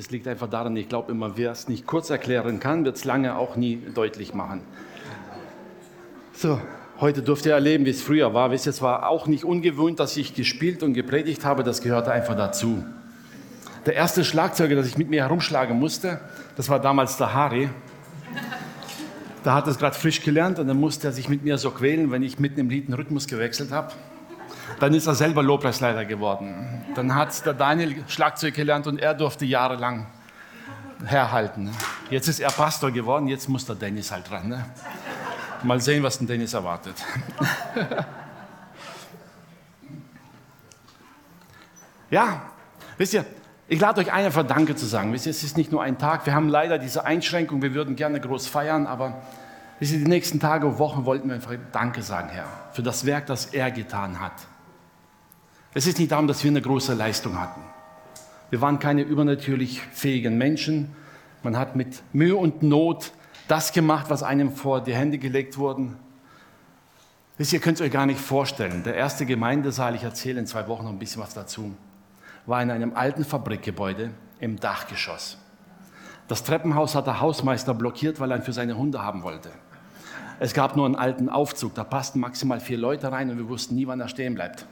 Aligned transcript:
Es 0.00 0.10
liegt 0.10 0.26
einfach 0.26 0.48
daran, 0.48 0.76
ich 0.76 0.88
glaube 0.88 1.12
immer, 1.12 1.36
wer 1.36 1.50
es 1.50 1.68
nicht 1.68 1.86
kurz 1.86 2.10
erklären 2.10 2.58
kann, 2.58 2.84
wird 2.84 2.96
es 2.96 3.04
lange 3.04 3.36
auch 3.36 3.56
nie 3.56 3.82
deutlich 3.94 4.32
machen. 4.34 4.62
So, 6.32 6.60
heute 7.00 7.22
durfte 7.22 7.50
ihr 7.50 7.54
erleben, 7.54 7.84
wie 7.84 7.90
es 7.90 8.00
früher 8.00 8.32
war. 8.32 8.50
Wisst 8.50 8.66
ihr, 8.66 8.70
es 8.70 8.80
war 8.80 9.08
auch 9.08 9.26
nicht 9.26 9.44
ungewöhnt, 9.44 10.00
dass 10.00 10.16
ich 10.16 10.34
gespielt 10.34 10.82
und 10.82 10.94
gepredigt 10.94 11.44
habe, 11.44 11.64
das 11.64 11.82
gehörte 11.82 12.12
einfach 12.12 12.34
dazu. 12.34 12.82
Der 13.84 13.94
erste 13.94 14.24
Schlagzeuger, 14.24 14.74
das 14.74 14.86
ich 14.86 14.96
mit 14.96 15.10
mir 15.10 15.22
herumschlagen 15.22 15.78
musste, 15.78 16.18
das 16.56 16.68
war 16.68 16.80
damals 16.80 17.18
der 17.18 17.34
Harry. 17.34 17.68
Da 19.44 19.54
hat 19.54 19.66
es 19.66 19.78
gerade 19.78 19.96
frisch 19.96 20.22
gelernt 20.22 20.58
und 20.58 20.66
dann 20.66 20.80
musste 20.80 21.08
er 21.08 21.12
sich 21.12 21.28
mit 21.28 21.44
mir 21.44 21.58
so 21.58 21.70
quälen, 21.70 22.10
wenn 22.10 22.22
ich 22.22 22.38
mitten 22.38 22.58
im 22.58 22.70
Lied 22.70 22.86
einen 22.86 22.94
Rhythmus 22.94 23.26
gewechselt 23.26 23.70
habe. 23.70 23.92
Dann 24.78 24.94
ist 24.94 25.06
er 25.06 25.14
selber 25.14 25.42
Lobpreisleiter 25.42 26.04
geworden. 26.04 26.84
Dann 26.94 27.14
hat 27.14 27.44
der 27.44 27.54
Daniel 27.54 28.04
Schlagzeug 28.08 28.54
gelernt 28.54 28.86
und 28.86 28.98
er 28.98 29.14
durfte 29.14 29.44
jahrelang 29.44 30.06
herhalten. 31.04 31.70
Jetzt 32.10 32.28
ist 32.28 32.40
er 32.40 32.50
Pastor 32.50 32.90
geworden, 32.90 33.28
jetzt 33.28 33.48
muss 33.48 33.64
der 33.66 33.76
Dennis 33.76 34.10
halt 34.12 34.30
ran. 34.30 34.48
Ne? 34.48 34.64
Mal 35.62 35.80
sehen, 35.80 36.02
was 36.02 36.18
den 36.18 36.26
Dennis 36.26 36.52
erwartet. 36.54 36.96
ja, 42.10 42.42
wisst 42.96 43.14
ihr, 43.14 43.24
ich 43.68 43.78
lade 43.80 44.00
euch 44.00 44.12
ein, 44.12 44.24
einfach 44.24 44.46
Danke 44.46 44.74
zu 44.74 44.86
sagen. 44.86 45.12
Wisst 45.12 45.26
ihr, 45.26 45.30
es 45.30 45.44
ist 45.44 45.56
nicht 45.56 45.70
nur 45.70 45.82
ein 45.82 45.98
Tag. 45.98 46.26
Wir 46.26 46.34
haben 46.34 46.48
leider 46.48 46.78
diese 46.78 47.04
Einschränkung. 47.04 47.62
Wir 47.62 47.72
würden 47.72 47.94
gerne 47.94 48.20
groß 48.20 48.48
feiern, 48.48 48.86
aber 48.86 49.22
wisst 49.78 49.92
ihr, 49.92 49.98
die 49.98 50.08
nächsten 50.08 50.40
Tage 50.40 50.66
und 50.66 50.78
Wochen 50.78 51.04
wollten 51.04 51.28
wir 51.28 51.36
einfach 51.36 51.54
Danke 51.70 52.02
sagen, 52.02 52.30
Herr, 52.30 52.46
für 52.72 52.82
das 52.82 53.06
Werk, 53.06 53.26
das 53.26 53.46
er 53.46 53.70
getan 53.70 54.18
hat. 54.18 54.32
Es 55.72 55.86
ist 55.86 55.98
nicht 55.98 56.10
darum, 56.12 56.26
dass 56.26 56.42
wir 56.42 56.50
eine 56.50 56.62
große 56.62 56.94
Leistung 56.94 57.40
hatten. 57.40 57.60
Wir 58.50 58.60
waren 58.60 58.78
keine 58.78 59.02
übernatürlich 59.02 59.80
fähigen 59.80 60.36
Menschen. 60.36 60.94
Man 61.42 61.56
hat 61.56 61.76
mit 61.76 62.02
Mühe 62.12 62.36
und 62.36 62.62
Not 62.62 63.12
das 63.48 63.72
gemacht, 63.72 64.06
was 64.08 64.22
einem 64.22 64.52
vor 64.52 64.80
die 64.80 64.94
Hände 64.94 65.18
gelegt. 65.18 65.56
Wisst 67.38 67.52
ihr, 67.52 67.60
könnt 67.60 67.78
es 67.78 67.86
euch 67.86 67.92
gar 67.92 68.06
nicht 68.06 68.20
vorstellen. 68.20 68.82
Der 68.82 68.94
erste 68.94 69.26
Gemeindesaal, 69.26 69.94
ich 69.94 70.02
erzähle 70.02 70.40
in 70.40 70.46
zwei 70.46 70.66
Wochen 70.68 70.84
noch 70.84 70.90
ein 70.90 70.98
bisschen 70.98 71.22
was 71.22 71.34
dazu 71.34 71.74
war 72.46 72.62
in 72.62 72.70
einem 72.70 72.94
alten 72.94 73.24
Fabrikgebäude 73.24 74.10
im 74.40 74.58
Dachgeschoss. 74.58 75.38
Das 76.28 76.44
Treppenhaus 76.44 76.94
hat 76.94 77.06
der 77.06 77.20
Hausmeister 77.20 77.74
blockiert, 77.74 78.20
weil 78.20 78.30
er 78.30 78.38
ihn 78.38 78.42
für 78.42 78.52
seine 78.52 78.76
Hunde 78.76 79.02
haben 79.02 79.22
wollte. 79.22 79.50
Es 80.38 80.54
gab 80.54 80.76
nur 80.76 80.86
einen 80.86 80.96
alten 80.96 81.28
Aufzug, 81.28 81.74
da 81.74 81.84
passten 81.84 82.20
maximal 82.20 82.60
vier 82.60 82.78
Leute 82.78 83.12
rein 83.12 83.30
und 83.30 83.36
wir 83.36 83.48
wussten 83.48 83.74
nie, 83.74 83.86
wann 83.86 84.00
er 84.00 84.08
stehen 84.08 84.34
bleibt. 84.34 84.66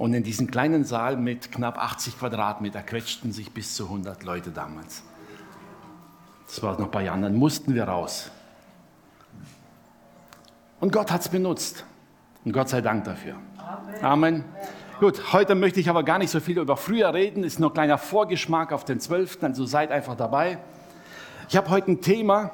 Und 0.00 0.14
in 0.14 0.22
diesem 0.22 0.50
kleinen 0.50 0.84
Saal 0.84 1.18
mit 1.18 1.52
knapp 1.52 1.76
80 1.76 2.18
Quadratmeter 2.18 2.80
quetschten 2.80 3.32
sich 3.32 3.52
bis 3.52 3.74
zu 3.74 3.84
100 3.84 4.22
Leute 4.22 4.50
damals. 4.50 5.02
Das 6.46 6.62
war 6.62 6.80
noch 6.80 6.88
bei 6.88 7.04
Jahren, 7.04 7.20
dann 7.20 7.36
mussten 7.36 7.74
wir 7.74 7.84
raus. 7.84 8.30
Und 10.80 10.90
Gott 10.90 11.12
hat 11.12 11.20
es 11.20 11.28
benutzt. 11.28 11.84
Und 12.46 12.52
Gott 12.52 12.70
sei 12.70 12.80
Dank 12.80 13.04
dafür. 13.04 13.34
Amen. 13.58 14.02
Amen. 14.02 14.44
Gut, 15.00 15.34
heute 15.34 15.54
möchte 15.54 15.80
ich 15.80 15.90
aber 15.90 16.02
gar 16.02 16.16
nicht 16.18 16.30
so 16.30 16.40
viel 16.40 16.58
über 16.58 16.78
früher 16.78 17.12
reden. 17.12 17.44
Ist 17.44 17.60
nur 17.60 17.68
ein 17.68 17.74
kleiner 17.74 17.98
Vorgeschmack 17.98 18.72
auf 18.72 18.86
den 18.86 19.00
12. 19.00 19.42
Also 19.42 19.66
seid 19.66 19.90
einfach 19.90 20.16
dabei. 20.16 20.60
Ich 21.50 21.58
habe 21.58 21.68
heute 21.68 21.90
ein 21.90 22.00
Thema, 22.00 22.52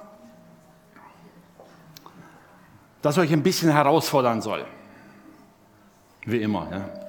das 3.02 3.16
euch 3.18 3.32
ein 3.32 3.44
bisschen 3.44 3.70
herausfordern 3.70 4.42
soll. 4.42 4.66
Wie 6.24 6.42
immer. 6.42 6.66
Ja. 6.72 7.05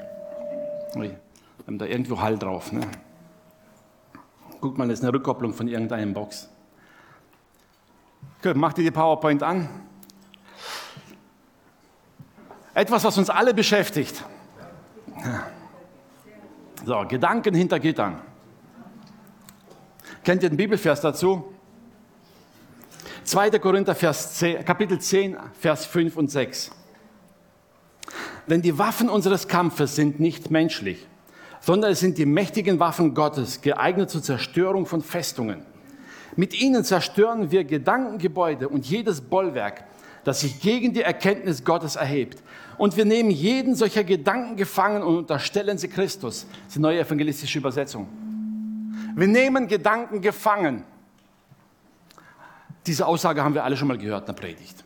Wir 0.96 1.20
haben 1.66 1.78
da 1.78 1.86
irgendwo 1.86 2.20
Hall 2.22 2.38
drauf. 2.38 2.72
Ne? 2.72 2.82
Guckt 4.62 4.78
mal, 4.78 4.88
das 4.88 5.00
ist 5.00 5.04
eine 5.04 5.14
Rückkopplung 5.14 5.54
von 5.54 5.68
irgendeinem 5.68 6.14
Box. 6.14 6.50
Gut, 8.42 8.56
macht 8.56 8.78
ihr 8.78 8.84
die 8.84 8.92
PowerPoint 8.92 9.44
an. 9.44 9.70
Etwas, 12.74 13.04
was 13.04 13.18
uns 13.18 13.30
alle 13.30 13.54
beschäftigt. 13.54 14.24
So, 16.86 17.06
Gedanken 17.08 17.56
hinter 17.56 17.80
Gittern. 17.80 18.22
Kennt 20.24 20.44
ihr 20.44 20.50
den 20.50 20.58
Bibelvers 20.58 21.02
dazu? 21.02 21.54
2. 23.24 23.50
Korinther 23.60 23.96
Vers 23.96 24.36
10, 24.36 24.64
Kapitel 24.64 25.00
10, 25.00 25.38
Vers 25.60 25.86
5 25.86 26.16
und 26.16 26.32
6. 26.32 26.72
Denn 28.48 28.62
die 28.62 28.78
Waffen 28.78 29.10
unseres 29.10 29.48
Kampfes 29.48 29.96
sind 29.96 30.20
nicht 30.20 30.52
menschlich, 30.52 31.06
sondern 31.60 31.92
es 31.92 32.00
sind 32.00 32.18
die 32.18 32.26
mächtigen 32.26 32.80
Waffen 32.80 33.14
Gottes, 33.14 33.62
geeignet 33.62 34.10
zur 34.10 34.24
Zerstörung 34.24 34.86
von 34.86 35.02
Festungen. 35.02 35.62
Mit 36.36 36.60
ihnen 36.60 36.84
zerstören 36.84 37.52
wir 37.52 37.64
Gedankengebäude 37.64 38.70
und 38.70 38.86
jedes 38.86 39.22
Bollwerk, 39.22 39.84
das 40.24 40.42
sich 40.42 40.62
gegen 40.62 40.94
die 40.94 41.02
Erkenntnis 41.02 41.64
Gottes 41.64 41.96
erhebt. 41.96 42.42
Und 42.78 42.96
wir 42.96 43.06
nehmen 43.06 43.32
jeden 43.32 43.76
solcher 43.76 44.04
Gedanken 44.04 44.56
gefangen 44.56 45.02
und 45.02 45.18
unterstellen 45.18 45.78
sie 45.78 45.88
Christus. 45.88 46.46
Das 46.50 46.68
ist 46.68 46.76
die 46.76 46.80
neue 46.80 47.00
evangelistische 47.00 47.60
Übersetzung. 47.60 48.08
Wir 49.16 49.28
nehmen 49.28 49.68
Gedanken 49.68 50.22
gefangen. 50.22 50.84
Diese 52.86 53.06
Aussage 53.06 53.44
haben 53.44 53.56
wir 53.56 53.64
alle 53.64 53.76
schon 53.76 53.88
mal 53.88 53.98
gehört 53.98 54.30
in 54.30 54.36
der 54.36 54.42
Predigt. 54.42 54.86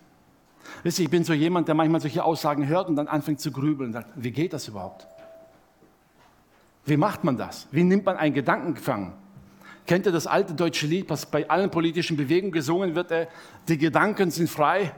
Wisst 0.84 1.00
ihr, 1.00 1.06
ich 1.06 1.12
bin 1.12 1.24
so 1.24 1.34
jemand, 1.34 1.68
der 1.68 1.76
manchmal 1.76 2.02
solche 2.02 2.24
Aussagen 2.24 2.68
hört 2.68 2.88
und 2.90 2.96
dann 2.96 3.08
anfängt 3.08 3.40
zu 3.40 3.52
grübeln 3.52 3.90
und 3.90 3.94
sagt, 3.94 4.12
wie 4.16 4.32
geht 4.32 4.54
das 4.54 4.68
überhaupt? 4.68 5.08
Wie 6.86 6.98
macht 6.98 7.24
man 7.24 7.38
das? 7.38 7.68
Wie 7.72 7.84
nimmt 7.84 8.06
man 8.06 8.18
einen 8.18 8.34
Gedanken 8.34 8.74
gefangen? 8.74 9.14
Kennt 9.86 10.06
ihr 10.06 10.12
das 10.12 10.28
alte 10.28 10.54
deutsche 10.54 10.88
Lied, 10.88 11.10
was 11.10 11.26
bei 11.26 11.50
allen 11.50 11.70
politischen 11.70 12.18
Bewegungen 12.18 12.52
gesungen 12.52 12.96
wird? 12.96 13.12
Äh, 13.12 13.28
die 13.68 13.78
Gedanken 13.78 14.32
sind 14.32 14.50
frei, 14.50 14.94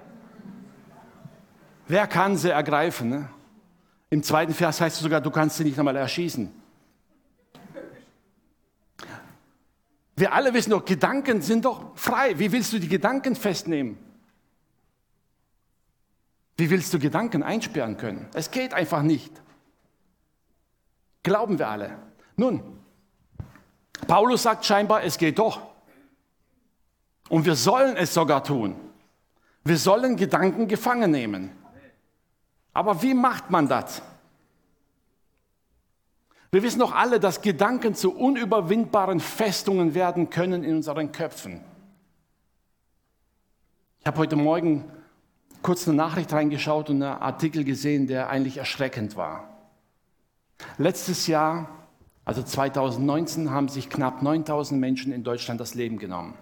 Wer 1.88 2.08
kann 2.08 2.38
sie 2.38 2.50
ergreifen? 2.50 3.10
Ne? 3.10 3.30
Im 4.10 4.24
zweiten 4.24 4.54
Vers 4.54 4.80
heißt 4.80 4.98
es 4.98 5.04
sogar, 5.04 5.22
du 5.22 5.32
kannst 5.32 5.58
sie 5.58 5.64
nicht 5.64 5.78
einmal 5.78 5.96
erschießen. 5.96 6.52
Wir 10.16 10.32
alle 10.32 10.54
wissen 10.54 10.70
doch, 10.70 10.86
Gedanken 10.86 11.42
sind 11.42 11.66
doch 11.66 11.98
frei. 11.98 12.38
Wie 12.38 12.52
willst 12.52 12.72
du 12.72 12.80
die 12.80 12.88
Gedanken 12.88 13.36
festnehmen? 13.36 13.98
Wie 16.58 16.70
willst 16.70 16.94
du 16.94 17.00
Gedanken 17.00 17.44
einsperren 17.44 17.98
können? 17.98 18.28
Es 18.34 18.52
geht 18.52 18.74
einfach 18.74 19.02
nicht. 19.02 19.42
Glauben 21.24 21.58
wir 21.58 21.68
alle. 21.70 21.98
Nun, 22.36 22.62
Paulus 24.08 24.44
sagt 24.44 24.66
scheinbar, 24.66 25.04
es 25.04 25.18
geht 25.18 25.40
doch. 25.40 25.62
Und 27.30 27.46
wir 27.46 27.56
sollen 27.56 27.96
es 27.96 28.14
sogar 28.14 28.44
tun. 28.44 28.76
Wir 29.64 29.78
sollen 29.78 30.18
Gedanken 30.18 30.68
gefangen 30.68 31.12
nehmen. 31.12 31.52
Aber 32.74 33.02
wie 33.02 33.14
macht 33.14 33.50
man 33.50 33.68
das? 33.68 34.02
Wir 36.52 36.62
wissen 36.62 36.80
doch 36.80 36.94
alle, 36.94 37.20
dass 37.20 37.42
Gedanken 37.42 37.96
zu 37.96 38.16
unüberwindbaren 38.16 39.20
Festungen 39.20 39.96
werden 39.96 40.30
können 40.30 40.64
in 40.64 40.76
unseren 40.76 41.12
Köpfen. 41.12 41.64
Ich 44.02 44.06
habe 44.06 44.20
heute 44.20 44.36
Morgen 44.36 44.92
kurz 45.64 45.88
eine 45.88 45.98
Nachricht 45.98 46.32
reingeschaut 46.32 46.90
und 46.90 47.02
einen 47.02 47.22
Artikel 47.22 47.64
gesehen, 47.64 48.08
der 48.08 48.30
eigentlich 48.30 48.58
erschreckend 48.58 49.16
war. 49.16 49.50
Letztes 50.78 51.28
Jahr, 51.28 51.70
also 52.26 52.44
2019, 52.44 53.50
haben 53.50 53.70
sich 53.70 53.90
knapp 53.90 54.22
9000 54.22 54.80
Menschen 54.80 55.12
in 55.12 55.24
Deutschland 55.24 55.60
das 55.60 55.74
Leben 55.74 55.98
genommen. 55.98 56.36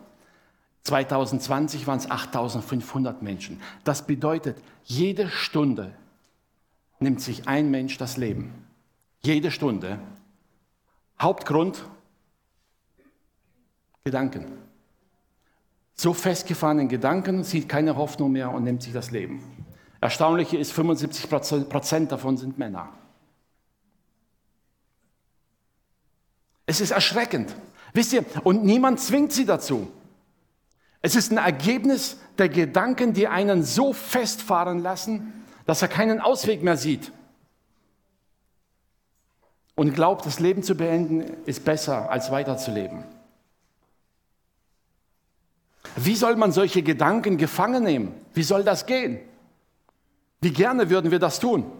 2020 0.83 1.87
waren 1.87 1.99
es 1.99 2.09
8500 2.09 3.21
Menschen. 3.21 3.61
Das 3.83 4.05
bedeutet, 4.05 4.57
jede 4.83 5.29
Stunde 5.29 5.93
nimmt 6.99 7.21
sich 7.21 7.47
ein 7.47 7.69
Mensch 7.71 7.97
das 7.97 8.17
Leben. 8.17 8.65
Jede 9.21 9.51
Stunde. 9.51 9.99
Hauptgrund, 11.19 11.85
Gedanken. 14.03 14.70
So 16.01 16.15
festgefahrenen 16.15 16.87
Gedanken 16.89 17.43
sieht 17.43 17.69
keine 17.69 17.95
Hoffnung 17.95 18.31
mehr 18.31 18.51
und 18.51 18.63
nimmt 18.63 18.81
sich 18.81 18.91
das 18.91 19.11
Leben. 19.11 19.43
Erstaunliche 20.01 20.57
ist, 20.57 20.71
75 20.71 21.29
Prozent 21.29 22.11
davon 22.11 22.37
sind 22.37 22.57
Männer. 22.57 22.89
Es 26.65 26.81
ist 26.81 26.89
erschreckend. 26.89 27.55
Wisst 27.93 28.13
ihr, 28.13 28.25
und 28.43 28.63
niemand 28.63 28.99
zwingt 28.99 29.31
sie 29.31 29.45
dazu. 29.45 29.91
Es 31.03 31.15
ist 31.15 31.31
ein 31.31 31.37
Ergebnis 31.37 32.17
der 32.39 32.49
Gedanken, 32.49 33.13
die 33.13 33.27
einen 33.27 33.63
so 33.63 33.93
festfahren 33.93 34.79
lassen, 34.79 35.45
dass 35.67 35.83
er 35.83 35.87
keinen 35.87 36.19
Ausweg 36.19 36.63
mehr 36.63 36.77
sieht 36.77 37.11
und 39.75 39.93
glaubt, 39.93 40.25
das 40.25 40.39
Leben 40.39 40.63
zu 40.63 40.73
beenden 40.73 41.21
ist 41.45 41.63
besser 41.63 42.09
als 42.09 42.31
weiterzuleben. 42.31 43.03
Wie 45.95 46.15
soll 46.15 46.35
man 46.35 46.51
solche 46.51 46.83
Gedanken 46.83 47.37
gefangen 47.37 47.83
nehmen? 47.83 48.13
Wie 48.33 48.43
soll 48.43 48.63
das 48.63 48.85
gehen? 48.85 49.19
Wie 50.39 50.51
gerne 50.51 50.89
würden 50.89 51.11
wir 51.11 51.19
das 51.19 51.39
tun? 51.39 51.71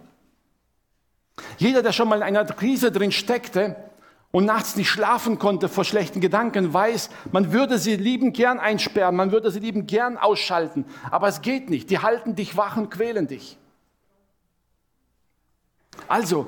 Jeder, 1.58 1.82
der 1.82 1.92
schon 1.92 2.10
mal 2.10 2.18
in 2.18 2.24
einer 2.24 2.46
Krise 2.46 2.92
drin 2.92 3.12
steckte 3.12 3.76
und 4.32 4.46
nachts 4.46 4.76
nicht 4.76 4.90
schlafen 4.90 5.40
konnte 5.40 5.70
vor 5.70 5.84
schlechten 5.84 6.22
Gedanken, 6.22 6.74
weiß, 6.74 7.10
man 7.32 7.52
würde 7.52 7.80
sie 7.80 7.96
lieben 7.96 8.34
gern 8.34 8.60
einsperren, 8.60 9.16
man 9.16 9.32
würde 9.32 9.52
sie 9.52 9.60
lieben 9.60 9.88
gern 9.88 10.18
ausschalten, 10.18 10.86
aber 11.10 11.28
es 11.28 11.42
geht 11.42 11.70
nicht. 11.70 11.90
Die 11.90 12.00
halten 12.00 12.36
dich 12.36 12.58
wach 12.58 12.78
und 12.78 12.92
quälen 12.92 13.28
dich. 13.28 13.58
Also, 16.08 16.48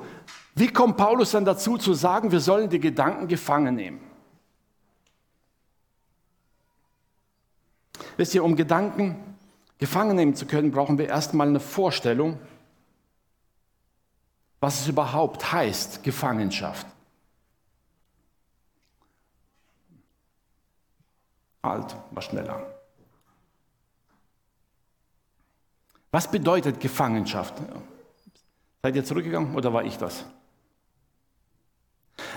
wie 0.54 0.68
kommt 0.68 0.96
Paulus 0.96 1.32
dann 1.32 1.44
dazu 1.44 1.76
zu 1.76 1.94
sagen, 1.94 2.30
wir 2.30 2.40
sollen 2.40 2.70
die 2.70 2.80
Gedanken 2.80 3.28
gefangen 3.28 3.74
nehmen? 3.74 4.00
Wisst 8.16 8.34
ihr, 8.34 8.44
um 8.44 8.56
Gedanken 8.56 9.16
gefangen 9.78 10.16
nehmen 10.16 10.34
zu 10.34 10.46
können, 10.46 10.70
brauchen 10.70 10.98
wir 10.98 11.08
erstmal 11.08 11.48
eine 11.48 11.60
Vorstellung, 11.60 12.38
was 14.60 14.80
es 14.80 14.88
überhaupt 14.88 15.52
heißt, 15.52 16.02
Gefangenschaft. 16.02 16.86
Halt, 21.62 21.96
war 22.10 22.22
schneller. 22.22 22.74
Was 26.10 26.30
bedeutet 26.30 26.78
Gefangenschaft? 26.78 27.54
Seid 28.82 28.96
ihr 28.96 29.04
zurückgegangen 29.04 29.56
oder 29.56 29.72
war 29.72 29.84
ich 29.84 29.96
das? 29.98 30.24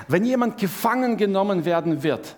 Wenn 0.07 0.25
jemand 0.25 0.57
gefangen 0.57 1.17
genommen 1.17 1.65
werden 1.65 2.01
wird, 2.03 2.35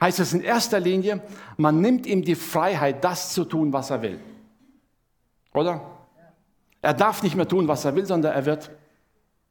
heißt 0.00 0.20
es 0.20 0.32
in 0.32 0.40
erster 0.40 0.80
Linie, 0.80 1.22
man 1.56 1.80
nimmt 1.80 2.06
ihm 2.06 2.22
die 2.22 2.34
Freiheit, 2.34 3.04
das 3.04 3.32
zu 3.32 3.44
tun, 3.44 3.72
was 3.72 3.90
er 3.90 4.02
will. 4.02 4.20
Oder? 5.52 5.80
Er 6.82 6.94
darf 6.94 7.22
nicht 7.22 7.36
mehr 7.36 7.48
tun, 7.48 7.68
was 7.68 7.84
er 7.84 7.94
will, 7.94 8.06
sondern 8.06 8.32
er 8.32 8.46
wird 8.46 8.70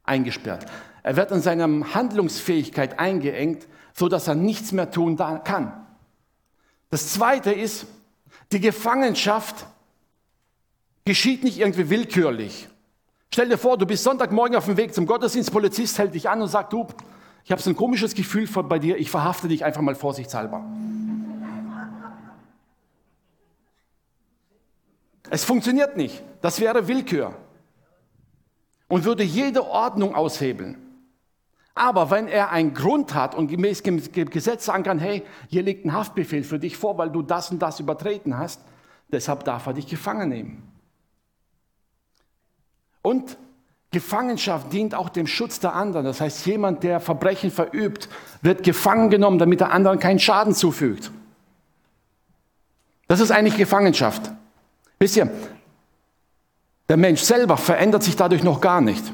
eingesperrt. 0.02 0.66
Er 1.02 1.16
wird 1.16 1.30
in 1.30 1.40
seiner 1.40 1.94
Handlungsfähigkeit 1.94 2.98
eingeengt, 2.98 3.68
so 3.94 4.08
dass 4.08 4.28
er 4.28 4.34
nichts 4.34 4.72
mehr 4.72 4.90
tun 4.90 5.16
kann. 5.16 5.86
Das 6.90 7.12
zweite 7.12 7.52
ist, 7.52 7.86
die 8.52 8.60
Gefangenschaft 8.60 9.66
geschieht 11.04 11.44
nicht 11.44 11.58
irgendwie 11.58 11.88
willkürlich. 11.88 12.68
Stell 13.32 13.48
dir 13.48 13.58
vor, 13.58 13.78
du 13.78 13.86
bist 13.86 14.02
Sonntagmorgen 14.02 14.56
auf 14.56 14.64
dem 14.64 14.76
Weg 14.76 14.92
zum 14.92 15.06
Gottesdienst, 15.06 15.52
Polizist 15.52 15.98
hält 15.98 16.14
dich 16.14 16.28
an 16.28 16.42
und 16.42 16.48
sagt, 16.48 16.72
du, 16.72 16.86
ich 17.44 17.52
habe 17.52 17.60
so 17.62 17.70
ein 17.70 17.76
komisches 17.76 18.14
Gefühl 18.14 18.46
bei 18.64 18.78
dir, 18.78 18.98
ich 18.98 19.10
verhafte 19.10 19.48
dich 19.48 19.64
einfach 19.64 19.80
mal 19.80 19.94
vorsichtshalber. 19.94 20.64
Es 25.30 25.44
funktioniert 25.44 25.96
nicht. 25.96 26.22
Das 26.40 26.60
wäre 26.60 26.88
Willkür. 26.88 27.34
Und 28.88 29.04
würde 29.04 29.22
jede 29.22 29.64
Ordnung 29.64 30.14
aushebeln. 30.14 30.76
Aber 31.74 32.10
wenn 32.10 32.26
er 32.26 32.50
einen 32.50 32.74
Grund 32.74 33.14
hat 33.14 33.34
und 33.36 33.46
gemäß 33.46 33.82
Gesetz 33.82 34.64
sagen 34.64 34.82
kann, 34.82 34.98
hey, 34.98 35.22
hier 35.48 35.62
liegt 35.62 35.86
ein 35.86 35.92
Haftbefehl 35.92 36.42
für 36.42 36.58
dich 36.58 36.76
vor, 36.76 36.98
weil 36.98 37.10
du 37.10 37.22
das 37.22 37.50
und 37.50 37.60
das 37.60 37.78
übertreten 37.78 38.36
hast, 38.36 38.60
deshalb 39.12 39.44
darf 39.44 39.66
er 39.66 39.74
dich 39.74 39.86
gefangen 39.86 40.28
nehmen. 40.28 40.68
Und 43.02 43.38
Gefangenschaft 43.92 44.72
dient 44.72 44.94
auch 44.94 45.08
dem 45.08 45.26
Schutz 45.26 45.58
der 45.58 45.74
anderen. 45.74 46.06
Das 46.06 46.20
heißt, 46.20 46.46
jemand, 46.46 46.84
der 46.84 47.00
Verbrechen 47.00 47.50
verübt, 47.50 48.08
wird 48.40 48.62
gefangen 48.62 49.10
genommen, 49.10 49.38
damit 49.38 49.60
der 49.60 49.72
anderen 49.72 49.98
keinen 49.98 50.20
Schaden 50.20 50.54
zufügt. 50.54 51.10
Das 53.08 53.18
ist 53.18 53.32
eigentlich 53.32 53.56
Gefangenschaft. 53.56 54.30
Wisst 55.00 55.16
ihr, 55.16 55.28
der 56.88 56.96
Mensch 56.96 57.20
selber 57.22 57.56
verändert 57.56 58.04
sich 58.04 58.14
dadurch 58.14 58.44
noch 58.44 58.60
gar 58.60 58.80
nicht. 58.80 59.12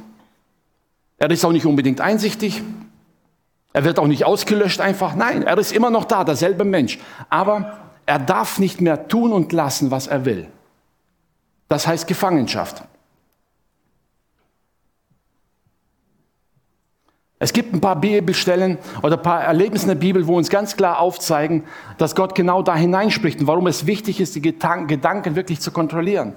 Er 1.19 1.31
ist 1.31 1.45
auch 1.45 1.53
nicht 1.53 1.65
unbedingt 1.65 2.03
einsichtig. 2.03 2.63
Er 3.73 3.85
wird 3.85 3.99
auch 3.99 4.07
nicht 4.07 4.25
ausgelöscht 4.25 4.81
einfach. 4.81 5.15
Nein, 5.15 5.43
er 5.43 5.57
ist 5.57 5.73
immer 5.73 5.91
noch 5.91 6.05
da, 6.05 6.25
derselbe 6.25 6.65
Mensch. 6.65 6.99
Aber 7.31 7.79
er 8.05 8.19
darf 8.19 8.59
nicht 8.59 8.83
mehr 8.83 9.09
tun 9.09 9.33
und 9.33 9.53
lassen, 9.53 9.91
was 9.91 10.07
er 10.07 10.27
will. 10.27 10.49
Das 11.69 11.87
heißt 11.87 12.07
Gefangenschaft. 12.07 12.83
Es 17.39 17.53
gibt 17.53 17.75
ein 17.75 17.81
paar 17.81 18.01
Bibelstellen 18.01 18.79
oder 19.03 19.17
ein 19.17 19.23
paar 19.23 19.43
Erlebnisse 19.43 19.85
in 19.85 19.89
der 19.91 19.97
Bibel, 19.97 20.27
wo 20.27 20.37
uns 20.37 20.49
ganz 20.49 20.77
klar 20.77 20.99
aufzeigen, 21.01 21.65
dass 21.99 22.15
Gott 22.15 22.35
genau 22.35 22.63
da 22.63 22.75
hineinspricht 22.75 23.41
und 23.41 23.47
warum 23.47 23.67
es 23.67 23.87
wichtig 23.87 24.21
ist, 24.21 24.35
die 24.35 24.43
Gedanken 24.43 25.37
wirklich 25.37 25.61
zu 25.61 25.71
kontrollieren. 25.71 26.33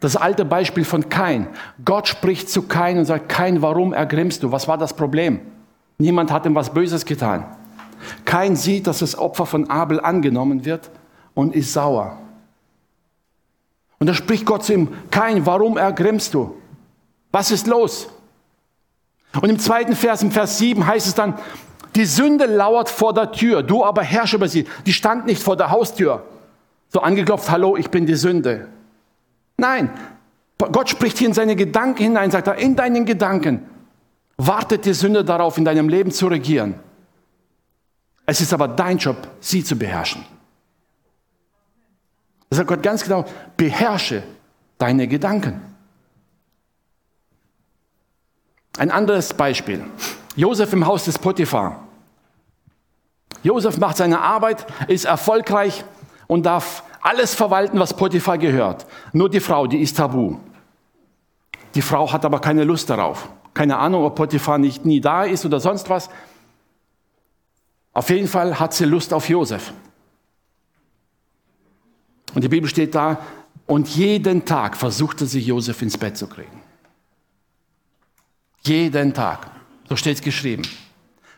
Das 0.00 0.16
alte 0.16 0.44
Beispiel 0.44 0.84
von 0.84 1.08
Kain. 1.08 1.48
Gott 1.84 2.08
spricht 2.08 2.50
zu 2.50 2.62
Kain 2.62 2.98
und 2.98 3.06
sagt, 3.06 3.28
Kain, 3.28 3.62
warum 3.62 3.92
ergrimmst 3.92 4.42
du? 4.42 4.52
Was 4.52 4.68
war 4.68 4.76
das 4.76 4.94
Problem? 4.94 5.40
Niemand 5.96 6.30
hat 6.30 6.46
ihm 6.46 6.54
was 6.54 6.72
Böses 6.72 7.04
getan. 7.04 7.44
Kain 8.24 8.54
sieht, 8.54 8.86
dass 8.86 9.00
das 9.00 9.18
Opfer 9.18 9.46
von 9.46 9.70
Abel 9.70 9.98
angenommen 9.98 10.64
wird 10.64 10.90
und 11.34 11.54
ist 11.54 11.72
sauer. 11.72 12.18
Und 13.98 14.06
da 14.06 14.14
spricht 14.14 14.44
Gott 14.44 14.64
zu 14.64 14.74
ihm, 14.74 14.88
Kain, 15.10 15.44
warum 15.46 15.76
ergrimmst 15.76 16.34
du? 16.34 16.54
Was 17.32 17.50
ist 17.50 17.66
los? 17.66 18.08
Und 19.34 19.48
im 19.48 19.58
zweiten 19.58 19.94
Vers, 19.94 20.22
im 20.22 20.30
Vers 20.30 20.58
7 20.58 20.86
heißt 20.86 21.06
es 21.06 21.14
dann, 21.14 21.34
die 21.94 22.04
Sünde 22.04 22.46
lauert 22.46 22.88
vor 22.88 23.12
der 23.12 23.32
Tür, 23.32 23.62
du 23.62 23.84
aber 23.84 24.02
herrsche 24.02 24.36
über 24.36 24.48
sie. 24.48 24.66
Die 24.86 24.92
stand 24.92 25.26
nicht 25.26 25.42
vor 25.42 25.56
der 25.56 25.70
Haustür, 25.70 26.24
so 26.88 27.00
angeklopft, 27.00 27.50
hallo, 27.50 27.76
ich 27.76 27.90
bin 27.90 28.06
die 28.06 28.14
Sünde. 28.14 28.68
Nein, 29.56 29.90
Gott 30.58 30.88
spricht 30.88 31.18
hier 31.18 31.28
in 31.28 31.34
seine 31.34 31.56
Gedanken 31.56 32.02
hinein, 32.02 32.30
sagt 32.30 32.46
er, 32.46 32.56
in 32.56 32.76
deinen 32.76 33.04
Gedanken 33.04 33.62
wartet 34.36 34.84
die 34.84 34.92
Sünde 34.92 35.24
darauf, 35.24 35.58
in 35.58 35.64
deinem 35.64 35.88
Leben 35.88 36.10
zu 36.10 36.28
regieren. 36.28 36.74
Es 38.26 38.40
ist 38.40 38.52
aber 38.52 38.68
dein 38.68 38.98
Job, 38.98 39.16
sie 39.40 39.64
zu 39.64 39.76
beherrschen. 39.76 40.24
Das 42.50 42.58
sagt 42.58 42.68
Gott 42.68 42.82
ganz 42.82 43.02
genau, 43.02 43.24
beherrsche 43.56 44.22
deine 44.78 45.08
Gedanken. 45.08 45.60
Ein 48.78 48.90
anderes 48.92 49.34
Beispiel. 49.34 49.84
Josef 50.36 50.72
im 50.72 50.86
Haus 50.86 51.04
des 51.04 51.18
Potiphar. 51.18 51.84
Josef 53.42 53.76
macht 53.78 53.96
seine 53.96 54.20
Arbeit, 54.20 54.66
ist 54.86 55.04
erfolgreich 55.04 55.84
und 56.28 56.46
darf 56.46 56.84
alles 57.02 57.34
verwalten, 57.34 57.78
was 57.78 57.94
Potiphar 57.94 58.38
gehört. 58.38 58.86
Nur 59.12 59.28
die 59.28 59.40
Frau, 59.40 59.66
die 59.66 59.80
ist 59.80 59.96
tabu. 59.96 60.36
Die 61.74 61.82
Frau 61.82 62.10
hat 62.12 62.24
aber 62.24 62.40
keine 62.40 62.64
Lust 62.64 62.88
darauf. 62.88 63.28
Keine 63.52 63.78
Ahnung, 63.78 64.04
ob 64.04 64.14
Potiphar 64.14 64.58
nicht 64.58 64.84
nie 64.84 65.00
da 65.00 65.24
ist 65.24 65.44
oder 65.44 65.58
sonst 65.58 65.90
was. 65.90 66.08
Auf 67.92 68.10
jeden 68.10 68.28
Fall 68.28 68.60
hat 68.60 68.74
sie 68.74 68.84
Lust 68.84 69.12
auf 69.12 69.28
Josef. 69.28 69.72
Und 72.34 72.44
die 72.44 72.48
Bibel 72.48 72.68
steht 72.68 72.94
da, 72.94 73.18
und 73.66 73.88
jeden 73.88 74.44
Tag 74.44 74.76
versuchte 74.76 75.26
sie 75.26 75.40
Josef 75.40 75.82
ins 75.82 75.98
Bett 75.98 76.16
zu 76.16 76.26
kriegen. 76.26 76.57
Jeden 78.68 79.14
Tag. 79.14 79.50
So 79.88 79.96
steht 79.96 80.16
es 80.16 80.22
geschrieben. 80.22 80.62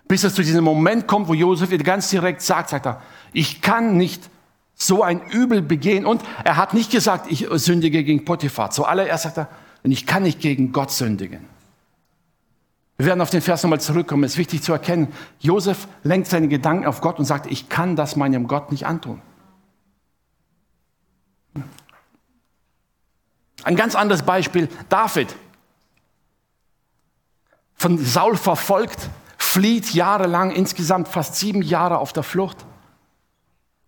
Bis 0.09 0.25
es 0.25 0.35
zu 0.35 0.43
diesem 0.43 0.65
Moment 0.65 1.07
kommt, 1.07 1.29
wo 1.29 1.35
Josef 1.35 1.71
ihr 1.71 1.79
ganz 1.79 2.11
direkt 2.11 2.43
sagt, 2.43 2.71
sagt 2.71 2.87
er, 2.87 3.01
ich 3.33 3.63
kann 3.63 3.97
nicht 3.97 4.29
so 4.75 5.05
ein 5.05 5.21
Übel 5.31 5.63
begehen. 5.63 6.05
Und 6.05 6.23
er 6.43 6.57
hat 6.57 6.75
nicht 6.75 6.91
gesagt, 6.91 7.31
ich 7.31 7.47
sündige 7.49 8.03
gegen 8.03 8.25
Potiphar. 8.25 8.71
Zuallererst 8.71 9.23
sagt 9.23 9.39
er, 9.39 9.49
ich 9.85 10.07
kann 10.07 10.25
nicht 10.25 10.41
gegen 10.41 10.73
Gott 10.73 10.91
sündigen. 10.91 11.47
Wir 12.99 13.07
werden 13.07 13.21
auf 13.21 13.31
den 13.31 13.41
Vers 13.41 13.63
nochmal 13.63 13.81
zurückkommen. 13.81 14.25
Es 14.25 14.33
ist 14.33 14.39
wichtig 14.39 14.63
zu 14.63 14.73
erkennen, 14.73 15.09
Josef 15.39 15.87
lenkt 16.03 16.29
seine 16.29 16.49
Gedanken 16.49 16.87
auf 16.87 17.01
Gott 17.01 17.19
und 17.19 17.25
sagt, 17.25 17.47
ich 17.47 17.69
kann 17.69 17.97
das 17.97 18.17
meinem 18.17 18.47
Gott 18.49 18.73
nicht 18.73 18.87
antun. 18.87 19.23
Ein 23.63 23.77
ganz 23.77 23.95
anderes 23.95 24.23
Beispiel, 24.23 24.69
David 24.89 25.35
von 27.81 27.97
Saul 27.97 28.37
verfolgt, 28.37 29.09
flieht 29.39 29.95
jahrelang, 29.95 30.51
insgesamt 30.51 31.09
fast 31.09 31.37
sieben 31.37 31.63
Jahre 31.63 31.97
auf 31.97 32.13
der 32.13 32.23
Flucht, 32.23 32.59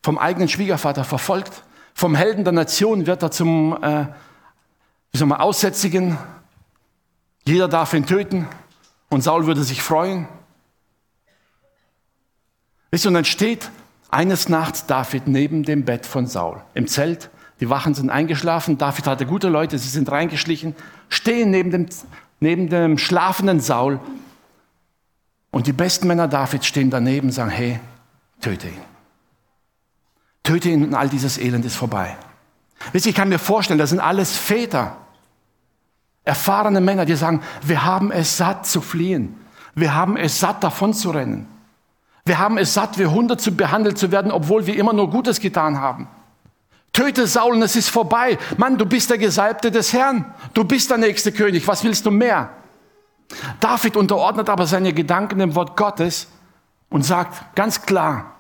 vom 0.03 0.17
eigenen 0.17 0.49
Schwiegervater 0.49 1.05
verfolgt, 1.05 1.63
vom 1.93 2.15
Helden 2.15 2.43
der 2.43 2.55
Nation 2.55 3.07
wird 3.07 3.23
er 3.23 3.31
zum 3.31 3.77
äh, 3.83 4.07
wie 5.11 5.19
soll 5.19 5.29
man, 5.29 5.41
Aussätzigen. 5.41 6.17
Jeder 7.45 7.69
darf 7.69 7.93
ihn 7.93 8.07
töten 8.07 8.49
und 9.11 9.21
Saul 9.21 9.47
würde 9.47 9.63
sich 9.63 9.83
freuen. 9.83 10.27
Und 12.91 13.05
dann 13.05 13.27
steht 13.27 13.71
eines 14.11 14.49
Nachts 14.49 14.87
David 14.87 15.29
neben 15.29 15.65
dem 15.65 15.85
Bett 15.85 16.07
von 16.07 16.27
Saul 16.27 16.63
im 16.73 16.87
Zelt. 16.87 17.29
Die 17.61 17.69
Wachen 17.69 17.93
sind 17.93 18.09
eingeschlafen. 18.09 18.79
David 18.79 19.07
hatte 19.07 19.27
gute 19.27 19.51
Leute, 19.51 19.77
sie 19.77 19.91
sind 19.91 20.11
reingeschlichen, 20.11 20.75
stehen 21.11 21.51
neben 21.51 21.71
dem 21.71 21.89
neben 22.43 22.69
dem 22.69 22.99
schlafenden 22.99 23.61
Saul. 23.61 24.01
Und 25.53 25.67
die 25.67 25.73
besten 25.73 26.09
Männer 26.09 26.29
Davids 26.29 26.67
stehen 26.67 26.91
daneben 26.91 27.29
und 27.29 27.33
sagen, 27.33 27.51
hey, 27.51 27.79
töte 28.41 28.69
ihn. 28.69 28.81
Töte 30.43 30.69
ihn 30.69 30.85
und 30.85 30.95
all 30.95 31.09
dieses 31.09 31.39
Elend 31.39 31.65
ist 31.65 31.77
vorbei. 31.77 32.17
Wisst 32.91 33.07
ihr, 33.07 33.11
ich 33.11 33.17
kann 33.17 33.29
mir 33.29 33.39
vorstellen, 33.39 33.79
das 33.79 33.91
sind 33.91 34.01
alles 34.01 34.37
Väter. 34.37 34.97
Erfahrene 36.25 36.81
Männer, 36.81 37.05
die 37.05 37.15
sagen, 37.15 37.43
wir 37.63 37.85
haben 37.85 38.11
es 38.11 38.37
satt 38.37 38.67
zu 38.67 38.81
fliehen. 38.81 39.37
Wir 39.75 39.95
haben 39.95 40.17
es 40.17 40.41
satt 40.41 40.65
davon 40.65 40.95
zu 40.95 41.11
rennen. 41.11 41.47
Wir 42.25 42.39
haben 42.39 42.59
es 42.59 42.75
satt, 42.75 42.99
wie 42.99 43.07
Hunde 43.07 43.37
zu 43.37 43.53
behandelt 43.53 43.99
zu 43.99 44.11
werden, 44.11 44.33
obwohl 44.33 44.67
wir 44.67 44.77
immer 44.77 44.93
nur 44.93 45.11
Gutes 45.11 45.39
getan 45.39 45.81
haben. 45.81 46.09
Töte 46.93 47.27
Saul 47.27 47.55
und 47.55 47.63
es 47.63 47.77
ist 47.77 47.89
vorbei. 47.89 48.39
Mann, 48.59 48.77
du 48.77 48.85
bist 48.85 49.09
der 49.11 49.19
Gesalbte 49.19 49.71
des 49.71 49.93
Herrn. 49.93 50.27
Du 50.53 50.65
bist 50.65 50.91
der 50.91 50.99
nächste 50.99 51.33
König. 51.33 51.67
Was 51.67 51.85
willst 51.85 52.05
du 52.05 52.11
mehr? 52.11 52.51
David 53.61 53.97
unterordnet 53.97 54.51
aber 54.51 54.67
seine 54.67 54.93
Gedanken 54.93 55.39
dem 55.39 55.55
Wort 55.55 55.77
Gottes 55.77 56.29
und 56.91 57.03
sagt 57.05 57.55
ganz 57.55 57.83
klar, 57.83 58.37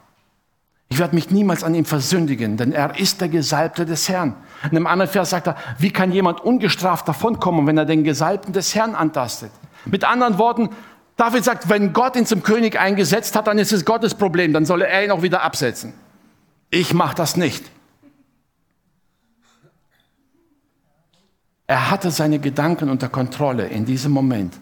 ich 0.90 0.98
werde 0.98 1.14
mich 1.14 1.30
niemals 1.30 1.64
an 1.64 1.74
ihm 1.74 1.86
versündigen, 1.86 2.58
denn 2.58 2.72
er 2.72 2.98
ist 2.98 3.22
der 3.22 3.30
Gesalbte 3.30 3.86
des 3.86 4.10
Herrn. 4.10 4.36
In 4.64 4.76
einem 4.76 4.86
anderen 4.86 5.10
Vers 5.10 5.30
sagt 5.30 5.46
er, 5.46 5.56
wie 5.78 5.90
kann 5.90 6.12
jemand 6.12 6.42
ungestraft 6.42 7.08
davonkommen, 7.08 7.66
wenn 7.66 7.78
er 7.78 7.86
den 7.86 8.04
Gesalbten 8.04 8.52
des 8.52 8.74
Herrn 8.74 8.94
antastet? 8.94 9.50
Mit 9.86 10.04
anderen 10.04 10.36
Worten, 10.36 10.68
David 11.16 11.44
sagt, 11.44 11.70
wenn 11.70 11.94
Gott 11.94 12.14
ihn 12.16 12.26
zum 12.26 12.42
König 12.42 12.78
eingesetzt 12.78 13.34
hat, 13.34 13.46
dann 13.46 13.58
ist 13.58 13.72
es 13.72 13.86
Gottes 13.86 14.14
Problem, 14.14 14.52
dann 14.52 14.66
soll 14.66 14.82
er 14.82 15.02
ihn 15.02 15.10
auch 15.10 15.22
wieder 15.22 15.42
absetzen. 15.42 15.94
Ich 16.68 16.92
mache 16.92 17.14
das 17.14 17.38
nicht. 17.38 17.64
Er 21.72 21.90
hatte 21.90 22.10
seine 22.10 22.38
Gedanken 22.38 22.90
unter 22.90 23.08
Kontrolle 23.08 23.66
in 23.66 23.86
diesem 23.86 24.12
Moment 24.12 24.52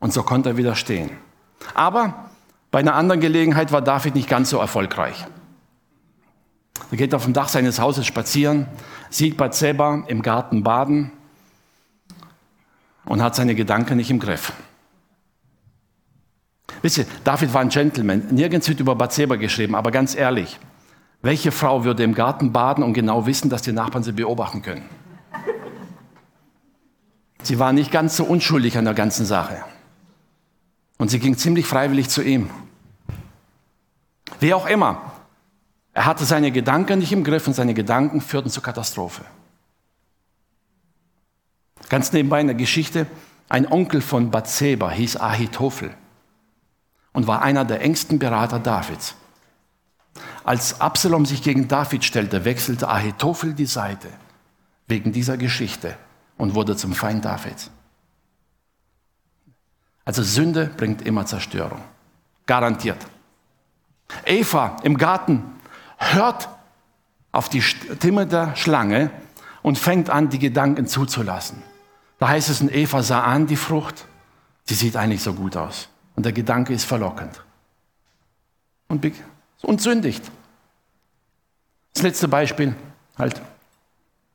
und 0.00 0.14
so 0.14 0.22
konnte 0.22 0.48
er 0.48 0.56
widerstehen. 0.56 1.10
Aber 1.74 2.30
bei 2.70 2.78
einer 2.78 2.94
anderen 2.94 3.20
Gelegenheit 3.20 3.72
war 3.72 3.82
David 3.82 4.14
nicht 4.14 4.26
ganz 4.26 4.48
so 4.48 4.58
erfolgreich. 4.58 5.26
Er 6.90 6.96
geht 6.96 7.14
auf 7.14 7.24
dem 7.24 7.34
Dach 7.34 7.48
seines 7.48 7.78
Hauses 7.78 8.06
spazieren, 8.06 8.68
sieht 9.10 9.36
Bathseba 9.36 10.04
im 10.06 10.22
Garten 10.22 10.62
baden 10.62 11.12
und 13.04 13.20
hat 13.20 13.34
seine 13.34 13.54
Gedanken 13.54 13.98
nicht 13.98 14.10
im 14.10 14.18
Griff. 14.18 14.54
Wisst 16.80 16.96
ihr, 16.96 17.06
David 17.22 17.52
war 17.52 17.60
ein 17.60 17.68
Gentleman. 17.68 18.28
Nirgends 18.30 18.66
wird 18.66 18.80
über 18.80 18.94
Bathseba 18.94 19.36
geschrieben, 19.36 19.74
aber 19.74 19.90
ganz 19.90 20.14
ehrlich, 20.14 20.58
welche 21.20 21.52
Frau 21.52 21.84
würde 21.84 22.02
im 22.02 22.14
Garten 22.14 22.50
baden 22.50 22.82
und 22.82 22.94
genau 22.94 23.26
wissen, 23.26 23.50
dass 23.50 23.60
die 23.60 23.72
Nachbarn 23.72 24.04
sie 24.04 24.12
beobachten 24.12 24.62
können? 24.62 24.88
Sie 27.42 27.58
war 27.58 27.72
nicht 27.72 27.90
ganz 27.90 28.16
so 28.16 28.24
unschuldig 28.24 28.76
an 28.78 28.84
der 28.84 28.94
ganzen 28.94 29.26
Sache. 29.26 29.62
Und 30.98 31.10
sie 31.10 31.18
ging 31.18 31.36
ziemlich 31.36 31.66
freiwillig 31.66 32.08
zu 32.08 32.22
ihm. 32.22 32.50
Wie 34.40 34.54
auch 34.54 34.66
immer, 34.66 35.12
er 35.92 36.06
hatte 36.06 36.24
seine 36.24 36.50
Gedanken 36.50 36.98
nicht 36.98 37.12
im 37.12 37.24
Griff 37.24 37.46
und 37.46 37.54
seine 37.54 37.74
Gedanken 37.74 38.20
führten 38.20 38.50
zur 38.50 38.62
Katastrophe. 38.62 39.24
Ganz 41.88 42.12
nebenbei 42.12 42.40
in 42.40 42.48
der 42.48 42.56
Geschichte, 42.56 43.06
ein 43.48 43.70
Onkel 43.70 44.00
von 44.00 44.30
Bathseba 44.30 44.90
hieß 44.90 45.16
Ahitophel 45.16 45.94
und 47.12 47.26
war 47.26 47.42
einer 47.42 47.64
der 47.64 47.80
engsten 47.80 48.18
Berater 48.18 48.58
Davids. 48.58 49.14
Als 50.42 50.80
Absalom 50.80 51.26
sich 51.26 51.42
gegen 51.42 51.68
David 51.68 52.04
stellte, 52.04 52.44
wechselte 52.44 52.88
Ahitophel 52.88 53.54
die 53.54 53.66
Seite 53.66 54.08
wegen 54.88 55.12
dieser 55.12 55.36
Geschichte 55.36 55.96
und 56.36 56.54
wurde 56.54 56.76
zum 56.76 56.92
Feind 56.92 57.24
Davids. 57.24 57.70
Also 60.04 60.22
Sünde 60.22 60.66
bringt 60.76 61.02
immer 61.02 61.26
Zerstörung. 61.26 61.80
Garantiert. 62.46 62.98
Eva 64.24 64.76
im 64.82 64.96
Garten 64.96 65.42
hört 65.98 66.48
auf 67.32 67.48
die 67.48 67.60
Stimme 67.60 68.26
der 68.26 68.54
Schlange 68.56 69.10
und 69.62 69.78
fängt 69.78 70.10
an, 70.10 70.28
die 70.28 70.38
Gedanken 70.38 70.86
zuzulassen. 70.86 71.62
Da 72.18 72.28
heißt 72.28 72.48
es, 72.48 72.60
und 72.60 72.72
Eva 72.72 73.02
sah 73.02 73.24
an 73.24 73.46
die 73.46 73.56
Frucht, 73.56 74.06
sie 74.64 74.74
sieht 74.74 74.96
eigentlich 74.96 75.22
so 75.22 75.34
gut 75.34 75.56
aus. 75.56 75.88
Und 76.14 76.24
der 76.24 76.32
Gedanke 76.32 76.72
ist 76.72 76.84
verlockend. 76.84 77.42
Und, 78.88 79.12
und 79.62 79.82
sündigt. 79.82 80.22
Das 81.92 82.02
letzte 82.02 82.28
Beispiel, 82.28 82.74
halt. 83.18 83.42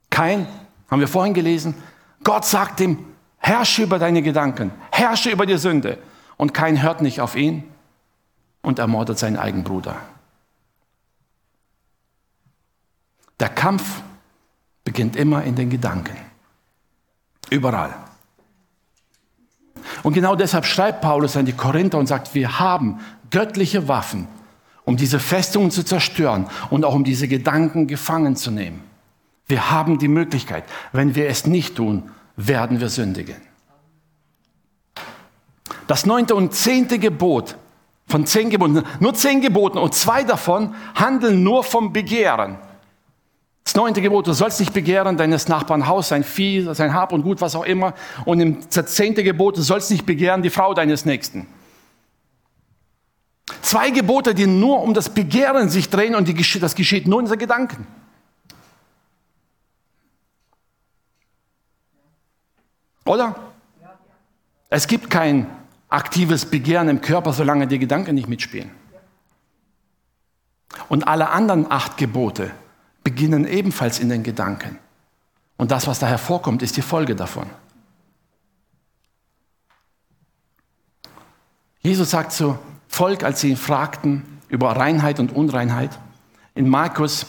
Kein, 0.09 0.47
haben 0.91 0.99
wir 0.99 1.07
vorhin 1.07 1.33
gelesen, 1.33 1.73
Gott 2.23 2.45
sagt 2.45 2.81
ihm, 2.81 2.99
herrsche 3.37 3.83
über 3.83 3.97
deine 3.97 4.21
Gedanken, 4.21 4.71
herrsche 4.91 5.31
über 5.31 5.45
die 5.45 5.57
Sünde. 5.57 5.97
Und 6.37 6.53
kein 6.53 6.81
hört 6.81 7.01
nicht 7.01 7.21
auf 7.21 7.35
ihn 7.35 7.63
und 8.61 8.77
ermordet 8.77 9.17
seinen 9.17 9.37
eigenen 9.37 9.63
Bruder. 9.63 9.95
Der 13.39 13.49
Kampf 13.49 14.01
beginnt 14.83 15.15
immer 15.15 15.43
in 15.43 15.55
den 15.55 15.69
Gedanken. 15.69 16.17
Überall. 17.49 17.95
Und 20.03 20.13
genau 20.13 20.35
deshalb 20.35 20.65
schreibt 20.65 21.01
Paulus 21.01 21.37
an 21.37 21.45
die 21.45 21.53
Korinther 21.53 21.97
und 21.97 22.07
sagt, 22.07 22.35
wir 22.35 22.59
haben 22.59 22.99
göttliche 23.29 23.87
Waffen, 23.87 24.27
um 24.83 24.97
diese 24.97 25.19
Festungen 25.19 25.71
zu 25.71 25.83
zerstören 25.83 26.47
und 26.69 26.85
auch 26.85 26.93
um 26.93 27.03
diese 27.03 27.27
Gedanken 27.27 27.87
gefangen 27.87 28.35
zu 28.35 28.51
nehmen. 28.51 28.90
Wir 29.47 29.71
haben 29.71 29.97
die 29.97 30.07
Möglichkeit. 30.07 30.63
Wenn 30.91 31.15
wir 31.15 31.27
es 31.27 31.45
nicht 31.45 31.75
tun, 31.75 32.11
werden 32.35 32.79
wir 32.79 32.89
sündigen. 32.89 33.37
Das 35.87 36.05
neunte 36.05 36.35
und 36.35 36.53
zehnte 36.53 36.99
Gebot 36.99 37.57
von 38.07 38.25
zehn 38.25 38.49
Geboten, 38.49 38.83
nur 38.99 39.13
zehn 39.13 39.41
Geboten 39.41 39.77
und 39.77 39.93
zwei 39.93 40.23
davon 40.23 40.75
handeln 40.95 41.43
nur 41.43 41.63
vom 41.63 41.93
Begehren. 41.93 42.57
Das 43.63 43.75
neunte 43.75 44.01
Gebot, 44.01 44.27
du 44.27 44.33
sollst 44.33 44.59
nicht 44.59 44.73
begehren 44.73 45.17
deines 45.17 45.47
Nachbarn 45.47 45.87
Haus, 45.87 46.09
sein 46.09 46.23
Vieh, 46.23 46.73
sein 46.73 46.93
Hab 46.93 47.13
und 47.13 47.23
Gut, 47.23 47.41
was 47.41 47.55
auch 47.55 47.63
immer. 47.63 47.93
Und 48.25 48.39
im 48.39 48.69
zehnte 48.69 49.23
Gebot, 49.23 49.57
du 49.57 49.61
sollst 49.61 49.91
nicht 49.91 50.05
begehren 50.05 50.41
die 50.41 50.49
Frau 50.49 50.73
deines 50.73 51.05
Nächsten. 51.05 51.47
Zwei 53.61 53.91
Gebote, 53.91 54.33
die 54.33 54.47
nur 54.47 54.81
um 54.81 54.93
das 54.93 55.09
Begehren 55.09 55.69
sich 55.69 55.89
drehen 55.89 56.15
und 56.15 56.27
die, 56.27 56.59
das 56.59 56.75
geschieht 56.75 57.07
nur 57.07 57.19
in 57.19 57.25
unseren 57.25 57.39
Gedanken. 57.39 57.87
Oder? 63.05 63.35
Es 64.69 64.87
gibt 64.87 65.09
kein 65.09 65.47
aktives 65.89 66.45
Begehren 66.45 66.87
im 66.87 67.01
Körper, 67.01 67.33
solange 67.33 67.67
die 67.67 67.79
Gedanken 67.79 68.15
nicht 68.15 68.29
mitspielen. 68.29 68.71
Und 70.87 71.07
alle 71.07 71.29
anderen 71.29 71.69
acht 71.69 71.97
Gebote 71.97 72.51
beginnen 73.03 73.45
ebenfalls 73.45 73.99
in 73.99 74.09
den 74.09 74.23
Gedanken. 74.23 74.79
Und 75.57 75.71
das, 75.71 75.87
was 75.87 75.99
da 75.99 76.07
hervorkommt, 76.07 76.61
ist 76.61 76.77
die 76.77 76.81
Folge 76.81 77.15
davon. 77.15 77.49
Jesus 81.81 82.11
sagt 82.11 82.31
zu 82.31 82.57
Volk, 82.87 83.23
als 83.23 83.41
sie 83.41 83.49
ihn 83.49 83.57
fragten 83.57 84.39
über 84.49 84.75
Reinheit 84.75 85.19
und 85.19 85.33
Unreinheit, 85.33 85.97
in 86.53 86.67
Markus 86.69 87.25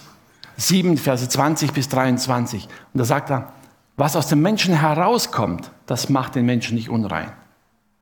7, 0.57 0.99
Verse 0.99 1.29
20 1.29 1.73
bis 1.73 1.89
23. 1.89 2.65
Und 2.65 2.99
da 2.99 3.05
sagt 3.05 3.31
er, 3.31 3.53
was 3.97 4.17
aus 4.17 4.29
dem 4.29 4.43
Menschen 4.43 4.75
herauskommt, 4.75 5.71
das 5.87 6.09
macht 6.09 6.35
den 6.35 6.47
Menschen 6.47 6.77
nicht 6.77 6.89
unrein. 6.89 7.33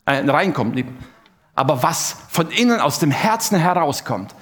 Äh, 0.04 0.28
reinkommt, 0.28 0.82
aber 1.54 1.82
was 1.82 2.16
von 2.28 2.50
innen 2.50 2.80
aus 2.80 2.99
dem 2.99 3.11
Herzen 3.11 3.59
herauskommt, 3.59 4.35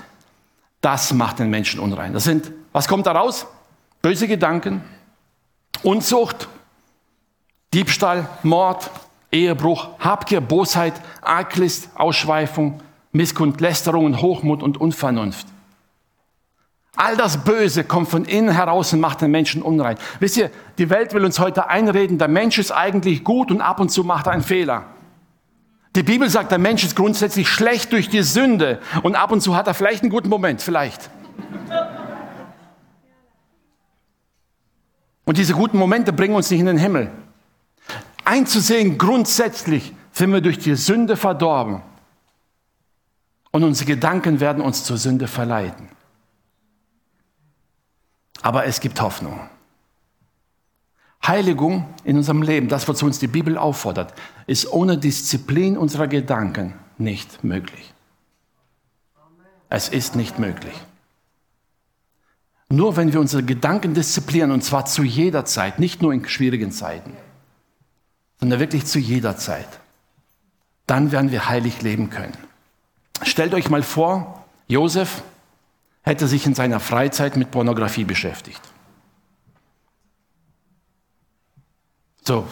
das 0.80 1.12
macht 1.12 1.38
den 1.38 1.50
Menschen 1.50 1.80
unrein. 1.80 2.12
Das 2.12 2.24
sind 2.24 2.52
was 2.72 2.86
kommt 2.86 3.06
da 3.06 3.12
raus? 3.12 3.46
Böse 4.02 4.28
Gedanken, 4.28 4.84
Unzucht, 5.82 6.48
Diebstahl, 7.74 8.28
Mord, 8.42 8.90
Ehebruch, 9.32 9.88
Habgier, 9.98 10.40
Bosheit, 10.40 10.94
Arglist, 11.20 11.90
Ausschweifung, 11.96 12.80
Misskund, 13.12 13.60
Lästerung, 13.60 14.20
Hochmut 14.20 14.62
und 14.62 14.80
Unvernunft. 14.80 15.46
All 17.00 17.16
das 17.16 17.44
Böse 17.44 17.84
kommt 17.84 18.08
von 18.08 18.24
innen 18.24 18.50
heraus 18.50 18.92
und 18.92 18.98
macht 18.98 19.20
den 19.20 19.30
Menschen 19.30 19.62
unrein. 19.62 19.96
Wisst 20.18 20.36
ihr, 20.36 20.50
die 20.78 20.90
Welt 20.90 21.14
will 21.14 21.24
uns 21.24 21.38
heute 21.38 21.68
einreden, 21.68 22.18
der 22.18 22.26
Mensch 22.26 22.58
ist 22.58 22.72
eigentlich 22.72 23.22
gut 23.22 23.52
und 23.52 23.60
ab 23.60 23.78
und 23.78 23.90
zu 23.90 24.02
macht 24.02 24.26
er 24.26 24.32
einen 24.32 24.42
Fehler. 24.42 24.84
Die 25.94 26.02
Bibel 26.02 26.28
sagt, 26.28 26.50
der 26.50 26.58
Mensch 26.58 26.82
ist 26.82 26.96
grundsätzlich 26.96 27.48
schlecht 27.48 27.92
durch 27.92 28.08
die 28.08 28.24
Sünde 28.24 28.80
und 29.04 29.14
ab 29.14 29.30
und 29.30 29.42
zu 29.42 29.54
hat 29.54 29.68
er 29.68 29.74
vielleicht 29.74 30.02
einen 30.02 30.10
guten 30.10 30.28
Moment, 30.28 30.60
vielleicht. 30.60 31.08
Und 35.24 35.38
diese 35.38 35.54
guten 35.54 35.78
Momente 35.78 36.12
bringen 36.12 36.34
uns 36.34 36.50
nicht 36.50 36.58
in 36.58 36.66
den 36.66 36.78
Himmel. 36.78 37.12
Einzusehen, 38.24 38.98
grundsätzlich 38.98 39.94
sind 40.10 40.32
wir 40.32 40.40
durch 40.40 40.58
die 40.58 40.74
Sünde 40.74 41.16
verdorben. 41.16 41.80
Und 43.52 43.62
unsere 43.62 43.86
Gedanken 43.86 44.40
werden 44.40 44.60
uns 44.64 44.82
zur 44.82 44.96
Sünde 44.96 45.28
verleiten. 45.28 45.90
Aber 48.42 48.66
es 48.66 48.80
gibt 48.80 49.00
Hoffnung. 49.00 49.40
Heiligung 51.26 51.86
in 52.04 52.16
unserem 52.16 52.42
Leben, 52.42 52.68
das, 52.68 52.88
wozu 52.88 53.04
uns 53.04 53.18
die 53.18 53.26
Bibel 53.26 53.58
auffordert, 53.58 54.14
ist 54.46 54.72
ohne 54.72 54.96
Disziplin 54.96 55.76
unserer 55.76 56.06
Gedanken 56.06 56.74
nicht 56.96 57.44
möglich. 57.44 57.92
Es 59.68 59.88
ist 59.88 60.16
nicht 60.16 60.38
möglich. 60.38 60.74
Nur 62.70 62.96
wenn 62.96 63.12
wir 63.12 63.20
unsere 63.20 63.42
Gedanken 63.42 63.94
disziplinieren, 63.94 64.52
und 64.52 64.62
zwar 64.62 64.86
zu 64.86 65.02
jeder 65.02 65.44
Zeit, 65.44 65.78
nicht 65.78 66.02
nur 66.02 66.12
in 66.12 66.26
schwierigen 66.28 66.72
Zeiten. 66.72 67.12
sondern 68.40 68.60
wirklich 68.60 68.86
zu 68.86 68.98
jeder 68.98 69.36
Zeit. 69.36 69.66
Dann 70.86 71.12
werden 71.12 71.32
wir 71.32 71.48
heilig 71.48 71.82
leben 71.82 72.08
können. 72.08 72.36
Stellt 73.22 73.52
euch 73.52 73.68
mal 73.68 73.82
vor, 73.82 74.44
Josef 74.68 75.22
hätte 76.02 76.26
sich 76.26 76.46
in 76.46 76.54
seiner 76.54 76.80
Freizeit 76.80 77.36
mit 77.36 77.50
Pornografie 77.50 78.04
beschäftigt. 78.04 78.62
So, 82.24 82.46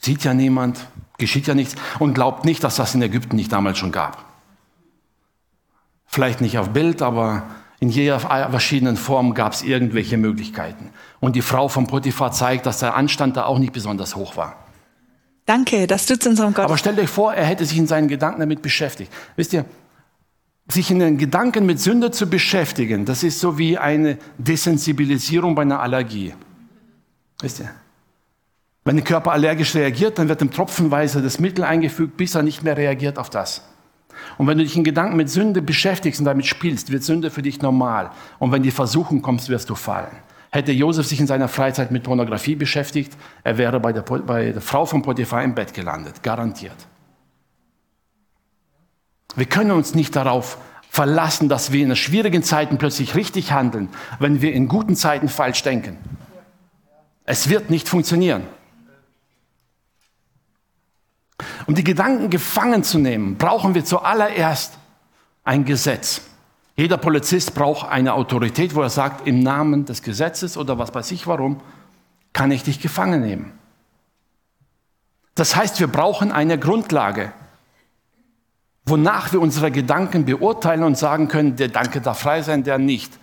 sieht 0.00 0.24
ja 0.24 0.34
niemand, 0.34 0.86
geschieht 1.18 1.46
ja 1.46 1.54
nichts 1.54 1.76
und 1.98 2.14
glaubt 2.14 2.44
nicht, 2.44 2.64
dass 2.64 2.76
das 2.76 2.94
in 2.94 3.02
Ägypten 3.02 3.36
nicht 3.36 3.52
damals 3.52 3.78
schon 3.78 3.92
gab. 3.92 4.24
Vielleicht 6.06 6.40
nicht 6.40 6.58
auf 6.58 6.70
Bild, 6.70 7.02
aber 7.02 7.44
in 7.78 7.88
jeder 7.88 8.20
verschiedenen 8.20 8.96
Form 8.96 9.34
gab 9.34 9.52
es 9.52 9.62
irgendwelche 9.62 10.16
Möglichkeiten. 10.16 10.90
Und 11.20 11.36
die 11.36 11.42
Frau 11.42 11.68
von 11.68 11.86
Potiphar 11.86 12.32
zeigt, 12.32 12.66
dass 12.66 12.78
der 12.78 12.94
Anstand 12.96 13.36
da 13.36 13.44
auch 13.44 13.58
nicht 13.58 13.72
besonders 13.72 14.16
hoch 14.16 14.36
war. 14.36 14.56
Danke, 15.44 15.86
das 15.86 16.06
tut 16.06 16.26
unserem 16.26 16.54
Gott. 16.54 16.64
Aber 16.64 16.78
stellt 16.78 16.98
euch 16.98 17.08
vor, 17.08 17.34
er 17.34 17.44
hätte 17.44 17.64
sich 17.64 17.78
in 17.78 17.86
seinen 17.86 18.08
Gedanken 18.08 18.40
damit 18.40 18.62
beschäftigt. 18.62 19.12
Wisst 19.36 19.52
ihr, 19.52 19.64
sich 20.68 20.90
in 20.90 20.98
den 20.98 21.18
Gedanken 21.18 21.66
mit 21.66 21.80
Sünde 21.80 22.10
zu 22.10 22.28
beschäftigen, 22.28 23.04
das 23.04 23.22
ist 23.22 23.40
so 23.40 23.56
wie 23.58 23.78
eine 23.78 24.18
Desensibilisierung 24.38 25.54
bei 25.54 25.62
einer 25.62 25.80
Allergie. 25.80 26.34
Wisst 27.40 27.60
ihr? 27.60 27.70
Wenn 28.84 28.96
der 28.96 29.04
Körper 29.04 29.32
allergisch 29.32 29.74
reagiert, 29.74 30.18
dann 30.18 30.28
wird 30.28 30.42
ihm 30.42 30.50
tropfenweise 30.50 31.20
das 31.20 31.40
Mittel 31.40 31.64
eingefügt, 31.64 32.16
bis 32.16 32.34
er 32.34 32.42
nicht 32.42 32.62
mehr 32.62 32.76
reagiert 32.76 33.18
auf 33.18 33.30
das. 33.30 33.62
Und 34.38 34.46
wenn 34.46 34.58
du 34.58 34.64
dich 34.64 34.76
in 34.76 34.84
Gedanken 34.84 35.16
mit 35.16 35.28
Sünde 35.28 35.62
beschäftigst 35.62 36.20
und 36.20 36.26
damit 36.26 36.46
spielst, 36.46 36.90
wird 36.90 37.02
Sünde 37.02 37.30
für 37.30 37.42
dich 37.42 37.60
normal. 37.60 38.10
Und 38.38 38.52
wenn 38.52 38.62
die 38.62 38.70
Versuchung 38.70 39.22
kommt, 39.22 39.48
wirst 39.48 39.70
du 39.70 39.74
fallen. 39.74 40.16
Hätte 40.50 40.72
Josef 40.72 41.06
sich 41.06 41.20
in 41.20 41.26
seiner 41.26 41.48
Freizeit 41.48 41.90
mit 41.90 42.04
Pornografie 42.04 42.54
beschäftigt, 42.54 43.12
er 43.44 43.58
wäre 43.58 43.80
bei 43.80 43.92
der, 43.92 44.02
bei 44.02 44.52
der 44.52 44.62
Frau 44.62 44.86
von 44.86 45.02
Potiphar 45.02 45.42
im 45.42 45.54
Bett 45.54 45.74
gelandet, 45.74 46.22
garantiert. 46.22 46.76
Wir 49.36 49.46
können 49.46 49.70
uns 49.70 49.94
nicht 49.94 50.16
darauf 50.16 50.58
verlassen, 50.90 51.48
dass 51.48 51.72
wir 51.72 51.84
in 51.84 51.94
schwierigen 51.94 52.42
Zeiten 52.42 52.78
plötzlich 52.78 53.14
richtig 53.14 53.52
handeln, 53.52 53.90
wenn 54.18 54.40
wir 54.40 54.52
in 54.52 54.66
guten 54.66 54.96
Zeiten 54.96 55.28
falsch 55.28 55.62
denken. 55.62 55.98
Es 57.24 57.48
wird 57.48 57.70
nicht 57.70 57.88
funktionieren. 57.88 58.44
Um 61.66 61.74
die 61.74 61.84
Gedanken 61.84 62.30
gefangen 62.30 62.82
zu 62.82 62.98
nehmen, 62.98 63.36
brauchen 63.36 63.74
wir 63.74 63.84
zuallererst 63.84 64.78
ein 65.44 65.64
Gesetz. 65.64 66.22
Jeder 66.76 66.96
Polizist 66.96 67.54
braucht 67.54 67.88
eine 67.88 68.14
Autorität, 68.14 68.74
wo 68.74 68.82
er 68.82 68.90
sagt, 68.90 69.26
im 69.26 69.40
Namen 69.40 69.84
des 69.84 70.02
Gesetzes 70.02 70.56
oder 70.56 70.78
was 70.78 70.94
weiß 70.94 71.10
ich 71.10 71.26
warum, 71.26 71.60
kann 72.32 72.50
ich 72.50 72.62
dich 72.62 72.80
gefangen 72.80 73.22
nehmen. 73.22 73.52
Das 75.34 75.56
heißt, 75.56 75.80
wir 75.80 75.88
brauchen 75.88 76.32
eine 76.32 76.58
Grundlage, 76.58 77.32
wonach 78.86 79.32
wir 79.32 79.40
unsere 79.40 79.70
Gedanken 79.70 80.24
beurteilen 80.24 80.84
und 80.84 80.96
sagen 80.96 81.28
können, 81.28 81.56
der 81.56 81.68
Danke 81.68 82.00
darf 82.00 82.20
frei 82.20 82.42
sein, 82.42 82.62
der 82.62 82.78
nicht. 82.78 83.18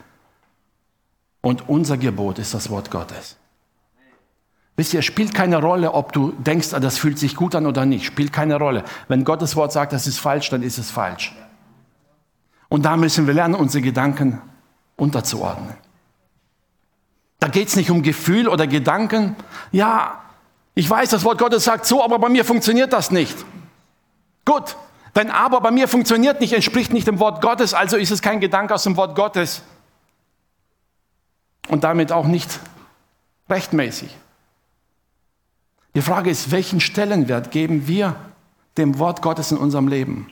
Und 1.41 1.67
unser 1.69 1.97
Gebot 1.97 2.37
ist 2.39 2.53
das 2.53 2.69
Wort 2.69 2.91
Gottes. 2.91 3.37
Wisst 4.75 4.93
ihr, 4.93 4.99
es 4.99 5.05
spielt 5.05 5.33
keine 5.33 5.61
Rolle, 5.61 5.93
ob 5.93 6.13
du 6.13 6.31
denkst, 6.31 6.73
ah, 6.73 6.79
das 6.79 6.97
fühlt 6.97 7.19
sich 7.19 7.35
gut 7.35 7.53
an 7.53 7.65
oder 7.65 7.85
nicht. 7.85 8.05
Spielt 8.05 8.33
keine 8.33 8.57
Rolle. 8.57 8.83
Wenn 9.07 9.23
Gottes 9.23 9.55
Wort 9.55 9.71
sagt, 9.71 9.93
das 9.93 10.07
ist 10.07 10.19
falsch, 10.19 10.49
dann 10.49 10.63
ist 10.63 10.77
es 10.77 10.89
falsch. 10.89 11.35
Und 12.69 12.83
da 12.83 12.97
müssen 12.97 13.27
wir 13.27 13.33
lernen, 13.33 13.53
unsere 13.55 13.83
Gedanken 13.83 14.41
unterzuordnen. 14.95 15.75
Da 17.39 17.49
geht 17.49 17.67
es 17.67 17.75
nicht 17.75 17.91
um 17.91 18.01
Gefühl 18.01 18.47
oder 18.47 18.65
Gedanken. 18.65 19.35
Ja, 19.71 20.21
ich 20.73 20.89
weiß, 20.89 21.09
das 21.09 21.23
Wort 21.23 21.37
Gottes 21.37 21.65
sagt 21.65 21.85
so, 21.85 22.03
aber 22.03 22.17
bei 22.17 22.29
mir 22.29 22.43
funktioniert 22.43 22.93
das 22.93 23.11
nicht. 23.11 23.45
Gut, 24.43 24.75
denn 25.15 25.29
aber 25.29 25.61
bei 25.61 25.71
mir 25.71 25.87
funktioniert 25.87 26.41
nicht, 26.41 26.53
entspricht 26.53 26.91
nicht 26.91 27.07
dem 27.07 27.19
Wort 27.19 27.41
Gottes, 27.41 27.73
also 27.73 27.97
ist 27.97 28.11
es 28.11 28.21
kein 28.21 28.39
Gedanke 28.39 28.73
aus 28.73 28.83
dem 28.83 28.97
Wort 28.97 29.15
Gottes. 29.15 29.61
Und 31.69 31.83
damit 31.83 32.11
auch 32.11 32.25
nicht 32.25 32.59
rechtmäßig. 33.49 34.15
Die 35.95 36.01
Frage 36.01 36.29
ist, 36.29 36.51
welchen 36.51 36.79
Stellenwert 36.79 37.51
geben 37.51 37.87
wir 37.87 38.15
dem 38.77 38.97
Wort 38.99 39.21
Gottes 39.21 39.51
in 39.51 39.57
unserem 39.57 39.87
Leben? 39.87 40.29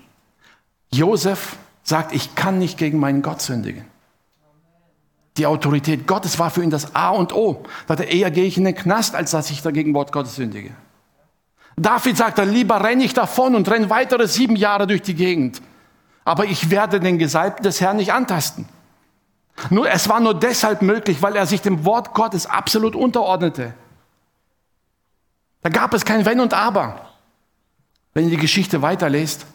Josef 0.91 1.58
sagt, 1.84 2.13
ich 2.13 2.36
kann 2.36 2.58
nicht 2.58 2.77
gegen 2.77 2.99
meinen 2.99 3.21
Gott 3.21 3.41
sündigen. 3.41 3.86
Die 5.38 5.45
Autorität 5.45 6.08
Gottes 6.08 6.39
war 6.39 6.49
für 6.49 6.63
ihn 6.63 6.69
das 6.69 6.95
A 6.95 7.10
und 7.10 7.34
O. 7.34 7.63
Da 7.88 7.95
sagte, 7.95 8.12
eher 8.12 8.32
gehe 8.32 8.45
ich 8.45 8.58
in 8.58 8.65
den 8.65 8.75
Knast, 8.75 9.15
als 9.15 9.32
dass 9.32 9.49
ich 9.49 9.62
dagegen 9.62 9.93
Wort 9.93 10.12
Gottes 10.12 10.36
sündige. 10.36 10.71
David 11.77 12.17
sagte, 12.17 12.43
lieber 12.43 12.84
renne 12.84 13.03
ich 13.03 13.13
davon 13.13 13.55
und 13.55 13.69
renne 13.69 13.89
weitere 13.89 14.27
sieben 14.27 14.55
Jahre 14.55 14.88
durch 14.88 15.01
die 15.01 15.15
Gegend. 15.15 15.62
Aber 16.23 16.45
ich 16.45 16.69
werde 16.69 16.99
den 16.99 17.17
Gesalbten 17.17 17.63
des 17.63 17.81
Herrn 17.81 17.97
nicht 17.97 18.13
antasten. 18.13 18.67
Nur, 19.69 19.89
es 19.89 20.10
war 20.10 20.19
nur 20.19 20.34
deshalb 20.34 20.81
möglich, 20.81 21.21
weil 21.21 21.36
er 21.36 21.45
sich 21.45 21.62
dem 21.62 21.86
Wort 21.86 22.13
Gottes 22.13 22.45
absolut 22.45 22.95
unterordnete. 22.95 23.73
Da 25.62 25.69
gab 25.69 25.93
es 25.93 26.05
kein 26.05 26.25
Wenn 26.25 26.39
und 26.39 26.53
Aber. 26.53 27.10
Wenn 28.13 28.25
ihr 28.25 28.31
die 28.31 28.38
Geschichte 28.38 28.81
weiterlest, 28.81 29.45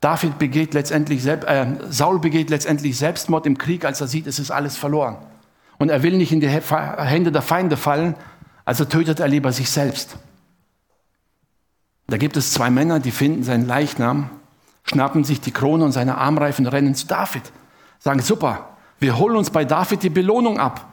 David 0.00 0.38
begeht 0.38 0.74
letztendlich, 0.74 1.26
äh, 1.26 1.66
Saul 1.90 2.18
begeht 2.18 2.50
letztendlich 2.50 2.96
Selbstmord 2.96 3.46
im 3.46 3.58
Krieg, 3.58 3.84
als 3.84 4.00
er 4.00 4.06
sieht, 4.06 4.26
es 4.26 4.38
ist 4.38 4.50
alles 4.50 4.76
verloren. 4.76 5.18
Und 5.78 5.90
er 5.90 6.02
will 6.02 6.16
nicht 6.16 6.32
in 6.32 6.40
die 6.40 6.48
Hände 6.48 7.32
der 7.32 7.42
Feinde 7.42 7.76
fallen, 7.76 8.14
also 8.64 8.84
tötet 8.84 9.20
er 9.20 9.28
lieber 9.28 9.52
sich 9.52 9.70
selbst. 9.70 10.16
Da 12.10 12.16
gibt 12.16 12.36
es 12.36 12.52
zwei 12.52 12.70
Männer, 12.70 12.98
die 12.98 13.12
finden 13.12 13.44
seinen 13.44 13.66
Leichnam, 13.66 14.30
schnappen 14.82 15.22
sich 15.22 15.40
die 15.40 15.52
Krone 15.52 15.84
und 15.84 15.92
seine 15.92 16.18
Armreifen, 16.18 16.66
rennen 16.66 16.96
zu 16.96 17.06
David. 17.06 17.52
Sagen, 18.00 18.20
super, 18.20 18.76
wir 18.98 19.16
holen 19.16 19.36
uns 19.36 19.50
bei 19.50 19.64
David 19.64 20.02
die 20.02 20.10
Belohnung 20.10 20.58
ab 20.58 20.88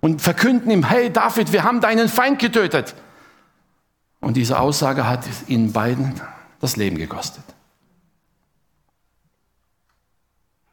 und 0.00 0.22
verkünden 0.22 0.70
ihm, 0.70 0.88
hey 0.88 1.12
David, 1.12 1.52
wir 1.52 1.64
haben 1.64 1.82
deinen 1.82 2.08
Feind 2.08 2.38
getötet. 2.38 2.94
Und 4.20 4.38
diese 4.38 4.58
Aussage 4.58 5.06
hat 5.06 5.26
ihnen 5.48 5.72
beiden 5.72 6.14
das 6.60 6.76
Leben 6.76 6.96
gekostet. 6.96 7.44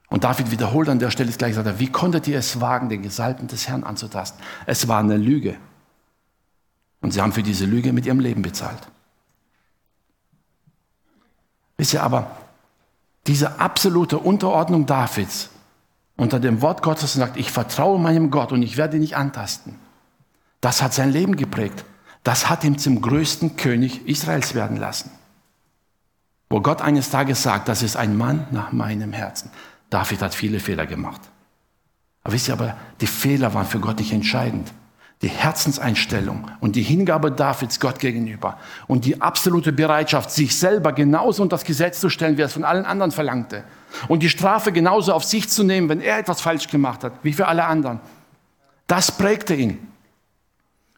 Und 0.08 0.24
David 0.24 0.52
wiederholt 0.52 0.88
an 0.88 1.00
der 1.00 1.12
Stelle 1.12 1.34
gleich, 1.34 1.56
sagt 1.56 1.68
er, 1.68 1.80
wie 1.80 1.92
konntet 1.92 2.30
ihr 2.30 2.40
es 2.40 2.62
wagen, 2.62 2.88
den 2.88 3.02
Gesalbten 3.02 3.50
des 3.50 3.68
Herrn 3.68 3.84
anzutasten? 3.84 4.42
Es 4.66 4.88
war 4.88 5.00
eine 5.00 5.18
Lüge. 5.18 5.58
Und 7.02 7.12
sie 7.12 7.22
haben 7.22 7.34
für 7.34 7.44
diese 7.44 7.66
Lüge 7.66 7.92
mit 7.92 8.06
ihrem 8.06 8.22
Leben 8.22 8.42
bezahlt. 8.42 8.80
Wisst 11.78 11.94
ihr 11.94 12.04
aber, 12.04 12.32
diese 13.28 13.60
absolute 13.60 14.20
Unterordnung 14.20 14.86
Davids 14.86 15.50
unter 16.16 16.40
dem 16.40 16.62
Wort 16.62 16.82
Gottes 16.82 17.16
und 17.16 17.22
sagt, 17.22 17.38
ich 17.38 17.52
vertraue 17.52 18.00
meinem 18.00 18.32
Gott 18.32 18.52
und 18.52 18.62
ich 18.62 18.78
werde 18.78 18.98
ihn 18.98 19.02
nicht 19.02 19.18
antasten, 19.18 19.76
das 20.62 20.82
hat 20.82 20.94
sein 20.94 21.12
Leben 21.12 21.36
geprägt. 21.36 21.86
Das 22.24 22.50
hat 22.50 22.64
ihn 22.64 22.80
zum 22.80 23.02
größten 23.02 23.56
König 23.56 24.08
Israels 24.08 24.56
werden 24.56 24.78
lassen. 24.78 25.12
Wo 26.50 26.60
Gott 26.60 26.82
eines 26.82 27.12
Tages 27.12 27.44
sagt, 27.44 27.68
das 27.68 27.84
ist 27.84 27.96
ein 27.96 28.18
Mann 28.18 28.48
nach 28.50 28.72
meinem 28.72 29.14
Herzen. 29.14 29.52
David 29.92 30.24
hat 30.24 30.34
viele 30.34 30.60
Fehler 30.60 30.88
gemacht. 30.88 31.22
Aber 32.24 32.34
wisst 32.34 32.48
ihr 32.48 32.56
aber, 32.56 32.76
die 33.00 33.06
Fehler 33.06 33.54
waren 33.54 33.68
für 33.68 33.80
Gott 33.80 34.00
nicht 34.00 34.12
entscheidend. 34.12 34.74
Die 35.26 35.32
Herzenseinstellung 35.32 36.52
und 36.60 36.76
die 36.76 36.84
Hingabe 36.84 37.32
Davids 37.32 37.80
Gott 37.80 37.98
gegenüber 37.98 38.60
und 38.86 39.06
die 39.06 39.24
absolute 39.24 39.74
Bereitschaft, 39.74 40.30
sich 40.30 40.56
selber 40.56 40.94
genauso 40.94 41.42
unter 41.42 41.56
das 41.56 41.64
Gesetz 41.64 42.00
zu 42.00 42.12
stellen, 42.12 42.38
wie 42.38 42.44
er 42.44 42.46
es 42.46 42.54
von 42.54 42.64
allen 42.64 42.86
anderen 42.86 43.10
verlangte. 43.10 43.64
Und 44.08 44.22
die 44.22 44.30
Strafe 44.30 44.72
genauso 44.72 45.14
auf 45.14 45.24
sich 45.24 45.50
zu 45.50 45.64
nehmen, 45.64 45.90
wenn 45.90 46.00
er 46.00 46.20
etwas 46.20 46.42
falsch 46.42 46.68
gemacht 46.68 47.04
hat, 47.04 47.14
wie 47.24 47.34
für 47.34 47.48
alle 47.48 47.66
anderen. 47.66 48.02
Das 48.86 49.18
prägte 49.18 49.56
ihn. 49.56 49.88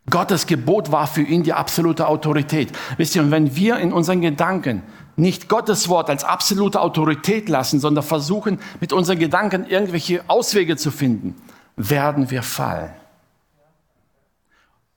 Gottes 0.10 0.46
Gebot 0.46 0.92
war 0.92 1.08
für 1.08 1.22
ihn 1.22 1.44
die 1.44 1.54
absolute 1.54 2.06
Autorität. 2.06 2.74
Wisst 2.98 3.16
ihr, 3.16 3.22
und 3.22 3.32
wenn 3.32 3.56
wir 3.56 3.78
in 3.78 3.94
unseren 3.94 4.20
Gedanken 4.20 4.84
nicht 5.16 5.48
Gottes 5.48 5.88
Wort 5.88 6.10
als 6.10 6.26
absolute 6.26 6.82
Autorität 6.82 7.48
lassen, 7.48 7.80
sondern 7.80 8.04
versuchen, 8.04 8.60
mit 8.82 8.92
unseren 8.92 9.20
Gedanken 9.20 9.66
irgendwelche 9.66 10.22
Auswege 10.28 10.76
zu 10.76 10.92
finden, 10.92 11.34
werden 11.78 12.30
wir 12.30 12.44
fallen. 12.44 12.90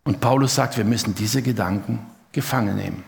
Und 0.04 0.20
Paulus 0.20 0.54
sagt, 0.54 0.76
wir 0.76 0.84
müssen 0.84 1.14
diese 1.14 1.42
Gedanken 1.42 2.06
gefangen 2.32 2.76
nehmen. 2.76 3.04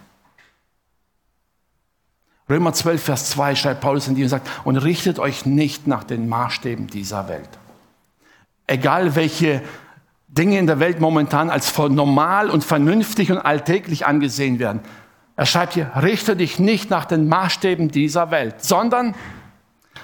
Römer 2.49 2.73
12, 2.73 3.03
Vers 3.03 3.31
2 3.31 3.55
schreibt 3.55 3.81
Paulus 3.81 4.09
in 4.09 4.15
die 4.15 4.23
und 4.25 4.29
sagt, 4.29 4.49
und 4.65 4.77
richtet 4.77 5.19
euch 5.19 5.47
nicht 5.47 5.87
nach 5.87 6.05
den 6.05 6.29
Maßstäben 6.29 6.87
dieser 6.89 7.29
Welt. 7.29 7.49
Egal 8.67 9.15
welche 9.15 9.63
Dinge 10.29 10.59
in 10.59 10.67
der 10.67 10.81
Welt 10.81 11.01
momentan 11.01 11.51
als 11.51 11.77
normal 11.77 12.51
und 12.51 12.65
vernünftig 12.65 13.31
und 13.31 13.39
alltäglich 13.39 14.07
angesehen 14.07 14.59
werden. 14.59 14.81
Er 15.37 15.45
schreibt 15.47 15.75
hier, 15.75 15.91
richte 16.01 16.37
dich 16.37 16.59
nicht 16.59 16.89
nach 16.89 17.05
den 17.05 17.29
Maßstäben 17.29 17.91
dieser 17.91 18.31
Welt, 18.31 18.65
sondern 18.65 19.15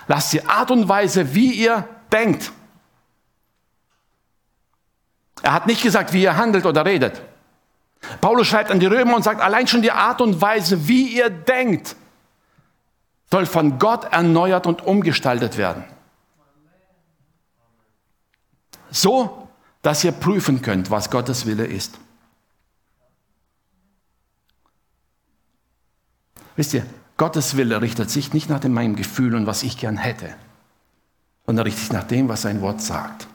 lass 0.07 0.31
die 0.31 0.45
Art 0.47 0.71
und 0.71 0.89
Weise, 0.89 1.35
wie 1.35 1.53
ihr 1.53 1.89
denkt. 2.13 2.53
Er 5.43 5.53
hat 5.53 5.67
nicht 5.67 5.83
gesagt, 5.83 6.13
wie 6.13 6.23
ihr 6.23 6.37
handelt 6.37 6.67
oder 6.67 6.85
redet, 6.85 7.23
Paulus 8.21 8.47
schreibt 8.47 8.71
an 8.71 8.81
die 8.81 8.87
Römer 8.87 9.17
und 9.17 9.23
sagt, 9.23 9.41
allein 9.41 9.67
schon 9.67 9.83
die 9.83 9.93
Art 9.93 10.21
und 10.21 10.41
Weise, 10.41 10.89
wie 10.89 11.17
ihr 11.17 11.31
denkt, 11.31 11.97
soll 13.31 13.47
von 13.47 13.79
Gott 13.79 14.05
erneuert 14.13 14.67
und 14.67 14.83
umgestaltet 14.83 15.59
werden. 15.59 15.85
So, 18.91 19.49
dass 19.83 20.03
ihr 20.05 20.13
prüfen 20.13 20.63
könnt, 20.63 20.91
was 20.91 21.11
Gottes 21.11 21.45
Wille 21.45 21.67
ist. 21.67 21.99
Wisst 26.57 26.75
ihr, 26.75 26.87
Gottes 27.17 27.57
Wille 27.57 27.81
richtet 27.83 28.11
sich 28.11 28.33
nicht 28.33 28.49
nach 28.49 28.63
meinem 28.65 28.97
Gefühl 28.97 29.35
und 29.35 29.47
was 29.47 29.63
ich 29.63 29.77
gern 29.77 29.97
hätte, 29.97 30.35
sondern 31.47 31.65
richtet 31.65 31.83
sich 31.83 31.93
nach 31.93 32.05
dem, 32.05 32.29
was 32.29 32.43
sein 32.43 32.63
Wort 32.63 32.81
sagt. 32.81 33.29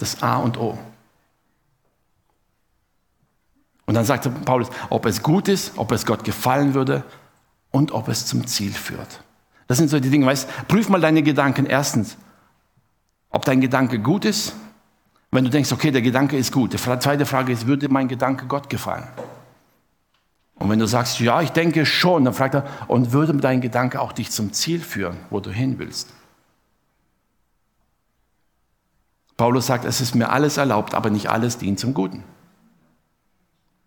Das 0.00 0.22
A 0.22 0.36
und 0.36 0.58
O. 0.58 0.78
Und 3.86 3.94
dann 3.94 4.04
sagte 4.04 4.30
Paulus, 4.30 4.68
ob 4.88 5.04
es 5.06 5.22
gut 5.22 5.48
ist, 5.48 5.72
ob 5.76 5.92
es 5.92 6.06
Gott 6.06 6.24
gefallen 6.24 6.74
würde 6.74 7.04
und 7.70 7.92
ob 7.92 8.08
es 8.08 8.26
zum 8.26 8.46
Ziel 8.46 8.72
führt. 8.72 9.22
Das 9.66 9.78
sind 9.78 9.90
so 9.90 10.00
die 10.00 10.10
Dinge, 10.10 10.26
weißt, 10.26 10.68
prüf 10.68 10.88
mal 10.88 11.00
deine 11.00 11.22
Gedanken 11.22 11.66
erstens, 11.66 12.16
ob 13.30 13.44
dein 13.44 13.60
Gedanke 13.60 13.98
gut 13.98 14.24
ist. 14.24 14.54
Wenn 15.30 15.44
du 15.44 15.50
denkst, 15.50 15.70
okay, 15.70 15.90
der 15.90 16.02
Gedanke 16.02 16.36
ist 16.36 16.50
gut. 16.50 16.72
Die 16.72 16.76
zweite 16.76 17.26
Frage 17.26 17.52
ist, 17.52 17.66
würde 17.66 17.88
mein 17.88 18.08
Gedanke 18.08 18.46
Gott 18.46 18.68
gefallen? 18.68 19.06
Und 20.54 20.68
wenn 20.68 20.78
du 20.78 20.86
sagst, 20.86 21.20
ja, 21.20 21.40
ich 21.40 21.50
denke 21.50 21.86
schon, 21.86 22.24
dann 22.24 22.34
fragt 22.34 22.54
er, 22.54 22.66
und 22.88 23.12
würde 23.12 23.34
dein 23.34 23.60
Gedanke 23.60 24.00
auch 24.00 24.12
dich 24.12 24.30
zum 24.30 24.52
Ziel 24.52 24.80
führen, 24.80 25.16
wo 25.30 25.40
du 25.40 25.50
hin 25.50 25.78
willst? 25.78 26.12
Paulus 29.40 29.68
sagt, 29.68 29.86
es 29.86 30.02
ist 30.02 30.14
mir 30.14 30.28
alles 30.28 30.58
erlaubt, 30.58 30.92
aber 30.92 31.08
nicht 31.08 31.30
alles 31.30 31.56
dient 31.56 31.80
zum 31.80 31.94
Guten. 31.94 32.24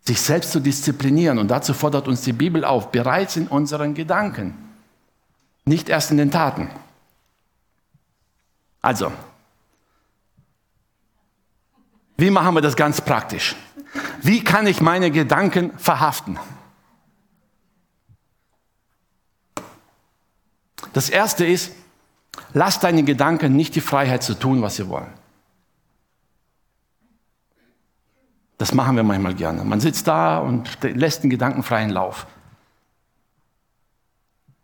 Sich 0.01 0.19
selbst 0.19 0.51
zu 0.51 0.59
disziplinieren, 0.59 1.37
und 1.37 1.47
dazu 1.49 1.75
fordert 1.75 2.07
uns 2.07 2.21
die 2.21 2.33
Bibel 2.33 2.65
auf, 2.65 2.91
bereits 2.91 3.35
in 3.35 3.47
unseren 3.47 3.93
Gedanken, 3.93 4.55
nicht 5.63 5.89
erst 5.89 6.09
in 6.09 6.17
den 6.17 6.31
Taten. 6.31 6.71
Also, 8.81 9.11
wie 12.17 12.31
machen 12.31 12.55
wir 12.55 12.61
das 12.61 12.75
ganz 12.75 12.99
praktisch? 12.99 13.55
Wie 14.23 14.43
kann 14.43 14.65
ich 14.65 14.81
meine 14.81 15.11
Gedanken 15.11 15.77
verhaften? 15.77 16.39
Das 20.93 21.11
erste 21.11 21.45
ist, 21.45 21.73
lass 22.53 22.79
deine 22.79 23.03
Gedanken 23.03 23.55
nicht 23.55 23.75
die 23.75 23.81
Freiheit 23.81 24.23
zu 24.23 24.33
tun, 24.33 24.63
was 24.63 24.77
sie 24.77 24.89
wollen. 24.89 25.13
Das 28.63 28.73
machen 28.73 28.95
wir 28.95 29.03
manchmal 29.03 29.33
gerne. 29.33 29.65
Man 29.65 29.81
sitzt 29.81 30.07
da 30.07 30.37
und 30.37 30.77
lässt 30.83 31.21
den 31.21 31.29
Gedanken 31.29 31.63
freien 31.63 31.89
Lauf. 31.89 32.27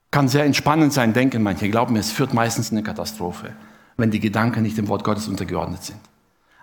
Kann 0.10 0.30
sehr 0.30 0.46
entspannend 0.46 0.94
sein, 0.94 1.12
denken 1.12 1.44
manche. 1.44 1.70
Glauben 1.70 1.92
mir, 1.92 2.00
es 2.00 2.10
führt 2.10 2.34
meistens 2.34 2.72
in 2.72 2.78
eine 2.78 2.86
Katastrophe, 2.86 3.52
wenn 3.98 4.10
die 4.10 4.22
Gedanken 4.22 4.62
nicht 4.64 4.78
dem 4.78 4.88
Wort 4.88 5.04
Gottes 5.04 5.28
untergeordnet 5.28 5.84
sind. 5.84 6.00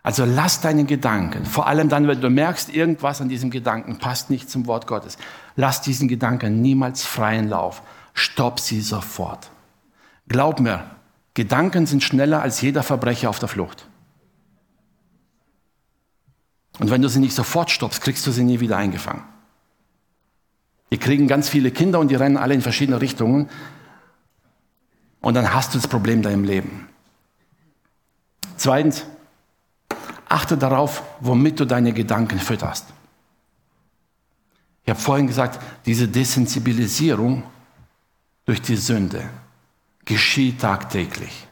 Also 0.03 0.25
lass 0.25 0.63
deine 0.63 0.85
Gedanken, 0.85 1.45
vor 1.45 1.67
allem 1.67 1.91
dann, 1.91 2.09
wenn 2.09 2.23
du 2.23 2.31
merkst, 2.31 2.75
irgendwas 2.75 3.21
an 3.21 3.29
diesem 3.29 3.51
Gedanken 3.51 3.99
passt 3.99 4.31
nicht 4.31 4.49
zum 4.49 4.67
Wort 4.67 4.87
Gottes, 4.87 5.19
lass 5.57 5.83
diesen 5.83 6.09
Gedanken 6.09 6.63
niemals 6.63 7.05
freien 7.05 7.51
Lauf. 7.51 7.83
Stopp 8.15 8.61
sie 8.61 8.81
sofort. 8.81 9.51
Glaub 10.27 10.59
mir, 10.59 10.85
Gedanken 11.35 11.85
sind 11.85 12.03
schneller 12.03 12.41
als 12.41 12.63
jeder 12.63 12.83
Verbrecher 12.83 13.29
auf 13.29 13.41
der 13.41 13.49
Flucht. 13.49 13.87
Und 16.79 16.91
wenn 16.91 17.03
du 17.03 17.09
sie 17.09 17.21
nicht 17.21 17.35
sofort 17.35 17.71
stoppst, 17.71 18.03
kriegst 18.03 18.27
du 18.27 18.31
sie 18.31 18.45
nie 18.45 18.61
wieder 18.61 18.77
eingefangen. 18.77 19.23
Die 20.91 20.99
kriegen 20.99 21.27
ganz 21.27 21.49
viele 21.49 21.71
Kinder 21.71 21.99
und 21.99 22.09
die 22.09 22.15
rennen 22.15 22.37
alle 22.37 22.55
in 22.55 22.63
verschiedene 22.63 23.01
Richtungen. 23.01 23.49
Und 25.21 25.35
dann 25.35 25.53
hast 25.53 25.75
du 25.75 25.79
das 25.79 25.89
Problem 25.89 26.23
deinem 26.23 26.45
Leben. 26.45 26.89
Zweitens, 28.57 29.05
achte 30.29 30.57
darauf, 30.57 31.03
womit 31.21 31.59
du 31.61 31.65
deine 31.65 31.93
Gedanken 31.93 32.39
fütterst. 32.39 32.87
Ich 34.85 34.91
habe 34.91 35.01
vorhin 35.01 35.27
gesagt, 35.27 35.61
diese 35.85 36.07
Desensibilisierung 36.07 37.43
durch 38.45 38.63
die 38.63 38.77
Sünde 38.77 39.29
geschieht 40.05 40.61
tagtäglich. 40.61 41.49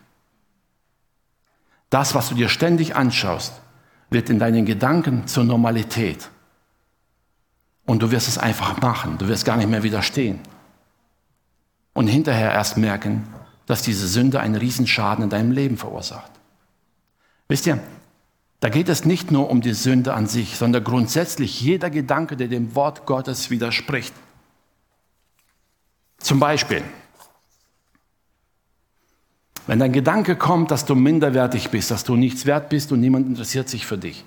Das, 1.90 2.14
was 2.14 2.28
du 2.28 2.37
dir 2.37 2.48
ständig 2.48 2.94
anschaust, 2.94 3.60
wird 4.14 4.31
in 4.31 4.38
deinen 4.38 4.64
Gedanken 4.64 5.27
zur 5.27 5.44
Normalität. 5.44 6.31
Und 7.85 8.03
du 8.03 8.11
wirst 8.11 8.29
es 8.29 8.38
einfach 8.38 8.81
machen. 8.81 9.18
Du 9.18 9.29
wirst 9.29 9.44
gar 9.44 9.59
nicht 9.59 9.68
mehr 9.68 9.83
widerstehen. 9.83 10.40
Und 11.92 12.07
hinterher 12.07 12.53
erst 12.53 12.79
merken, 12.79 13.29
dass 13.66 13.83
diese 13.83 14.09
Sünde 14.09 14.40
einen 14.40 14.55
Riesenschaden 14.55 15.24
in 15.24 15.31
deinem 15.31 15.50
Leben 15.50 15.77
verursacht. 15.77 16.31
Wisst 17.48 17.66
ihr, 17.66 17.79
da 18.61 18.70
geht 18.70 18.88
es 18.88 19.05
nicht 19.05 19.31
nur 19.31 19.50
um 19.50 19.61
die 19.61 19.74
Sünde 19.74 20.14
an 20.14 20.27
sich, 20.27 20.57
sondern 20.57 20.83
grundsätzlich 20.83 21.61
jeder 21.61 21.90
Gedanke, 21.90 22.37
der 22.37 22.48
dem 22.48 22.74
Wort 22.74 23.05
Gottes 23.05 23.50
widerspricht. 23.50 24.14
Zum 26.16 26.40
Beispiel, 26.40 26.83
wenn 29.66 29.79
dein 29.79 29.92
Gedanke 29.92 30.37
kommt, 30.37 30.70
dass 30.70 30.85
du 30.85 30.94
minderwertig 30.94 31.70
bist, 31.70 31.90
dass 31.90 32.05
du 32.05 32.16
nichts 32.16 32.46
wert 32.46 32.68
bist 32.68 32.92
und 32.92 33.00
niemand 33.00 33.27
interessiert 33.27 33.68
sich 33.68 33.87
für 33.87 33.98
dich, 33.98 34.24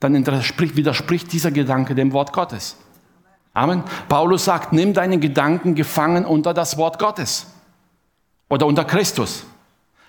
dann 0.00 0.14
widerspricht 0.14 1.32
dieser 1.32 1.50
Gedanke 1.50 1.94
dem 1.94 2.12
Wort 2.12 2.32
Gottes. 2.32 2.76
Amen. 3.52 3.82
Paulus 4.08 4.44
sagt, 4.44 4.72
nimm 4.72 4.94
deine 4.94 5.18
Gedanken 5.18 5.74
gefangen 5.74 6.24
unter 6.24 6.54
das 6.54 6.76
Wort 6.78 6.98
Gottes 6.98 7.46
oder 8.48 8.66
unter 8.66 8.84
Christus. 8.84 9.44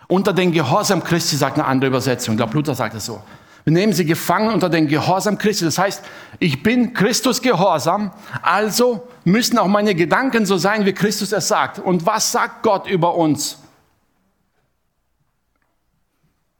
Unter 0.07 0.33
den 0.33 0.51
Gehorsam 0.51 1.03
Christi, 1.03 1.35
sagt 1.35 1.57
eine 1.57 1.67
andere 1.67 1.89
Übersetzung. 1.89 2.33
Ich 2.33 2.37
glaube, 2.37 2.53
Luther 2.55 2.73
sagt 2.73 2.95
es 2.95 3.05
so. 3.05 3.21
Wir 3.63 3.73
nehmen 3.73 3.93
sie 3.93 4.05
gefangen 4.05 4.51
unter 4.51 4.69
den 4.69 4.87
Gehorsam 4.87 5.37
Christi. 5.37 5.65
Das 5.65 5.77
heißt, 5.77 6.03
ich 6.39 6.63
bin 6.63 6.93
Christus 6.93 7.41
gehorsam, 7.41 8.11
also 8.41 9.07
müssen 9.23 9.59
auch 9.59 9.67
meine 9.67 9.93
Gedanken 9.93 10.45
so 10.45 10.57
sein, 10.57 10.85
wie 10.85 10.93
Christus 10.93 11.31
es 11.31 11.47
sagt. 11.47 11.77
Und 11.77 12.05
was 12.05 12.31
sagt 12.31 12.63
Gott 12.63 12.89
über 12.89 13.15
uns? 13.15 13.59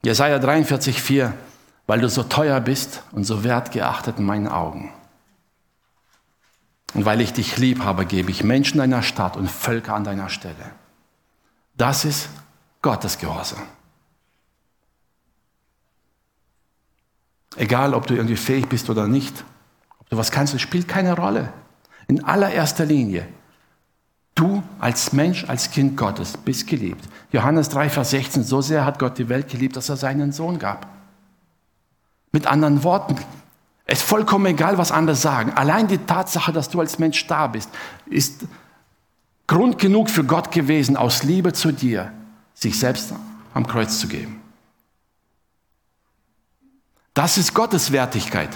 Jesaja 0.04 0.40
43, 0.40 1.02
4, 1.02 1.34
weil 1.88 2.00
du 2.00 2.10
so 2.10 2.24
teuer 2.24 2.60
bist 2.62 3.04
und 3.12 3.26
so 3.26 3.44
wertgeachtet 3.44 4.20
in 4.20 4.26
meinen 4.26 4.48
Augen. 4.48 4.94
Und 6.94 7.06
weil 7.06 7.22
ich 7.22 7.34
dich 7.34 7.58
lieb 7.58 7.84
habe, 7.84 8.06
gebe 8.06 8.32
ich 8.32 8.44
Menschen 8.44 8.78
deiner 8.78 9.04
Stadt 9.04 9.38
und 9.38 9.50
Völker 9.50 9.94
an 9.94 10.04
deiner 10.04 10.30
Stelle. 10.30 10.56
Das 11.76 12.06
ist 12.06 12.30
Gottes 12.82 13.18
Gehorsam. 13.18 13.62
Egal, 17.58 17.94
ob 17.94 18.08
du 18.08 18.16
irgendwie 18.16 18.38
fähig 18.38 18.68
bist 18.68 18.90
oder 18.90 19.08
nicht, 19.08 19.44
ob 20.00 20.10
du 20.10 20.18
was 20.18 20.32
kannst, 20.32 20.54
das 20.54 20.62
spielt 20.62 20.88
keine 20.88 21.16
Rolle. 21.16 21.52
In 22.08 22.24
allererster 22.24 22.86
Linie 22.86 23.28
als 24.80 25.14
Mensch, 25.14 25.46
als 25.48 25.72
Kind 25.72 25.98
Gottes 25.98 26.38
bist 26.38 26.68
geliebt. 26.68 27.08
Johannes 27.32 27.70
3, 27.70 27.90
Vers 27.90 28.12
16, 28.12 28.44
so 28.44 28.62
sehr 28.62 28.86
hat 28.86 28.98
Gott 28.98 29.18
die 29.18 29.30
Welt 29.30 29.50
geliebt, 29.50 29.76
dass 29.76 29.90
er 29.90 29.98
seinen 29.98 30.32
Sohn 30.32 30.58
gab. 30.58 30.88
Mit 32.32 32.48
anderen 32.48 32.84
Worten, 32.84 33.18
es 33.86 34.00
ist 34.00 34.08
vollkommen 34.08 34.46
egal, 34.46 34.78
was 34.78 34.92
andere 34.92 35.16
sagen. 35.16 35.52
Allein 35.54 35.88
die 35.88 35.98
Tatsache, 35.98 36.54
dass 36.54 36.70
du 36.70 36.80
als 36.80 37.00
Mensch 37.00 37.26
da 37.28 37.48
bist, 37.48 37.70
ist 38.06 38.46
Grund 39.48 39.80
genug 39.80 40.10
für 40.10 40.24
Gott 40.24 40.52
gewesen, 40.52 40.96
aus 40.96 41.24
Liebe 41.24 41.54
zu 41.54 41.72
dir, 41.72 42.14
sich 42.54 42.78
selbst 42.78 43.14
am 43.54 43.66
Kreuz 43.66 44.00
zu 44.00 44.08
geben. 44.08 44.40
Das 47.16 47.38
ist 47.38 47.54
Gottes 47.54 47.92
Wertigkeit. 47.92 48.50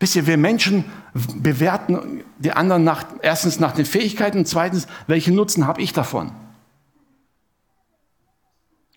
Wisst 0.00 0.16
ihr, 0.16 0.26
wir 0.26 0.36
Menschen 0.36 0.84
bewerten 1.14 2.24
die 2.38 2.52
anderen 2.52 2.84
nach, 2.84 3.04
erstens 3.22 3.60
nach 3.60 3.72
den 3.72 3.86
Fähigkeiten 3.86 4.38
und 4.38 4.46
zweitens, 4.46 4.86
welchen 5.06 5.34
Nutzen 5.34 5.66
habe 5.66 5.80
ich 5.80 5.92
davon? 5.92 6.32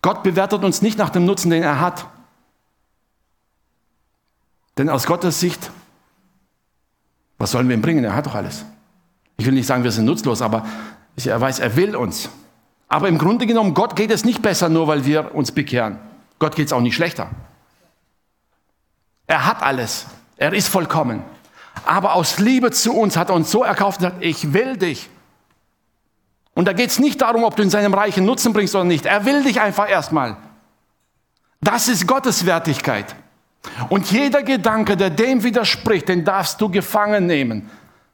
Gott 0.02 0.22
bewertet 0.22 0.64
uns 0.64 0.82
nicht 0.82 0.98
nach 0.98 1.10
dem 1.10 1.24
Nutzen, 1.24 1.50
den 1.50 1.62
er 1.62 1.80
hat. 1.80 2.06
Denn 4.76 4.88
aus 4.88 5.06
Gottes 5.06 5.40
Sicht, 5.40 5.70
was 7.36 7.50
sollen 7.52 7.68
wir 7.68 7.74
ihm 7.74 7.82
bringen? 7.82 8.04
Er 8.04 8.14
hat 8.14 8.26
doch 8.26 8.34
alles. 8.34 8.64
Ich 9.36 9.46
will 9.46 9.54
nicht 9.54 9.66
sagen, 9.66 9.84
wir 9.84 9.92
sind 9.92 10.04
nutzlos, 10.04 10.42
aber 10.42 10.66
er 11.16 11.40
weiß, 11.40 11.60
er 11.60 11.76
will 11.76 11.96
uns. 11.96 12.28
Aber 12.88 13.08
im 13.08 13.18
Grunde 13.18 13.46
genommen, 13.46 13.74
Gott 13.74 13.96
geht 13.96 14.10
es 14.10 14.24
nicht 14.24 14.42
besser, 14.42 14.68
nur 14.68 14.88
weil 14.88 15.04
wir 15.04 15.34
uns 15.34 15.52
bekehren. 15.52 15.98
Gott 16.38 16.56
geht 16.56 16.66
es 16.66 16.72
auch 16.72 16.80
nicht 16.80 16.94
schlechter. 16.94 17.30
Er 19.26 19.46
hat 19.46 19.62
alles. 19.62 20.06
Er 20.38 20.52
ist 20.52 20.68
vollkommen. 20.68 21.22
Aber 21.84 22.14
aus 22.14 22.38
Liebe 22.38 22.70
zu 22.70 22.94
uns 22.94 23.16
hat 23.16 23.28
er 23.28 23.34
uns 23.34 23.50
so 23.50 23.62
erkauft 23.62 24.00
und 24.00 24.04
sagt, 24.04 24.24
ich 24.24 24.52
will 24.52 24.76
dich. 24.76 25.10
Und 26.54 26.66
da 26.66 26.72
geht 26.72 26.90
es 26.90 26.98
nicht 26.98 27.20
darum, 27.20 27.44
ob 27.44 27.56
du 27.56 27.62
in 27.62 27.70
seinem 27.70 27.94
Reich 27.94 28.16
einen 28.16 28.26
Nutzen 28.26 28.52
bringst 28.52 28.74
oder 28.74 28.84
nicht. 28.84 29.06
Er 29.06 29.24
will 29.24 29.42
dich 29.44 29.60
einfach 29.60 29.88
erstmal. 29.88 30.36
Das 31.60 31.88
ist 31.88 32.06
Gottes 32.06 32.46
Wertigkeit. 32.46 33.14
Und 33.88 34.10
jeder 34.10 34.42
Gedanke, 34.42 34.96
der 34.96 35.10
dem 35.10 35.42
widerspricht, 35.42 36.08
den 36.08 36.24
darfst 36.24 36.60
du 36.60 36.68
gefangen 36.68 37.26
nehmen. 37.26 37.70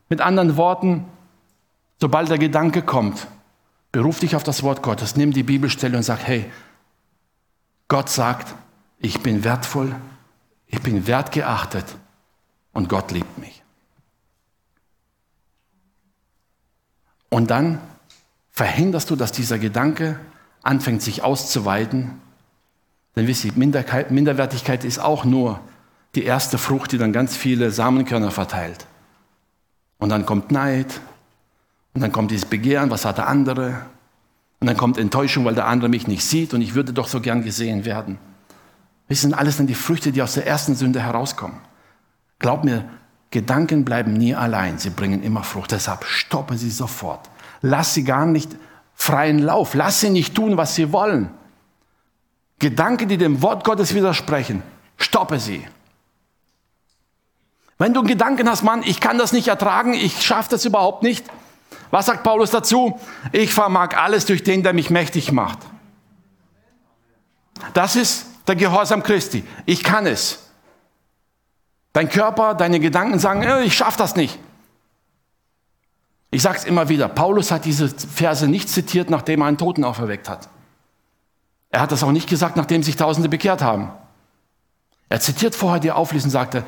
Mit 0.08 0.20
anderen 0.20 0.56
Worten, 0.56 1.04
sobald 2.00 2.30
der 2.30 2.38
Gedanke 2.38 2.82
kommt, 2.82 3.26
beruf 3.92 4.18
dich 4.18 4.34
auf 4.34 4.42
das 4.42 4.62
Wort 4.62 4.82
Gottes, 4.82 5.16
nimm 5.16 5.32
die 5.32 5.42
Bibelstelle 5.42 5.96
und 5.96 6.02
sag, 6.02 6.26
hey, 6.26 6.50
Gott 7.88 8.08
sagt, 8.08 8.54
ich 8.98 9.20
bin 9.20 9.44
wertvoll, 9.44 9.94
ich 10.66 10.80
bin 10.80 11.06
wertgeachtet 11.06 11.84
und 12.74 12.88
Gott 12.88 13.10
liebt 13.12 13.38
mich. 13.38 13.62
Und 17.30 17.50
dann 17.50 17.80
verhinderst 18.50 19.10
du, 19.10 19.16
dass 19.16 19.32
dieser 19.32 19.58
Gedanke 19.58 20.20
anfängt 20.62 21.02
sich 21.02 21.22
auszuweiten. 21.22 22.20
Denn 23.16 23.26
wisst 23.26 23.44
ihr, 23.44 23.52
Minderwertigkeit 23.54 24.84
ist 24.84 24.98
auch 24.98 25.24
nur 25.24 25.60
die 26.14 26.24
erste 26.24 26.58
Frucht, 26.58 26.92
die 26.92 26.98
dann 26.98 27.12
ganz 27.12 27.36
viele 27.36 27.70
Samenkörner 27.70 28.30
verteilt. 28.30 28.86
Und 29.98 30.10
dann 30.10 30.26
kommt 30.26 30.52
Neid. 30.52 31.00
Und 31.94 32.00
dann 32.00 32.12
kommt 32.12 32.30
dieses 32.30 32.46
Begehren, 32.46 32.90
was 32.90 33.04
hat 33.04 33.18
der 33.18 33.28
andere? 33.28 33.86
Und 34.60 34.66
dann 34.66 34.76
kommt 34.76 34.98
Enttäuschung, 34.98 35.44
weil 35.44 35.54
der 35.54 35.66
andere 35.66 35.88
mich 35.88 36.06
nicht 36.06 36.24
sieht 36.24 36.54
und 36.54 36.60
ich 36.60 36.74
würde 36.74 36.92
doch 36.92 37.06
so 37.06 37.20
gern 37.20 37.44
gesehen 37.44 37.84
werden. 37.84 38.18
Das 39.08 39.20
sind 39.20 39.34
alles 39.34 39.58
dann 39.58 39.66
die 39.66 39.74
Früchte, 39.74 40.10
die 40.10 40.22
aus 40.22 40.34
der 40.34 40.46
ersten 40.46 40.74
Sünde 40.74 41.00
herauskommen. 41.00 41.58
Glaub 42.38 42.64
mir, 42.64 42.88
Gedanken 43.30 43.84
bleiben 43.84 44.12
nie 44.12 44.34
allein, 44.34 44.78
sie 44.78 44.90
bringen 44.90 45.22
immer 45.22 45.42
Frucht. 45.42 45.72
Deshalb 45.72 46.04
stoppe 46.04 46.56
sie 46.56 46.70
sofort. 46.70 47.28
Lass 47.62 47.94
sie 47.94 48.04
gar 48.04 48.26
nicht 48.26 48.50
freien 48.94 49.40
Lauf. 49.40 49.74
Lass 49.74 50.00
sie 50.00 50.10
nicht 50.10 50.34
tun, 50.34 50.56
was 50.56 50.74
sie 50.74 50.92
wollen. 50.92 51.30
Gedanken, 52.58 53.08
die 53.08 53.18
dem 53.18 53.42
Wort 53.42 53.64
Gottes 53.64 53.94
widersprechen, 53.94 54.62
stoppe 54.96 55.40
sie. 55.40 55.66
Wenn 57.76 57.92
du 57.92 58.00
einen 58.00 58.08
Gedanken 58.08 58.48
hast, 58.48 58.62
Mann, 58.62 58.82
ich 58.84 59.00
kann 59.00 59.18
das 59.18 59.32
nicht 59.32 59.48
ertragen, 59.48 59.94
ich 59.94 60.22
schaffe 60.22 60.50
das 60.50 60.64
überhaupt 60.64 61.02
nicht. 61.02 61.26
Was 61.90 62.06
sagt 62.06 62.22
Paulus 62.22 62.50
dazu? 62.50 63.00
Ich 63.32 63.52
vermag 63.52 63.96
alles 63.96 64.26
durch 64.26 64.42
den, 64.42 64.62
der 64.62 64.72
mich 64.72 64.90
mächtig 64.90 65.32
macht. 65.32 65.58
Das 67.72 67.96
ist 67.96 68.26
der 68.46 68.56
Gehorsam 68.56 69.02
Christi. 69.02 69.44
Ich 69.66 69.82
kann 69.82 70.06
es. 70.06 70.43
Dein 71.94 72.08
Körper, 72.08 72.54
deine 72.54 72.80
Gedanken 72.80 73.20
sagen, 73.20 73.42
äh, 73.42 73.62
ich 73.62 73.74
schaffe 73.74 73.96
das 73.96 74.16
nicht. 74.16 74.38
Ich 76.32 76.42
sage 76.42 76.58
es 76.58 76.64
immer 76.64 76.88
wieder, 76.88 77.06
Paulus 77.08 77.52
hat 77.52 77.64
diese 77.64 77.88
Verse 77.88 78.48
nicht 78.48 78.68
zitiert, 78.68 79.10
nachdem 79.10 79.40
er 79.40 79.46
einen 79.46 79.58
Toten 79.58 79.84
auferweckt 79.84 80.28
hat. 80.28 80.48
Er 81.70 81.80
hat 81.80 81.92
das 81.92 82.02
auch 82.02 82.10
nicht 82.10 82.28
gesagt, 82.28 82.56
nachdem 82.56 82.82
sich 82.82 82.96
Tausende 82.96 83.28
bekehrt 83.28 83.62
haben. 83.62 83.92
Er 85.08 85.20
zitiert 85.20 85.54
vorher 85.54 85.78
die 85.78 85.92
Auflesen 85.92 86.28
und 86.28 86.32
sagte, 86.32 86.64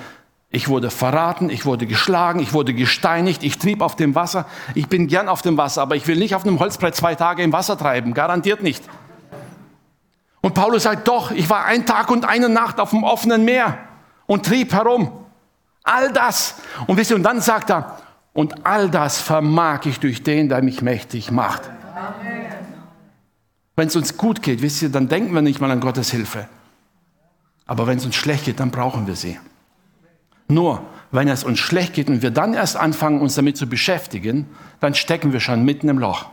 ich 0.48 0.68
wurde 0.68 0.90
verraten, 0.90 1.50
ich 1.50 1.66
wurde 1.66 1.86
geschlagen, 1.86 2.38
ich 2.38 2.52
wurde 2.52 2.72
gesteinigt, 2.72 3.42
ich 3.42 3.58
trieb 3.58 3.82
auf 3.82 3.96
dem 3.96 4.14
Wasser. 4.14 4.46
Ich 4.76 4.86
bin 4.86 5.08
gern 5.08 5.28
auf 5.28 5.42
dem 5.42 5.56
Wasser, 5.56 5.82
aber 5.82 5.96
ich 5.96 6.06
will 6.06 6.18
nicht 6.18 6.36
auf 6.36 6.46
einem 6.46 6.60
Holzbrett 6.60 6.94
zwei 6.94 7.16
Tage 7.16 7.42
im 7.42 7.52
Wasser 7.52 7.76
treiben, 7.76 8.14
garantiert 8.14 8.62
nicht. 8.62 8.84
Und 10.40 10.54
Paulus 10.54 10.84
sagt, 10.84 11.08
doch, 11.08 11.32
ich 11.32 11.50
war 11.50 11.64
ein 11.64 11.84
Tag 11.84 12.12
und 12.12 12.24
eine 12.24 12.48
Nacht 12.48 12.78
auf 12.78 12.90
dem 12.90 13.02
offenen 13.02 13.44
Meer 13.44 13.76
und 14.26 14.46
trieb 14.46 14.72
herum. 14.72 15.10
All 15.82 16.12
das. 16.12 16.56
Und 16.86 16.96
wisst 16.96 17.10
ihr, 17.10 17.16
und 17.16 17.22
dann 17.22 17.40
sagt 17.40 17.70
er, 17.70 17.98
und 18.32 18.66
all 18.66 18.90
das 18.90 19.20
vermag 19.20 19.86
ich 19.86 20.00
durch 20.00 20.22
den, 20.22 20.48
der 20.48 20.62
mich 20.62 20.82
mächtig 20.82 21.30
macht. 21.30 21.62
Wenn 23.76 23.88
es 23.88 23.96
uns 23.96 24.16
gut 24.16 24.42
geht, 24.42 24.62
wisst 24.62 24.82
ihr, 24.82 24.88
dann 24.88 25.08
denken 25.08 25.34
wir 25.34 25.42
nicht 25.42 25.60
mal 25.60 25.70
an 25.70 25.80
Gottes 25.80 26.10
Hilfe. 26.10 26.48
Aber 27.66 27.86
wenn 27.86 27.98
es 27.98 28.04
uns 28.04 28.14
schlecht 28.14 28.44
geht, 28.44 28.60
dann 28.60 28.70
brauchen 28.70 29.06
wir 29.06 29.16
sie. 29.16 29.38
Nur, 30.48 30.82
wenn 31.10 31.28
es 31.28 31.44
uns 31.44 31.58
schlecht 31.58 31.94
geht 31.94 32.08
und 32.08 32.22
wir 32.22 32.30
dann 32.30 32.54
erst 32.54 32.76
anfangen, 32.76 33.20
uns 33.20 33.34
damit 33.34 33.56
zu 33.56 33.68
beschäftigen, 33.68 34.46
dann 34.80 34.94
stecken 34.94 35.32
wir 35.32 35.40
schon 35.40 35.64
mitten 35.64 35.88
im 35.88 35.98
Loch. 35.98 36.26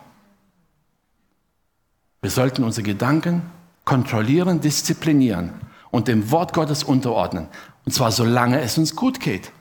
Wir 2.21 2.29
sollten 2.29 2.63
unsere 2.63 2.83
Gedanken 2.83 3.43
kontrollieren, 3.85 4.61
disziplinieren 4.61 5.51
und 5.93 6.07
dem 6.07 6.31
Wort 6.31 6.53
Gottes 6.53 6.83
unterordnen. 6.83 7.47
Und 7.85 7.91
zwar 7.91 8.11
solange 8.11 8.59
es 8.61 8.79
uns 8.79 8.95
gut 8.95 9.19
geht. 9.19 9.51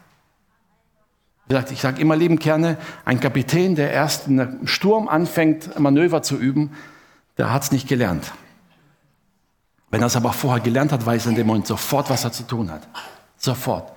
Ich 1.70 1.82
sage 1.82 2.00
immer 2.00 2.16
lieben 2.16 2.38
gerne, 2.38 2.78
ein 3.04 3.20
Kapitän, 3.20 3.74
der 3.74 3.92
erst 3.92 4.28
in 4.28 4.40
einem 4.40 4.66
Sturm 4.66 5.08
anfängt, 5.08 5.78
Manöver 5.78 6.22
zu 6.22 6.38
üben, 6.38 6.70
der 7.36 7.52
hat 7.52 7.64
es 7.64 7.70
nicht 7.70 7.86
gelernt. 7.86 8.32
Wenn 9.90 10.00
er 10.00 10.06
es 10.06 10.16
aber 10.16 10.32
vorher 10.32 10.62
gelernt 10.62 10.90
hat, 10.90 11.04
weiß 11.04 11.26
er 11.26 11.30
in 11.32 11.36
dem 11.36 11.46
Moment 11.46 11.66
sofort, 11.66 12.08
was 12.08 12.24
er 12.24 12.32
zu 12.32 12.44
tun 12.44 12.70
hat. 12.70 12.88
Sofort. 13.36 13.92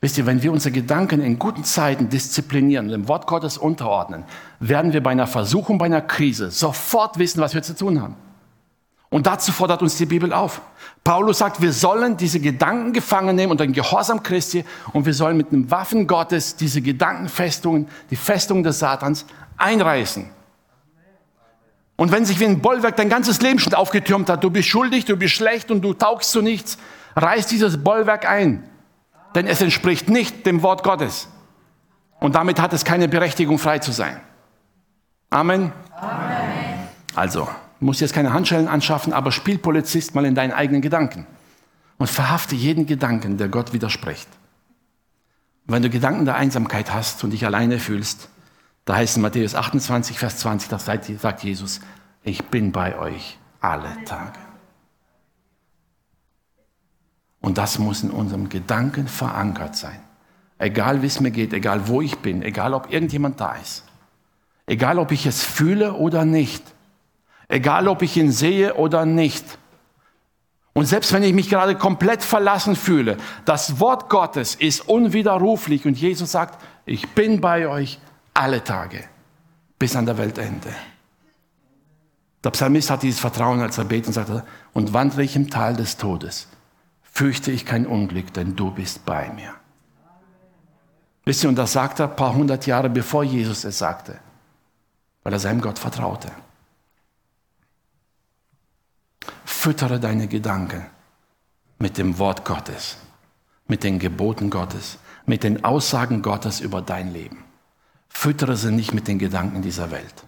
Wisst 0.00 0.16
ihr, 0.16 0.24
wenn 0.24 0.42
wir 0.42 0.52
unsere 0.52 0.72
Gedanken 0.72 1.20
in 1.20 1.38
guten 1.38 1.64
Zeiten 1.64 2.08
disziplinieren 2.08 2.86
und 2.86 2.92
dem 2.92 3.08
Wort 3.08 3.26
Gottes 3.26 3.58
unterordnen, 3.58 4.24
werden 4.60 4.94
wir 4.94 5.02
bei 5.02 5.10
einer 5.10 5.26
Versuchung, 5.26 5.76
bei 5.76 5.86
einer 5.86 6.00
Krise 6.00 6.50
sofort 6.50 7.18
wissen, 7.18 7.42
was 7.42 7.52
wir 7.52 7.62
zu 7.62 7.76
tun 7.76 8.00
haben. 8.00 8.16
Und 9.08 9.26
dazu 9.26 9.52
fordert 9.52 9.82
uns 9.82 9.96
die 9.96 10.06
Bibel 10.06 10.32
auf. 10.32 10.60
Paulus 11.04 11.38
sagt, 11.38 11.62
wir 11.62 11.72
sollen 11.72 12.16
diese 12.16 12.40
Gedanken 12.40 12.92
gefangen 12.92 13.36
nehmen 13.36 13.52
unter 13.52 13.64
den 13.64 13.72
Gehorsam 13.72 14.22
Christi 14.22 14.64
und 14.92 15.06
wir 15.06 15.14
sollen 15.14 15.36
mit 15.36 15.52
den 15.52 15.70
Waffen 15.70 16.06
Gottes 16.06 16.56
diese 16.56 16.82
Gedankenfestungen, 16.82 17.88
die 18.10 18.16
Festungen 18.16 18.64
des 18.64 18.80
Satans 18.80 19.24
einreißen. 19.56 20.28
Und 21.96 22.12
wenn 22.12 22.24
sich 22.26 22.40
wie 22.40 22.44
ein 22.44 22.60
Bollwerk 22.60 22.96
dein 22.96 23.08
ganzes 23.08 23.40
Leben 23.40 23.58
schon 23.58 23.72
aufgetürmt 23.72 24.28
hat, 24.28 24.44
du 24.44 24.50
bist 24.50 24.68
schuldig, 24.68 25.04
du 25.06 25.16
bist 25.16 25.34
schlecht 25.34 25.70
und 25.70 25.80
du 25.80 25.94
taugst 25.94 26.30
zu 26.30 26.42
nichts, 26.42 26.76
reiß 27.14 27.46
dieses 27.46 27.82
Bollwerk 27.82 28.28
ein. 28.28 28.68
Denn 29.34 29.46
es 29.46 29.60
entspricht 29.60 30.08
nicht 30.08 30.44
dem 30.44 30.62
Wort 30.62 30.82
Gottes. 30.82 31.28
Und 32.20 32.34
damit 32.34 32.60
hat 32.60 32.72
es 32.72 32.84
keine 32.84 33.08
Berechtigung, 33.08 33.58
frei 33.58 33.78
zu 33.78 33.92
sein. 33.92 34.20
Amen. 35.30 35.72
Amen. 35.98 36.88
Also, 37.14 37.48
Du 37.78 37.86
musst 37.86 38.00
jetzt 38.00 38.14
keine 38.14 38.32
Handschellen 38.32 38.68
anschaffen, 38.68 39.12
aber 39.12 39.32
spiel 39.32 39.58
Polizist 39.58 40.14
mal 40.14 40.24
in 40.24 40.34
deinen 40.34 40.52
eigenen 40.52 40.82
Gedanken 40.82 41.26
und 41.98 42.08
verhafte 42.08 42.54
jeden 42.54 42.86
Gedanken, 42.86 43.36
der 43.36 43.48
Gott 43.48 43.72
widerspricht. 43.72 44.28
Und 45.66 45.74
wenn 45.74 45.82
du 45.82 45.90
Gedanken 45.90 46.24
der 46.24 46.36
Einsamkeit 46.36 46.92
hast 46.92 47.22
und 47.24 47.30
dich 47.30 47.44
alleine 47.44 47.78
fühlst, 47.78 48.28
da 48.84 48.96
heißt 48.96 49.16
in 49.16 49.22
Matthäus 49.22 49.54
28, 49.54 50.18
Vers 50.18 50.38
20, 50.38 50.68
da 50.68 50.78
sagt 50.78 51.42
Jesus, 51.42 51.80
ich 52.22 52.44
bin 52.44 52.72
bei 52.72 52.98
euch 52.98 53.38
alle 53.60 54.04
Tage. 54.04 54.38
Und 57.40 57.58
das 57.58 57.78
muss 57.78 58.02
in 58.02 58.10
unserem 58.10 58.48
Gedanken 58.48 59.08
verankert 59.08 59.76
sein. 59.76 60.00
Egal 60.58 61.02
wie 61.02 61.06
es 61.06 61.20
mir 61.20 61.30
geht, 61.30 61.52
egal 61.52 61.88
wo 61.88 62.00
ich 62.00 62.18
bin, 62.18 62.42
egal 62.42 62.74
ob 62.74 62.92
irgendjemand 62.92 63.40
da 63.40 63.56
ist, 63.56 63.84
egal 64.66 64.98
ob 64.98 65.12
ich 65.12 65.26
es 65.26 65.42
fühle 65.42 65.94
oder 65.94 66.24
nicht. 66.24 66.62
Egal, 67.48 67.88
ob 67.88 68.02
ich 68.02 68.16
ihn 68.16 68.32
sehe 68.32 68.74
oder 68.74 69.06
nicht. 69.06 69.58
Und 70.72 70.86
selbst 70.86 71.12
wenn 71.12 71.22
ich 71.22 71.32
mich 71.32 71.48
gerade 71.48 71.74
komplett 71.74 72.22
verlassen 72.22 72.76
fühle, 72.76 73.16
das 73.44 73.80
Wort 73.80 74.10
Gottes 74.10 74.54
ist 74.54 74.88
unwiderruflich 74.88 75.86
und 75.86 75.96
Jesus 75.96 76.32
sagt, 76.32 76.62
ich 76.84 77.08
bin 77.10 77.40
bei 77.40 77.66
euch 77.66 77.98
alle 78.34 78.62
Tage 78.62 79.04
bis 79.78 79.96
an 79.96 80.06
der 80.06 80.18
Weltende. 80.18 80.68
Der 82.44 82.50
Psalmist 82.50 82.90
hat 82.90 83.02
dieses 83.02 83.20
Vertrauen, 83.20 83.60
als 83.60 83.78
er 83.78 83.84
betet 83.84 84.08
und 84.08 84.12
sagte, 84.12 84.44
und 84.72 84.92
wandere 84.92 85.22
ich 85.22 85.34
im 85.34 85.50
Tal 85.50 85.74
des 85.74 85.96
Todes, 85.96 86.48
fürchte 87.02 87.50
ich 87.50 87.64
kein 87.64 87.86
Unglück, 87.86 88.32
denn 88.34 88.54
du 88.54 88.70
bist 88.70 89.04
bei 89.06 89.30
mir. 89.32 89.54
Wisst 91.24 91.42
ihr, 91.42 91.48
und 91.48 91.56
das 91.56 91.72
sagt 91.72 91.98
er 91.98 92.08
ein 92.08 92.16
paar 92.16 92.34
hundert 92.34 92.66
Jahre 92.66 92.88
bevor 92.88 93.24
Jesus 93.24 93.64
es 93.64 93.78
sagte, 93.78 94.18
weil 95.22 95.32
er 95.32 95.40
seinem 95.40 95.60
Gott 95.60 95.78
vertraute. 95.78 96.30
Füttere 99.66 99.98
deine 99.98 100.28
Gedanken 100.28 100.86
mit 101.80 101.98
dem 101.98 102.18
Wort 102.18 102.44
Gottes, 102.44 102.98
mit 103.66 103.82
den 103.82 103.98
Geboten 103.98 104.48
Gottes, 104.48 104.98
mit 105.24 105.42
den 105.42 105.64
Aussagen 105.64 106.22
Gottes 106.22 106.60
über 106.60 106.82
dein 106.82 107.12
Leben. 107.12 107.42
Füttere 108.08 108.56
sie 108.56 108.70
nicht 108.70 108.94
mit 108.94 109.08
den 109.08 109.18
Gedanken 109.18 109.62
dieser 109.62 109.90
Welt. 109.90 110.22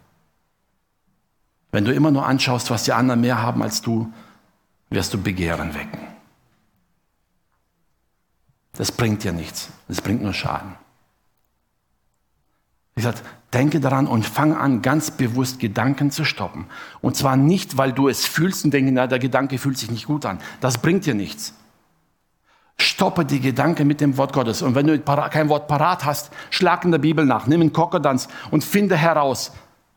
Wenn 1.71 1.85
du 1.85 1.95
immer 1.95 2.11
nur 2.11 2.27
anschaust, 2.27 2.69
was 2.71 2.83
die 2.83 2.93
anderen 2.93 3.21
mehr 3.21 3.41
haben 3.41 3.63
als 3.63 3.81
du, 3.81 4.13
wirst 4.91 5.15
du 5.15 5.23
Begehren 5.23 5.73
wecken. 5.73 6.01
Das 8.73 8.91
bringt 8.91 9.23
dir 9.23 9.33
nichts, 9.33 9.69
das 9.87 10.01
bringt 10.03 10.21
nur 10.21 10.35
Schaden. 10.35 10.75
Wie 12.99 13.03
gesagt, 13.03 13.23
denke 13.55 13.79
daran 13.79 14.09
und 14.09 14.27
fang 14.27 14.57
an, 14.57 14.83
ganz 14.83 15.13
bewusst 15.13 15.61
Gedanken 15.61 16.11
zu 16.11 16.25
stoppen. 16.25 16.67
Und 17.01 17.15
zwar 17.15 17.37
nicht, 17.37 17.77
weil 17.77 17.93
du 17.93 18.09
es 18.09 18.27
fühlst 18.27 18.65
und 18.65 18.75
denkst, 18.75 18.91
na, 18.93 19.07
der 19.07 19.21
Gedanke 19.21 19.59
fühlt 19.59 19.79
sich 19.79 19.89
nicht 19.89 20.07
gut 20.07 20.27
an. 20.27 20.41
Das 20.61 20.79
bringt 20.79 21.07
dir 21.07 21.15
nichts. 21.15 21.55
Stoppe 22.77 23.25
die 23.25 23.39
Gedanken 23.39 23.87
mit 23.87 24.01
dem 24.01 24.17
Wort 24.17 24.33
Gottes. 24.33 24.63
Und 24.63 24.75
wenn 24.75 24.89
du 24.89 24.99
kein 24.99 25.49
Wort 25.49 25.69
parat 25.69 26.05
hast, 26.05 26.33
schlag 26.51 26.85
in 26.85 26.91
der 26.91 26.99
Bibel 26.99 27.25
nach, 27.25 27.47
nimm 27.47 27.61
einen 27.61 27.73
Kokodanz 27.73 28.27
und 28.51 28.65
finde 28.65 28.97
heraus, 28.97 29.53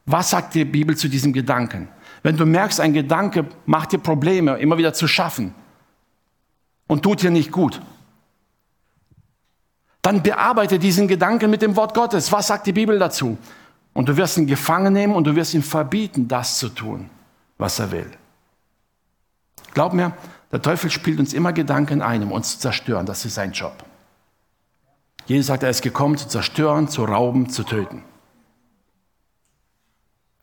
was 0.06 0.30
sagt 0.30 0.54
die 0.54 0.64
Bibel 0.64 0.96
zu 0.96 1.08
diesem 1.08 1.34
Gedanken. 1.34 1.88
Wenn 2.22 2.38
du 2.38 2.46
merkst, 2.46 2.80
ein 2.80 2.94
Gedanke 2.94 3.48
macht 3.66 3.94
dir 3.94 3.98
Probleme, 3.98 4.60
immer 4.60 4.78
wieder 4.78 4.94
zu 4.94 5.08
schaffen 5.08 5.56
und 6.86 7.02
tut 7.02 7.24
dir 7.24 7.32
nicht 7.32 7.52
gut, 7.52 7.82
Dann 10.02 10.24
bearbeite 10.24 10.80
diesen 10.80 11.08
Gedanken 11.08 11.50
mit 11.50 11.62
dem 11.62 11.76
Wort 11.76 11.94
Gottes. 11.94 12.32
Was 12.32 12.48
sagt 12.48 12.66
die 12.66 12.74
Bibel 12.74 12.98
dazu? 12.98 13.38
Und 13.94 14.10
du 14.10 14.18
wirst 14.18 14.38
ihn 14.38 14.48
gefangen 14.48 14.94
nehmen 14.94 15.16
und 15.16 15.26
du 15.26 15.36
wirst 15.36 15.54
ihm 15.54 15.64
verbieten, 15.64 16.28
das 16.28 16.58
zu 16.58 16.70
tun, 16.70 17.10
was 17.58 17.80
er 17.80 17.92
will. 17.92 18.10
Glaub 19.74 19.94
mir, 19.94 20.14
der 20.52 20.62
Teufel 20.62 20.90
spielt 20.90 21.20
uns 21.20 21.34
immer 21.34 21.54
Gedanken 21.54 22.02
ein, 22.02 22.24
um 22.24 22.32
uns 22.32 22.54
zu 22.54 22.60
zerstören. 22.60 23.06
Das 23.06 23.26
ist 23.26 23.36
sein 23.36 23.52
Job. 23.52 23.84
Jesus 25.26 25.48
sagt, 25.48 25.64
er 25.64 25.70
ist 25.70 25.82
gekommen, 25.82 26.18
zu 26.18 26.28
zerstören, 26.28 26.88
zu 26.88 27.06
rauben, 27.06 27.50
zu 27.50 27.64
töten. 27.64 28.04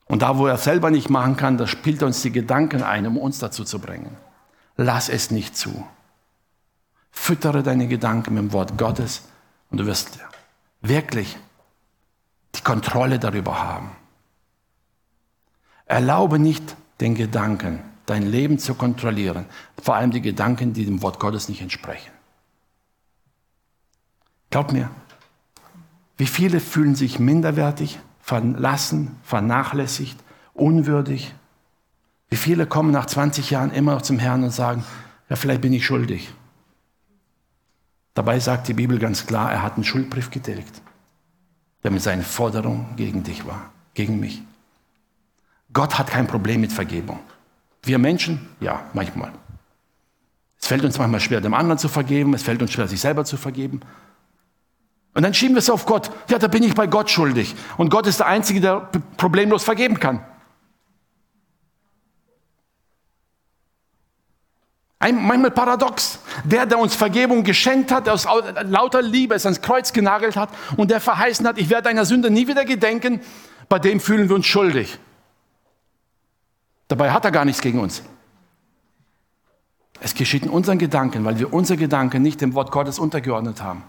Und 0.06 0.22
da, 0.22 0.38
wo 0.38 0.46
er 0.46 0.56
selber 0.56 0.90
nicht 0.90 1.10
machen 1.10 1.36
kann, 1.36 1.58
da 1.58 1.66
spielt 1.66 2.00
er 2.00 2.06
uns 2.06 2.22
die 2.22 2.32
Gedanken 2.32 2.82
ein, 2.82 3.06
um 3.06 3.18
uns 3.18 3.38
dazu 3.38 3.64
zu 3.64 3.78
bringen. 3.78 4.16
Lass 4.76 5.08
es 5.08 5.30
nicht 5.30 5.56
zu. 5.56 5.86
Füttere 7.10 7.62
deine 7.62 7.88
Gedanken 7.88 8.34
mit 8.34 8.44
dem 8.44 8.52
Wort 8.52 8.78
Gottes 8.78 9.24
und 9.70 9.78
du 9.78 9.86
wirst 9.86 10.18
wirklich 10.80 11.36
die 12.54 12.62
Kontrolle 12.62 13.18
darüber 13.18 13.62
haben. 13.62 13.90
Erlaube 15.86 16.38
nicht 16.38 16.76
den 17.00 17.14
Gedanken, 17.14 17.80
dein 18.06 18.22
Leben 18.22 18.58
zu 18.58 18.74
kontrollieren, 18.74 19.46
vor 19.82 19.96
allem 19.96 20.10
die 20.10 20.20
Gedanken, 20.20 20.72
die 20.72 20.84
dem 20.84 21.02
Wort 21.02 21.20
Gottes 21.20 21.48
nicht 21.48 21.60
entsprechen. 21.60 22.10
Glaub 24.50 24.72
mir, 24.72 24.90
wie 26.16 26.26
viele 26.26 26.60
fühlen 26.60 26.94
sich 26.94 27.18
minderwertig, 27.18 27.98
verlassen, 28.20 29.16
vernachlässigt, 29.22 30.18
unwürdig? 30.52 31.34
Wie 32.28 32.36
viele 32.36 32.66
kommen 32.66 32.90
nach 32.90 33.06
20 33.06 33.50
Jahren 33.50 33.70
immer 33.70 33.94
noch 33.94 34.02
zum 34.02 34.18
Herrn 34.18 34.42
und 34.42 34.50
sagen, 34.50 34.84
ja, 35.28 35.36
vielleicht 35.36 35.60
bin 35.60 35.72
ich 35.72 35.86
schuldig. 35.86 36.32
Dabei 38.18 38.40
sagt 38.40 38.66
die 38.66 38.74
Bibel 38.74 38.98
ganz 38.98 39.26
klar, 39.26 39.52
er 39.52 39.62
hat 39.62 39.74
einen 39.74 39.84
Schuldbrief 39.84 40.28
getilgt, 40.32 40.82
der 41.84 41.92
mit 41.92 42.02
seinen 42.02 42.24
Forderungen 42.24 42.96
gegen 42.96 43.22
dich 43.22 43.46
war, 43.46 43.70
gegen 43.94 44.18
mich. 44.18 44.42
Gott 45.72 46.00
hat 46.00 46.08
kein 46.08 46.26
Problem 46.26 46.60
mit 46.60 46.72
Vergebung. 46.72 47.20
Wir 47.84 47.96
Menschen, 48.00 48.48
ja, 48.58 48.80
manchmal. 48.92 49.30
Es 50.60 50.66
fällt 50.66 50.82
uns 50.82 50.98
manchmal 50.98 51.20
schwer, 51.20 51.40
dem 51.40 51.54
anderen 51.54 51.78
zu 51.78 51.86
vergeben, 51.86 52.34
es 52.34 52.42
fällt 52.42 52.60
uns 52.60 52.72
schwer, 52.72 52.88
sich 52.88 53.00
selber 53.00 53.24
zu 53.24 53.36
vergeben. 53.36 53.82
Und 55.14 55.22
dann 55.22 55.32
schieben 55.32 55.54
wir 55.54 55.60
es 55.60 55.70
auf 55.70 55.86
Gott. 55.86 56.10
Ja, 56.28 56.40
da 56.40 56.48
bin 56.48 56.64
ich 56.64 56.74
bei 56.74 56.88
Gott 56.88 57.10
schuldig. 57.10 57.54
Und 57.76 57.88
Gott 57.88 58.08
ist 58.08 58.18
der 58.18 58.26
Einzige, 58.26 58.60
der 58.60 58.90
problemlos 59.16 59.62
vergeben 59.62 60.00
kann. 60.00 60.24
Ein, 65.00 65.24
manchmal 65.24 65.52
paradox. 65.52 66.18
Der, 66.44 66.66
der 66.66 66.78
uns 66.78 66.96
Vergebung 66.96 67.44
geschenkt 67.44 67.92
hat, 67.92 68.06
der 68.06 68.14
aus 68.14 68.26
lauter 68.64 69.02
Liebe 69.02 69.34
es 69.34 69.46
ans 69.46 69.60
Kreuz 69.60 69.92
genagelt 69.92 70.36
hat 70.36 70.50
und 70.76 70.90
der 70.90 71.00
verheißen 71.00 71.46
hat, 71.46 71.58
ich 71.58 71.70
werde 71.70 71.84
deiner 71.84 72.04
Sünde 72.04 72.30
nie 72.30 72.48
wieder 72.48 72.64
gedenken, 72.64 73.20
bei 73.68 73.78
dem 73.78 74.00
fühlen 74.00 74.28
wir 74.28 74.36
uns 74.36 74.46
schuldig. 74.46 74.98
Dabei 76.88 77.12
hat 77.12 77.24
er 77.24 77.30
gar 77.30 77.44
nichts 77.44 77.60
gegen 77.60 77.80
uns. 77.80 78.02
Es 80.00 80.14
geschieht 80.14 80.44
in 80.44 80.50
unseren 80.50 80.78
Gedanken, 80.78 81.24
weil 81.24 81.38
wir 81.38 81.52
unsere 81.52 81.76
Gedanken 81.76 82.22
nicht 82.22 82.40
dem 82.40 82.54
Wort 82.54 82.70
Gottes 82.70 82.98
untergeordnet 82.98 83.62
haben. 83.62 83.82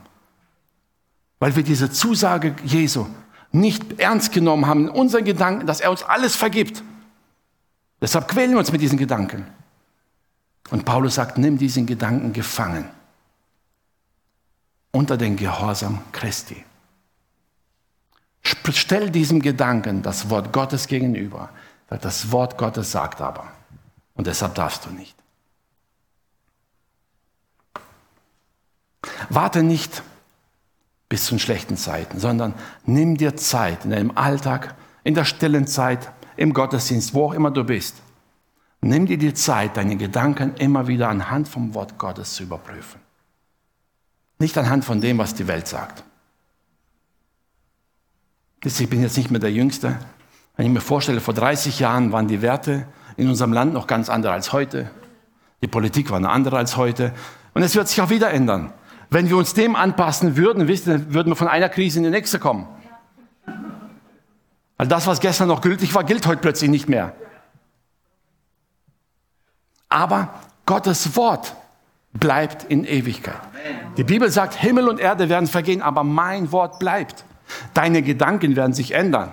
Weil 1.39 1.55
wir 1.55 1.63
diese 1.63 1.91
Zusage 1.91 2.55
Jesu 2.63 3.07
nicht 3.51 3.99
ernst 3.99 4.31
genommen 4.33 4.67
haben 4.67 4.87
in 4.87 4.89
unseren 4.89 5.23
Gedanken, 5.23 5.65
dass 5.65 5.79
er 5.79 5.91
uns 5.91 6.03
alles 6.03 6.35
vergibt. 6.35 6.83
Deshalb 8.01 8.27
quälen 8.27 8.51
wir 8.51 8.59
uns 8.59 8.71
mit 8.71 8.81
diesen 8.81 8.97
Gedanken. 8.97 9.45
Und 10.71 10.85
Paulus 10.85 11.15
sagt, 11.15 11.37
nimm 11.37 11.57
diesen 11.57 11.85
Gedanken 11.85 12.33
gefangen 12.33 12.89
unter 14.91 15.17
den 15.17 15.35
Gehorsam 15.35 16.01
Christi. 16.11 16.63
Stell 18.71 19.09
diesem 19.09 19.41
Gedanken 19.41 20.01
das 20.01 20.29
Wort 20.29 20.53
Gottes 20.53 20.87
gegenüber. 20.87 21.49
Das 21.87 22.31
Wort 22.31 22.57
Gottes 22.57 22.91
sagt 22.91 23.21
aber. 23.21 23.51
Und 24.13 24.27
deshalb 24.27 24.55
darfst 24.55 24.85
du 24.85 24.91
nicht. 24.91 25.15
Warte 29.29 29.63
nicht 29.63 30.03
bis 31.07 31.25
zu 31.25 31.39
schlechten 31.39 31.77
Zeiten, 31.77 32.19
sondern 32.19 32.53
nimm 32.85 33.17
dir 33.17 33.35
Zeit 33.35 33.85
in 33.85 33.91
deinem 33.91 34.11
Alltag, 34.15 34.75
in 35.03 35.15
der 35.15 35.25
stillen 35.25 35.65
Zeit, 35.65 36.11
im 36.37 36.53
Gottesdienst, 36.53 37.13
wo 37.13 37.25
auch 37.25 37.33
immer 37.33 37.51
du 37.51 37.63
bist. 37.63 37.95
Nimm 38.81 39.05
dir 39.05 39.17
die 39.17 39.33
Zeit, 39.33 39.75
deine 39.75 39.97
Gedanken 39.97 40.55
immer 40.55 40.87
wieder 40.87 41.09
anhand 41.09 41.47
vom 41.47 41.73
Wort 41.73 41.97
Gottes 41.97 42.33
zu 42.33 42.43
überprüfen. 42.43 43.01
Nicht 44.39 44.57
anhand 44.57 44.85
von 44.85 45.01
dem, 45.01 45.17
was 45.17 45.35
die 45.35 45.47
Welt 45.47 45.67
sagt. 45.67 46.03
Ich 48.63 48.89
bin 48.89 49.01
jetzt 49.01 49.17
nicht 49.17 49.31
mehr 49.31 49.39
der 49.39 49.51
Jüngste. 49.51 49.97
Wenn 50.55 50.65
ich 50.65 50.71
mir 50.71 50.81
vorstelle, 50.81 51.21
vor 51.21 51.33
30 51.33 51.79
Jahren 51.79 52.11
waren 52.11 52.27
die 52.27 52.41
Werte 52.41 52.85
in 53.17 53.27
unserem 53.27 53.51
Land 53.51 53.73
noch 53.73 53.87
ganz 53.87 54.09
andere 54.09 54.33
als 54.33 54.53
heute. 54.53 54.89
Die 55.61 55.67
Politik 55.67 56.09
war 56.09 56.17
eine 56.17 56.29
andere 56.29 56.57
als 56.57 56.77
heute. 56.77 57.13
Und 57.53 57.63
es 57.63 57.75
wird 57.75 57.89
sich 57.89 58.01
auch 58.01 58.09
wieder 58.09 58.31
ändern. 58.31 58.73
Wenn 59.09 59.29
wir 59.29 59.37
uns 59.37 59.53
dem 59.53 59.75
anpassen 59.75 60.37
würden, 60.37 60.67
wisst 60.67 60.87
würden 60.87 61.31
wir 61.31 61.35
von 61.35 61.47
einer 61.47 61.67
Krise 61.67 61.99
in 61.99 62.05
die 62.05 62.09
nächste 62.09 62.39
kommen. 62.39 62.67
Weil 64.77 64.87
das, 64.87 65.07
was 65.07 65.19
gestern 65.19 65.49
noch 65.49 65.61
gültig 65.61 65.93
war, 65.95 66.05
gilt 66.05 66.25
heute 66.27 66.41
plötzlich 66.41 66.69
nicht 66.69 66.87
mehr. 66.87 67.13
Aber 69.89 70.29
Gottes 70.65 71.15
Wort 71.15 71.55
bleibt 72.13 72.63
in 72.65 72.85
Ewigkeit. 72.85 73.39
Die 73.97 74.03
Bibel 74.03 74.29
sagt, 74.29 74.55
Himmel 74.55 74.87
und 74.87 74.99
Erde 74.99 75.29
werden 75.29 75.47
vergehen, 75.47 75.81
aber 75.81 76.03
mein 76.03 76.51
Wort 76.51 76.79
bleibt. 76.79 77.25
Deine 77.73 78.01
Gedanken 78.01 78.55
werden 78.55 78.73
sich 78.73 78.91
ändern. 78.93 79.31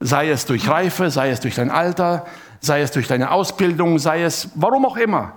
Sei 0.00 0.30
es 0.30 0.46
durch 0.46 0.68
Reife, 0.68 1.10
sei 1.10 1.30
es 1.30 1.40
durch 1.40 1.56
dein 1.56 1.70
Alter, 1.70 2.26
sei 2.60 2.80
es 2.80 2.92
durch 2.92 3.08
deine 3.08 3.32
Ausbildung, 3.32 3.98
sei 3.98 4.22
es 4.22 4.50
warum 4.54 4.86
auch 4.86 4.96
immer. 4.96 5.32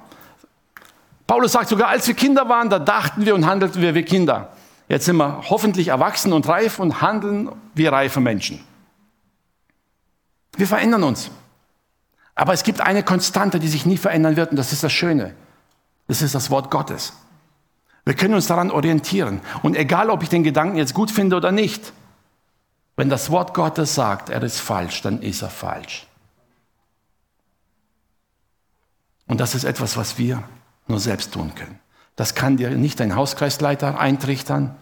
Paulus 1.26 1.54
sagt 1.54 1.70
sogar, 1.70 1.90
als 1.90 2.08
wir 2.08 2.14
Kinder 2.14 2.48
waren, 2.48 2.70
da 2.70 2.78
dachten 2.78 3.26
wir 3.26 3.34
und 3.34 3.46
handelten 3.46 3.82
wir 3.82 3.96
wie 3.96 4.04
Kinder. 4.04 4.50
Jetzt 4.88 5.06
sind 5.06 5.16
wir 5.16 5.42
hoffentlich 5.50 5.88
erwachsen 5.88 6.34
und 6.34 6.48
reif 6.48 6.78
und 6.78 7.02
handeln 7.02 7.50
wie 7.74 7.88
reife 7.88 8.20
Menschen. 8.20 8.64
Wir 10.58 10.68
verändern 10.68 11.04
uns. 11.04 11.32
Aber 12.36 12.54
es 12.54 12.64
gibt 12.64 12.82
eine 12.82 13.04
Konstante, 13.04 13.60
die 13.60 13.68
sich 13.68 13.86
nie 13.86 13.98
verändern 13.98 14.36
wird, 14.36 14.52
und 14.52 14.58
das 14.58 14.72
ist 14.72 14.84
das 14.84 14.92
Schöne. 14.92 15.36
Das 16.08 16.22
ist 16.22 16.36
das 16.36 16.50
Wort 16.50 16.72
Gottes. 16.72 17.14
Wir 18.06 18.16
können 18.16 18.34
uns 18.34 18.48
daran 18.48 18.72
orientieren. 18.72 19.42
Und 19.62 19.76
egal, 19.76 20.10
ob 20.10 20.24
ich 20.24 20.30
den 20.30 20.44
Gedanken 20.44 20.78
jetzt 20.78 20.94
gut 20.94 21.12
finde 21.12 21.36
oder 21.36 21.52
nicht, 21.52 21.94
wenn 22.96 23.10
das 23.10 23.32
Wort 23.32 23.54
Gottes 23.54 23.96
sagt, 23.96 24.30
er 24.30 24.44
ist 24.44 24.60
falsch, 24.60 25.02
dann 25.02 25.22
ist 25.22 25.42
er 25.42 25.50
falsch. 25.50 26.08
Und 29.28 29.40
das 29.40 29.56
ist 29.56 29.64
etwas, 29.64 29.98
was 29.98 30.18
wir 30.18 30.44
nur 30.88 31.00
selbst 31.00 31.34
tun 31.34 31.56
können. 31.56 31.80
Das 32.16 32.36
kann 32.36 32.58
dir 32.58 32.72
nicht 32.72 33.00
dein 33.00 33.16
Hauskreisleiter 33.16 34.00
eintrichtern, 34.00 34.76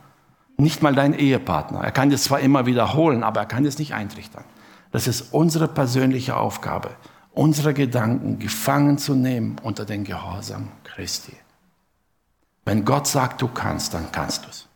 nicht 0.57 0.81
mal 0.81 0.95
dein 0.95 1.13
Ehepartner. 1.13 1.81
Er 1.81 1.91
kann 1.91 2.11
es 2.11 2.23
zwar 2.23 2.39
immer 2.39 2.65
wiederholen, 2.65 3.23
aber 3.23 3.41
er 3.41 3.45
kann 3.45 3.65
es 3.65 3.77
nicht 3.77 3.93
eintrichtern. 3.93 4.43
Das 4.91 5.07
ist 5.07 5.33
unsere 5.33 5.67
persönliche 5.67 6.35
Aufgabe, 6.35 6.89
unsere 7.39 7.73
Gedanken 7.73 8.37
gefangen 8.37 8.97
zu 8.97 9.15
nehmen 9.15 9.59
unter 9.63 9.85
den 9.85 10.03
Gehorsam 10.03 10.67
Christi. 10.83 11.31
Wenn 12.65 12.83
Gott 12.83 13.07
sagt, 13.07 13.41
du 13.41 13.47
kannst, 13.47 13.93
dann 13.93 14.11
kannst 14.11 14.43
du 14.43 14.49
es. 14.49 14.67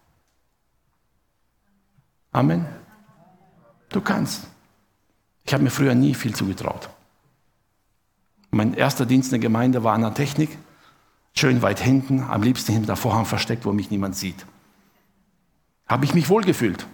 Amen. 2.31 2.65
Du 3.89 3.99
kannst. 3.99 4.47
Ich 5.43 5.53
habe 5.53 5.61
mir 5.61 5.71
früher 5.71 5.93
nie 5.93 6.15
viel 6.15 6.33
zugetraut. 6.33 6.89
Mein 8.49 8.73
erster 8.75 9.05
Dienst 9.05 9.33
in 9.33 9.41
der 9.41 9.49
Gemeinde 9.49 9.83
war 9.83 9.93
an 9.93 10.01
der 10.01 10.13
Technik, 10.13 10.57
schön 11.33 11.61
weit 11.61 11.81
hinten, 11.81 12.23
am 12.23 12.43
liebsten 12.43 12.71
hinter 12.71 12.87
der 12.87 12.95
Vorhang 12.95 13.25
versteckt, 13.25 13.65
wo 13.65 13.73
mich 13.73 13.91
niemand 13.91 14.15
sieht. 14.15 14.45
Habe 15.85 16.05
ich 16.05 16.13
mich 16.13 16.29
wohlgefühlt. 16.29 16.87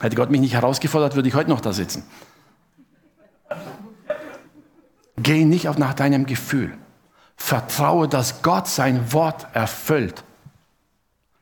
Hätte 0.00 0.16
Gott 0.16 0.30
mich 0.30 0.40
nicht 0.40 0.54
herausgefordert, 0.54 1.14
würde 1.14 1.28
ich 1.28 1.34
heute 1.34 1.50
noch 1.50 1.60
da 1.60 1.74
sitzen. 1.74 2.04
Geh 5.24 5.46
nicht 5.46 5.68
auf 5.68 5.78
nach 5.78 5.94
deinem 5.94 6.26
Gefühl. 6.26 6.76
Vertraue, 7.36 8.08
dass 8.08 8.42
Gott 8.42 8.68
sein 8.68 9.12
Wort 9.12 9.46
erfüllt. 9.54 10.22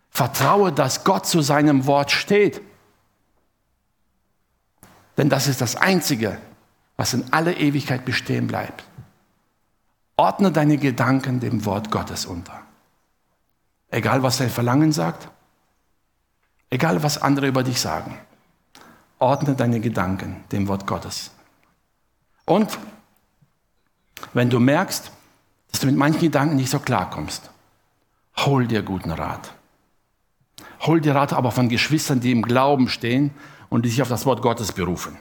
Vertraue, 0.09 0.73
dass 0.73 1.03
Gott 1.03 1.27
zu 1.27 1.43
seinem 1.43 1.85
Wort 1.87 2.13
steht. 2.13 2.63
Denn 5.17 5.29
das 5.29 5.49
ist 5.49 5.61
das 5.61 5.75
Einzige, 5.75 6.39
was 6.97 7.13
in 7.13 7.33
aller 7.33 7.57
Ewigkeit 7.57 8.05
bestehen 8.05 8.47
bleibt. 8.47 8.85
Ordne 10.17 10.53
deine 10.53 10.79
Gedanken 10.79 11.41
dem 11.41 11.65
Wort 11.65 11.91
Gottes 11.91 12.25
unter. 12.25 12.63
Egal, 13.91 14.23
was 14.23 14.39
dein 14.39 14.51
Verlangen 14.51 14.93
sagt, 14.93 15.29
egal, 16.71 17.03
was 17.03 17.21
andere 17.21 17.49
über 17.49 17.65
dich 17.65 17.81
sagen. 17.81 18.17
Ordne 19.19 19.57
deine 19.57 19.81
Gedanken 19.81 20.45
dem 20.53 20.69
Wort 20.69 20.87
Gottes. 20.87 21.33
Und 22.45 22.79
wenn 24.33 24.51
du 24.51 24.61
merkst, 24.61 25.11
dass 25.71 25.81
du 25.81 25.87
mit 25.87 25.97
manchen 25.97 26.21
Gedanken 26.21 26.57
nicht 26.57 26.71
so 26.71 26.79
klarkommst, 26.79 27.51
hol 28.37 28.67
dir 28.67 28.83
guten 28.83 29.11
Rat. 29.11 29.53
Hol 30.83 31.01
dir 31.01 31.15
Rat 31.15 31.33
aber 31.33 31.51
von 31.51 31.69
Geschwistern, 31.69 32.21
die 32.21 32.33
im 32.33 32.43
Glauben 32.43 32.89
stehen 32.89 33.31
und 33.69 33.85
die 33.85 33.89
sich 33.89 34.03
auf 34.03 34.09
das 34.09 34.27
Wort 34.27 34.43
Gottes 34.43 34.73
berufen. 34.73 35.17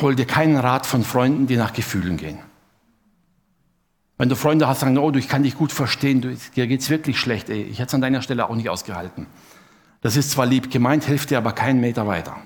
Hol 0.00 0.14
dir 0.14 0.26
keinen 0.26 0.56
Rat 0.56 0.86
von 0.86 1.04
Freunden, 1.04 1.46
die 1.46 1.56
nach 1.56 1.72
Gefühlen 1.72 2.16
gehen. 2.16 2.38
Wenn 4.18 4.28
du 4.28 4.36
Freunde 4.36 4.68
hast, 4.68 4.80
sagen, 4.80 4.98
oh, 4.98 5.10
du, 5.10 5.18
ich 5.18 5.28
kann 5.28 5.42
dich 5.42 5.56
gut 5.56 5.72
verstehen, 5.72 6.20
du, 6.20 6.36
dir 6.54 6.66
geht's 6.66 6.90
wirklich 6.90 7.18
schlecht, 7.18 7.50
ey, 7.50 7.62
ich 7.62 7.78
hätte 7.78 7.88
es 7.88 7.94
an 7.94 8.00
deiner 8.00 8.22
Stelle 8.22 8.48
auch 8.48 8.54
nicht 8.54 8.68
ausgehalten. 8.68 9.26
Das 10.00 10.16
ist 10.16 10.30
zwar 10.30 10.46
lieb 10.46 10.70
gemeint, 10.70 11.04
hilft 11.04 11.30
dir 11.30 11.38
aber 11.38 11.52
keinen 11.52 11.80
Meter 11.80 12.06
weiter. 12.06 12.36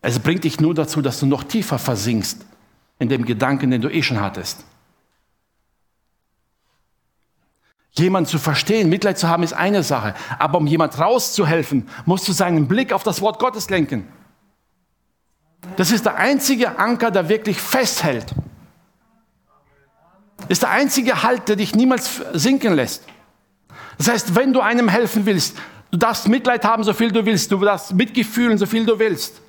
Es 0.00 0.18
bringt 0.18 0.44
dich 0.44 0.60
nur 0.60 0.74
dazu, 0.74 1.00
dass 1.00 1.18
du 1.20 1.26
noch 1.26 1.44
tiefer 1.44 1.78
versinkst 1.78 2.44
in 2.98 3.08
dem 3.08 3.24
Gedanken, 3.24 3.70
den 3.70 3.80
du 3.80 3.88
eh 3.88 4.02
schon 4.02 4.20
hattest. 4.20 4.64
Jemand 7.96 8.26
zu 8.26 8.38
verstehen, 8.38 8.88
Mitleid 8.88 9.18
zu 9.18 9.28
haben, 9.28 9.44
ist 9.44 9.52
eine 9.52 9.84
Sache. 9.84 10.14
Aber 10.38 10.58
um 10.58 10.66
jemand 10.66 10.98
rauszuhelfen, 10.98 11.88
musst 12.06 12.26
du 12.26 12.32
seinen 12.32 12.66
Blick 12.66 12.92
auf 12.92 13.04
das 13.04 13.20
Wort 13.20 13.38
Gottes 13.38 13.70
lenken. 13.70 14.08
Das 15.76 15.92
ist 15.92 16.04
der 16.04 16.16
einzige 16.16 16.78
Anker, 16.78 17.10
der 17.10 17.28
wirklich 17.28 17.58
festhält. 17.60 18.34
Ist 20.48 20.62
der 20.62 20.70
einzige 20.70 21.22
Halt, 21.22 21.48
der 21.48 21.56
dich 21.56 21.74
niemals 21.74 22.20
sinken 22.32 22.74
lässt. 22.74 23.04
Das 23.96 24.08
heißt, 24.08 24.34
wenn 24.34 24.52
du 24.52 24.60
einem 24.60 24.88
helfen 24.88 25.24
willst, 25.24 25.56
du 25.90 25.96
darfst 25.96 26.28
Mitleid 26.28 26.64
haben, 26.64 26.82
so 26.82 26.92
viel 26.92 27.12
du 27.12 27.24
willst, 27.24 27.52
du 27.52 27.58
darfst 27.58 27.94
mitgefühlen, 27.94 28.58
so 28.58 28.66
viel 28.66 28.84
du 28.84 28.98
willst. 28.98 29.40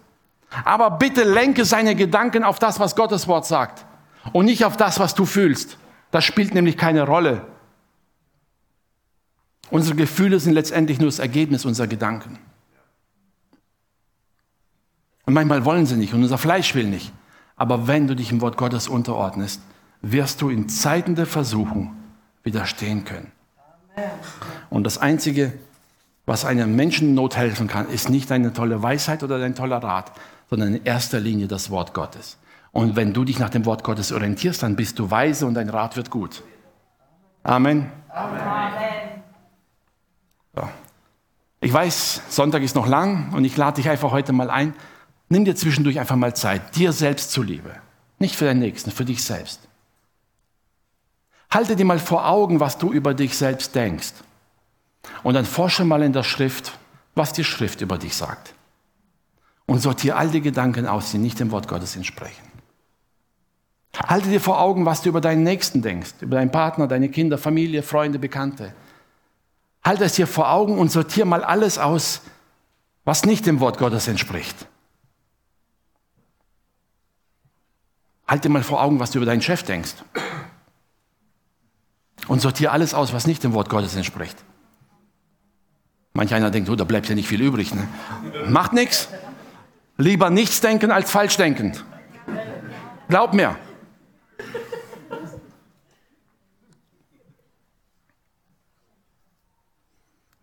Aber 0.64 0.92
bitte 0.92 1.24
lenke 1.24 1.66
seine 1.66 1.96
Gedanken 1.96 2.44
auf 2.44 2.60
das, 2.60 2.80
was 2.80 2.96
Gottes 2.96 3.28
Wort 3.28 3.46
sagt 3.46 3.86
und 4.34 4.46
nicht 4.46 4.66
auf 4.66 4.78
das, 4.78 5.00
was 5.00 5.16
du 5.16 5.26
fühlst. 5.26 5.78
Das 6.12 6.24
spielt 6.24 6.54
nämlich 6.54 6.78
keine 6.78 7.04
Rolle. 7.04 7.46
Unsere 9.70 9.96
Gefühle 9.96 10.40
sind 10.40 10.54
letztendlich 10.54 11.00
nur 11.00 11.08
das 11.08 11.20
Ergebnis 11.20 11.66
unserer 11.66 11.88
Gedanken. 11.88 12.40
Und 15.26 15.34
manchmal 15.34 15.66
wollen 15.66 15.86
sie 15.86 15.98
nicht 15.98 16.14
und 16.14 16.22
unser 16.22 16.38
Fleisch 16.38 16.76
will 16.76 16.86
nicht. 16.86 17.12
Aber 17.56 17.88
wenn 17.88 18.08
du 18.08 18.16
dich 18.16 18.32
im 18.32 18.42
Wort 18.42 18.58
Gottes 18.58 18.88
unterordnest, 18.88 19.62
wirst 20.02 20.42
du 20.42 20.50
in 20.50 20.70
Zeiten 20.70 21.16
der 21.16 21.26
Versuchung 21.26 21.96
widerstehen 22.44 23.06
können. 23.06 23.32
Und 24.70 24.84
das 24.84 24.98
Einzige, 24.98 25.54
was 26.26 26.46
einem 26.46 26.76
Menschen 26.76 27.10
in 27.10 27.16
Not 27.16 27.36
helfen 27.38 27.68
kann, 27.68 27.90
ist 27.90 28.10
nicht 28.10 28.32
eine 28.32 28.54
tolle 28.54 28.84
Weisheit 28.84 29.24
oder 29.24 29.38
ein 29.38 29.56
toller 29.56 29.78
Rat, 29.78 30.12
sondern 30.50 30.76
in 30.76 30.86
erster 30.86 31.20
Linie 31.20 31.48
das 31.48 31.70
Wort 31.70 31.94
Gottes. 31.94 32.38
Und 32.72 32.96
wenn 32.96 33.14
du 33.14 33.24
dich 33.24 33.40
nach 33.40 33.50
dem 33.50 33.66
Wort 33.66 33.84
Gottes 33.84 34.12
orientierst, 34.12 34.64
dann 34.64 34.76
bist 34.76 35.00
du 35.00 35.10
weise 35.10 35.46
und 35.46 35.54
dein 35.54 35.70
Rat 35.70 35.96
wird 35.96 36.10
gut. 36.10 36.44
Amen. 37.44 37.90
Amen. 38.10 39.24
So. 40.54 40.64
Ich 41.62 41.72
weiß, 41.72 42.22
Sonntag 42.30 42.64
ist 42.64 42.76
noch 42.76 42.88
lang 42.88 43.34
und 43.34 43.46
ich 43.46 43.56
lade 43.56 43.78
dich 43.78 43.90
einfach 43.90 44.12
heute 44.12 44.34
mal 44.34 44.50
ein. 44.50 44.74
Nimm 45.30 45.46
dir 45.46 45.56
zwischendurch 45.56 46.00
einfach 46.00 46.16
mal 46.16 46.36
Zeit, 46.36 46.76
dir 46.76 46.92
selbst 46.92 47.32
zuliebe. 47.32 47.72
Nicht 48.20 48.36
für 48.36 48.46
deinen 48.46 48.60
Nächsten, 48.60 48.92
für 48.92 49.06
dich 49.06 49.24
selbst. 49.24 49.62
Halte 51.50 51.76
dir 51.76 51.86
mal 51.86 52.00
vor 52.00 52.28
Augen, 52.28 52.60
was 52.60 52.78
du 52.78 52.92
über 52.92 53.14
dich 53.14 53.38
selbst 53.38 53.74
denkst. 53.76 54.14
Und 55.24 55.36
dann 55.36 55.46
forsche 55.46 55.86
mal 55.86 56.04
in 56.04 56.14
der 56.14 56.24
Schrift, 56.24 56.78
was 57.16 57.34
die 57.34 57.44
Schrift 57.44 57.82
über 57.82 57.98
dich 57.98 58.16
sagt. 58.16 58.54
Und 59.68 59.80
sortiere 59.80 60.16
all 60.18 60.30
die 60.30 60.42
Gedanken 60.42 60.86
aus, 60.88 61.12
die 61.12 61.18
nicht 61.18 61.40
dem 61.40 61.52
Wort 61.52 61.68
Gottes 61.68 61.96
entsprechen. 61.96 62.44
Halte 63.98 64.30
dir 64.30 64.42
vor 64.42 64.60
Augen, 64.60 64.86
was 64.86 65.02
du 65.02 65.10
über 65.10 65.22
deinen 65.22 65.44
Nächsten 65.44 65.82
denkst, 65.82 66.16
über 66.22 66.38
deinen 66.38 66.52
Partner, 66.52 66.88
deine 66.88 67.10
Kinder, 67.10 67.38
Familie, 67.38 67.82
Freunde, 67.82 68.20
Bekannte. 68.20 68.74
Halte 69.84 70.04
es 70.04 70.14
dir 70.14 70.28
vor 70.28 70.52
Augen 70.52 70.78
und 70.78 70.92
sortiere 70.92 71.26
mal 71.26 71.44
alles 71.44 71.78
aus, 71.78 72.22
was 73.06 73.26
nicht 73.26 73.46
dem 73.46 73.60
Wort 73.60 73.78
Gottes 73.78 74.08
entspricht. 74.08 74.68
Halte 78.28 78.50
mal 78.50 78.64
vor 78.64 78.82
Augen, 78.82 79.00
was 79.00 79.12
du 79.12 79.20
über 79.20 79.26
deinen 79.26 79.42
Chef 79.42 79.64
denkst. 79.64 79.94
Und 82.28 82.42
sortiere 82.42 82.72
alles 82.72 82.94
aus, 82.94 83.14
was 83.14 83.28
nicht 83.28 83.44
dem 83.44 83.54
Wort 83.54 83.70
Gottes 83.70 83.96
entspricht. 83.96 84.44
Manch 86.14 86.34
einer 86.34 86.50
denkt, 86.50 86.70
oh, 86.70 86.76
da 86.76 86.86
bleibt 86.86 87.08
ja 87.08 87.14
nicht 87.14 87.28
viel 87.28 87.42
übrig. 87.42 87.74
Ne? 87.76 87.88
Macht 88.48 88.74
nichts. 88.74 89.10
Lieber 89.98 90.30
nichts 90.30 90.62
denken 90.62 90.92
als 90.92 91.10
falsch 91.10 91.38
denken. 91.38 91.74
Glaub 93.08 93.34
mir. 93.34 93.58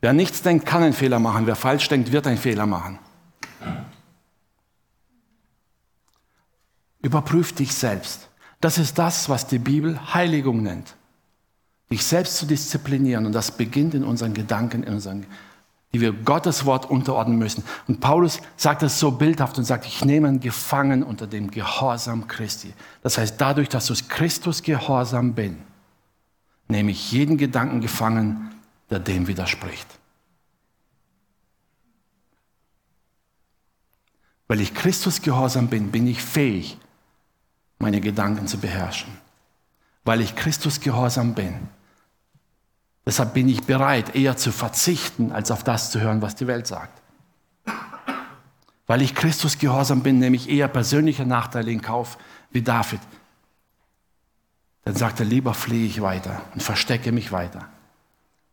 Wer 0.00 0.12
nichts 0.12 0.42
denkt, 0.42 0.66
kann 0.66 0.82
einen 0.82 0.94
Fehler 0.94 1.20
machen. 1.20 1.46
Wer 1.46 1.54
falsch 1.54 1.88
denkt, 1.88 2.10
wird 2.10 2.26
einen 2.26 2.38
Fehler 2.38 2.66
machen. 2.66 2.98
Überprüf 7.02 7.52
dich 7.52 7.74
selbst. 7.74 8.28
Das 8.60 8.78
ist 8.78 8.98
das, 8.98 9.28
was 9.28 9.46
die 9.46 9.58
Bibel 9.58 10.14
Heiligung 10.14 10.62
nennt. 10.62 10.94
Dich 11.90 12.04
selbst 12.04 12.36
zu 12.36 12.46
disziplinieren 12.46 13.26
und 13.26 13.32
das 13.32 13.56
beginnt 13.56 13.94
in 13.94 14.04
unseren 14.04 14.34
Gedanken, 14.34 14.82
in 14.82 14.94
unseren, 14.94 15.26
die 15.92 16.00
wir 16.00 16.12
Gottes 16.12 16.64
Wort 16.64 16.88
unterordnen 16.90 17.38
müssen. 17.38 17.64
Und 17.86 18.00
Paulus 18.00 18.40
sagt 18.56 18.82
es 18.82 18.98
so 18.98 19.10
bildhaft 19.10 19.58
und 19.58 19.64
sagt, 19.64 19.86
ich 19.86 20.04
nehme 20.04 20.28
einen 20.28 20.40
Gefangen 20.40 21.02
unter 21.02 21.26
dem 21.26 21.50
Gehorsam 21.50 22.26
Christi. 22.28 22.72
Das 23.02 23.18
heißt, 23.18 23.38
dadurch, 23.38 23.68
dass 23.68 23.86
du 23.86 23.94
Christus 24.08 24.62
gehorsam 24.62 25.34
bin, 25.34 25.58
nehme 26.68 26.92
ich 26.92 27.12
jeden 27.12 27.36
Gedanken 27.36 27.80
gefangen, 27.80 28.54
der 28.88 29.00
dem 29.00 29.26
widerspricht. 29.26 29.86
Weil 34.48 34.60
ich 34.60 34.74
Christus 34.74 35.20
gehorsam 35.22 35.68
bin, 35.68 35.90
bin 35.90 36.06
ich 36.06 36.22
fähig, 36.22 36.78
meine 37.78 38.00
Gedanken 38.00 38.46
zu 38.46 38.58
beherrschen. 38.58 39.12
Weil 40.04 40.20
ich 40.20 40.36
Christus 40.36 40.80
gehorsam 40.80 41.34
bin. 41.34 41.68
Deshalb 43.04 43.34
bin 43.34 43.48
ich 43.48 43.64
bereit, 43.64 44.14
eher 44.14 44.36
zu 44.36 44.52
verzichten, 44.52 45.32
als 45.32 45.50
auf 45.50 45.64
das 45.64 45.90
zu 45.90 46.00
hören, 46.00 46.22
was 46.22 46.36
die 46.36 46.46
Welt 46.46 46.66
sagt. 46.66 47.02
Weil 48.86 49.02
ich 49.02 49.14
Christus 49.14 49.58
gehorsam 49.58 50.02
bin, 50.02 50.18
nehme 50.18 50.36
ich 50.36 50.48
eher 50.48 50.68
persönliche 50.68 51.26
Nachteile 51.26 51.70
in 51.70 51.82
Kauf 51.82 52.18
wie 52.50 52.62
David. 52.62 53.00
Dann 54.84 54.96
sagt 54.96 55.20
er, 55.20 55.26
lieber 55.26 55.54
fliehe 55.54 55.86
ich 55.86 56.02
weiter 56.02 56.42
und 56.54 56.62
verstecke 56.62 57.12
mich 57.12 57.32
weiter. 57.32 57.68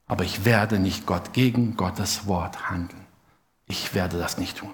Aber 0.08 0.24
ich 0.24 0.46
werde 0.46 0.80
nicht 0.80 1.06
Gott 1.06 1.34
gegen 1.34 1.76
Gottes 1.76 2.26
Wort 2.26 2.70
handeln. 2.70 3.06
Ich 3.68 3.94
werde 3.94 4.18
das 4.18 4.38
nicht 4.38 4.58
tun. 4.58 4.74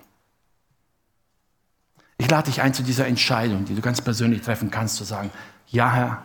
Ich 2.17 2.30
lade 2.30 2.49
dich 2.49 2.61
ein 2.61 2.73
zu 2.73 2.84
dieser 2.84 3.07
Entscheidung, 3.07 3.65
die 3.65 3.76
du 3.76 3.82
ganz 3.82 3.99
persönlich 3.99 4.41
treffen 4.41 4.71
kannst, 4.71 4.95
zu 4.95 5.03
sagen, 5.03 5.32
ja 5.67 5.91
Herr, 5.91 6.23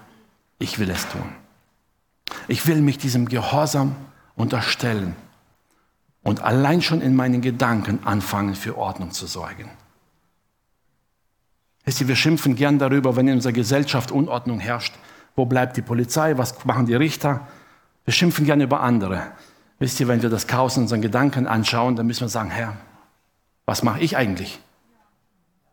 ich 0.60 0.78
will 0.78 0.90
es 0.90 1.08
tun. 1.08 1.32
Ich 2.50 2.66
will 2.66 2.80
mich 2.80 2.98
diesem 2.98 3.28
Gehorsam 3.28 3.94
unterstellen 4.34 5.14
und 6.24 6.42
allein 6.42 6.82
schon 6.82 7.00
in 7.00 7.14
meinen 7.14 7.42
Gedanken 7.42 8.00
anfangen, 8.04 8.56
für 8.56 8.76
Ordnung 8.76 9.12
zu 9.12 9.28
sorgen. 9.28 9.70
Wisst 11.84 12.00
ihr, 12.00 12.08
wir 12.08 12.16
schimpfen 12.16 12.56
gern 12.56 12.80
darüber, 12.80 13.14
wenn 13.14 13.28
in 13.28 13.34
unserer 13.34 13.52
Gesellschaft 13.52 14.10
Unordnung 14.10 14.58
herrscht. 14.58 14.96
Wo 15.36 15.46
bleibt 15.46 15.76
die 15.76 15.82
Polizei? 15.82 16.38
Was 16.38 16.64
machen 16.64 16.86
die 16.86 16.96
Richter? 16.96 17.46
Wir 18.04 18.12
schimpfen 18.12 18.44
gern 18.44 18.60
über 18.60 18.80
andere. 18.80 19.22
Wisst 19.78 20.00
ihr, 20.00 20.08
wenn 20.08 20.20
wir 20.20 20.28
das 20.28 20.48
Chaos 20.48 20.76
in 20.76 20.82
unseren 20.82 21.02
Gedanken 21.02 21.46
anschauen, 21.46 21.94
dann 21.94 22.08
müssen 22.08 22.22
wir 22.22 22.28
sagen, 22.28 22.50
Herr, 22.50 22.76
was 23.64 23.84
mache 23.84 24.00
ich 24.00 24.16
eigentlich? 24.16 24.58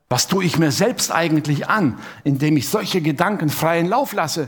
Was 0.10 0.28
tue 0.28 0.46
ich 0.46 0.60
mir 0.60 0.72
selbst 0.72 1.12
eigentlich 1.12 1.70
an, 1.70 1.98
indem 2.24 2.56
ich 2.56 2.70
solche 2.70 3.02
Gedanken 3.02 3.50
freien 3.50 3.88
Lauf 3.88 4.14
lasse, 4.14 4.48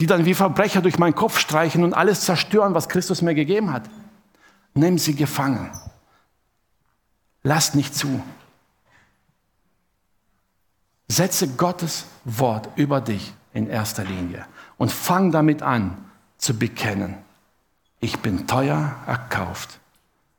die 0.00 0.06
dann 0.06 0.24
wie 0.24 0.34
Verbrecher 0.34 0.80
durch 0.80 0.98
meinen 0.98 1.14
Kopf 1.14 1.38
streichen 1.38 1.84
und 1.84 1.92
alles 1.92 2.22
zerstören, 2.22 2.74
was 2.74 2.88
Christus 2.88 3.20
mir 3.20 3.34
gegeben 3.34 3.72
hat? 3.72 3.82
Nimm 4.72 4.98
sie 4.98 5.14
gefangen. 5.14 5.70
Lass 7.42 7.74
nicht 7.74 7.94
zu. 7.94 8.22
Setze 11.08 11.48
Gottes 11.48 12.06
Wort 12.24 12.68
über 12.76 13.00
dich 13.00 13.34
in 13.52 13.68
erster 13.68 14.04
Linie 14.04 14.46
und 14.78 14.90
fang 14.90 15.32
damit 15.32 15.62
an 15.62 15.98
zu 16.38 16.58
bekennen. 16.58 17.16
Ich 18.00 18.20
bin 18.20 18.46
teuer 18.46 18.96
erkauft. 19.06 19.80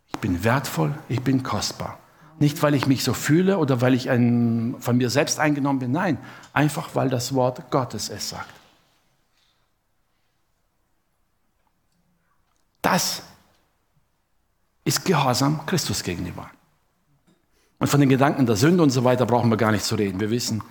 Ich 0.08 0.20
bin 0.20 0.44
wertvoll, 0.44 0.94
ich 1.08 1.22
bin 1.22 1.44
kostbar. 1.44 2.00
Nicht, 2.40 2.64
weil 2.64 2.74
ich 2.74 2.88
mich 2.88 3.04
so 3.04 3.14
fühle 3.14 3.60
oder 3.60 3.82
weil 3.82 3.94
ich 3.94 4.10
ein, 4.10 4.76
von 4.80 4.98
mir 4.98 5.12
selbst 5.12 5.40
eingenommen 5.40 5.80
bin. 5.80 5.92
Nein, 5.92 6.18
einfach 6.54 6.96
weil 6.96 7.10
das 7.10 7.36
Wort 7.36 7.70
Gottes 7.70 8.10
es 8.10 8.30
sagt. 8.30 8.61
Das 12.82 13.22
ist 14.84 15.06
Gehorsam 15.06 15.66
Christus 15.66 16.04
gegenüber. 16.04 16.50
Und 17.80 17.88
von 17.88 18.00
den 18.00 18.10
Gedanken 18.10 18.46
der 18.46 18.56
Sünde 18.56 18.84
und 18.84 18.92
so 18.92 19.04
weiter 19.04 19.26
brauchen 19.26 19.50
wir 19.50 19.58
gar 19.58 19.72
nicht 19.72 19.84
zu 19.84 19.96
reden. 19.96 20.20
Wir 20.20 20.30
wissen, 20.30 20.64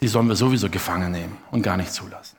die 0.00 0.08
sollen 0.08 0.28
wir 0.28 0.36
sowieso 0.36 0.68
gefangen 0.68 1.12
nehmen 1.12 1.36
und 1.50 1.62
gar 1.62 1.76
nicht 1.76 1.92
zulassen. 1.92 2.36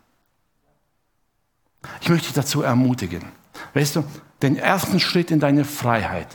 Ich 2.01 2.09
möchte 2.09 2.27
dich 2.27 2.35
dazu 2.35 2.61
ermutigen. 2.61 3.23
Weißt 3.73 3.95
du, 3.95 4.03
den 4.41 4.57
ersten 4.57 4.99
Schritt 4.99 5.31
in 5.31 5.39
deine 5.39 5.65
Freiheit, 5.65 6.27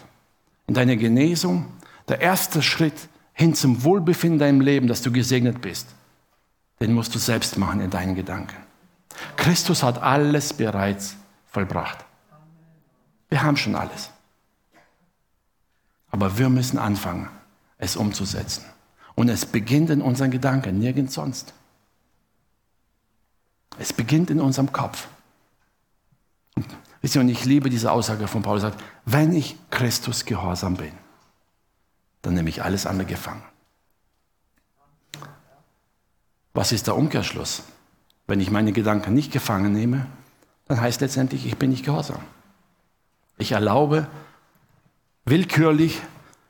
in 0.66 0.74
deine 0.74 0.96
Genesung, 0.96 1.66
der 2.08 2.20
erste 2.20 2.62
Schritt 2.62 3.08
hin 3.34 3.54
zum 3.54 3.84
Wohlbefinden 3.84 4.34
in 4.34 4.38
deinem 4.38 4.60
Leben, 4.60 4.88
dass 4.88 5.02
du 5.02 5.12
gesegnet 5.12 5.60
bist, 5.60 5.88
den 6.80 6.92
musst 6.94 7.14
du 7.14 7.18
selbst 7.18 7.58
machen 7.58 7.80
in 7.80 7.90
deinen 7.90 8.14
Gedanken. 8.14 8.56
Christus 9.36 9.82
hat 9.82 10.02
alles 10.02 10.52
bereits 10.52 11.16
vollbracht. 11.52 12.04
Wir 13.28 13.42
haben 13.42 13.56
schon 13.56 13.74
alles. 13.74 14.10
Aber 16.10 16.36
wir 16.36 16.48
müssen 16.48 16.78
anfangen, 16.78 17.30
es 17.78 17.96
umzusetzen. 17.96 18.64
Und 19.14 19.28
es 19.28 19.46
beginnt 19.46 19.90
in 19.90 20.02
unseren 20.02 20.30
Gedanken, 20.30 20.78
nirgends 20.78 21.14
sonst. 21.14 21.54
Es 23.78 23.92
beginnt 23.92 24.30
in 24.30 24.40
unserem 24.40 24.72
Kopf. 24.72 25.08
Wisst 27.00 27.14
ihr, 27.14 27.20
und 27.20 27.28
ich 27.28 27.44
liebe 27.44 27.70
diese 27.70 27.90
Aussage 27.90 28.28
von 28.28 28.42
Paulus, 28.42 28.62
sagt, 28.62 28.82
wenn 29.04 29.32
ich 29.32 29.56
Christus 29.70 30.24
gehorsam 30.24 30.76
bin, 30.76 30.92
dann 32.22 32.34
nehme 32.34 32.48
ich 32.48 32.62
alles 32.62 32.86
andere 32.86 33.08
gefangen. 33.08 33.42
Was 36.54 36.72
ist 36.72 36.86
der 36.86 36.96
Umkehrschluss? 36.96 37.62
Wenn 38.26 38.40
ich 38.40 38.50
meine 38.50 38.72
Gedanken 38.72 39.14
nicht 39.14 39.32
gefangen 39.32 39.72
nehme, 39.72 40.06
dann 40.68 40.80
heißt 40.80 41.00
letztendlich, 41.00 41.46
ich 41.46 41.56
bin 41.56 41.70
nicht 41.70 41.84
gehorsam. 41.84 42.22
Ich 43.38 43.52
erlaube 43.52 44.08
willkürlich 45.24 46.00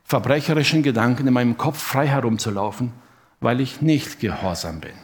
verbrecherischen 0.05 0.83
Gedanken 0.83 1.27
in 1.27 1.33
meinem 1.33 1.57
Kopf 1.57 1.79
frei 1.79 2.07
herumzulaufen, 2.07 2.93
weil 3.41 3.61
ich 3.61 3.81
nicht 3.81 4.21
gehorsam 4.21 4.81
bin. 4.81 4.95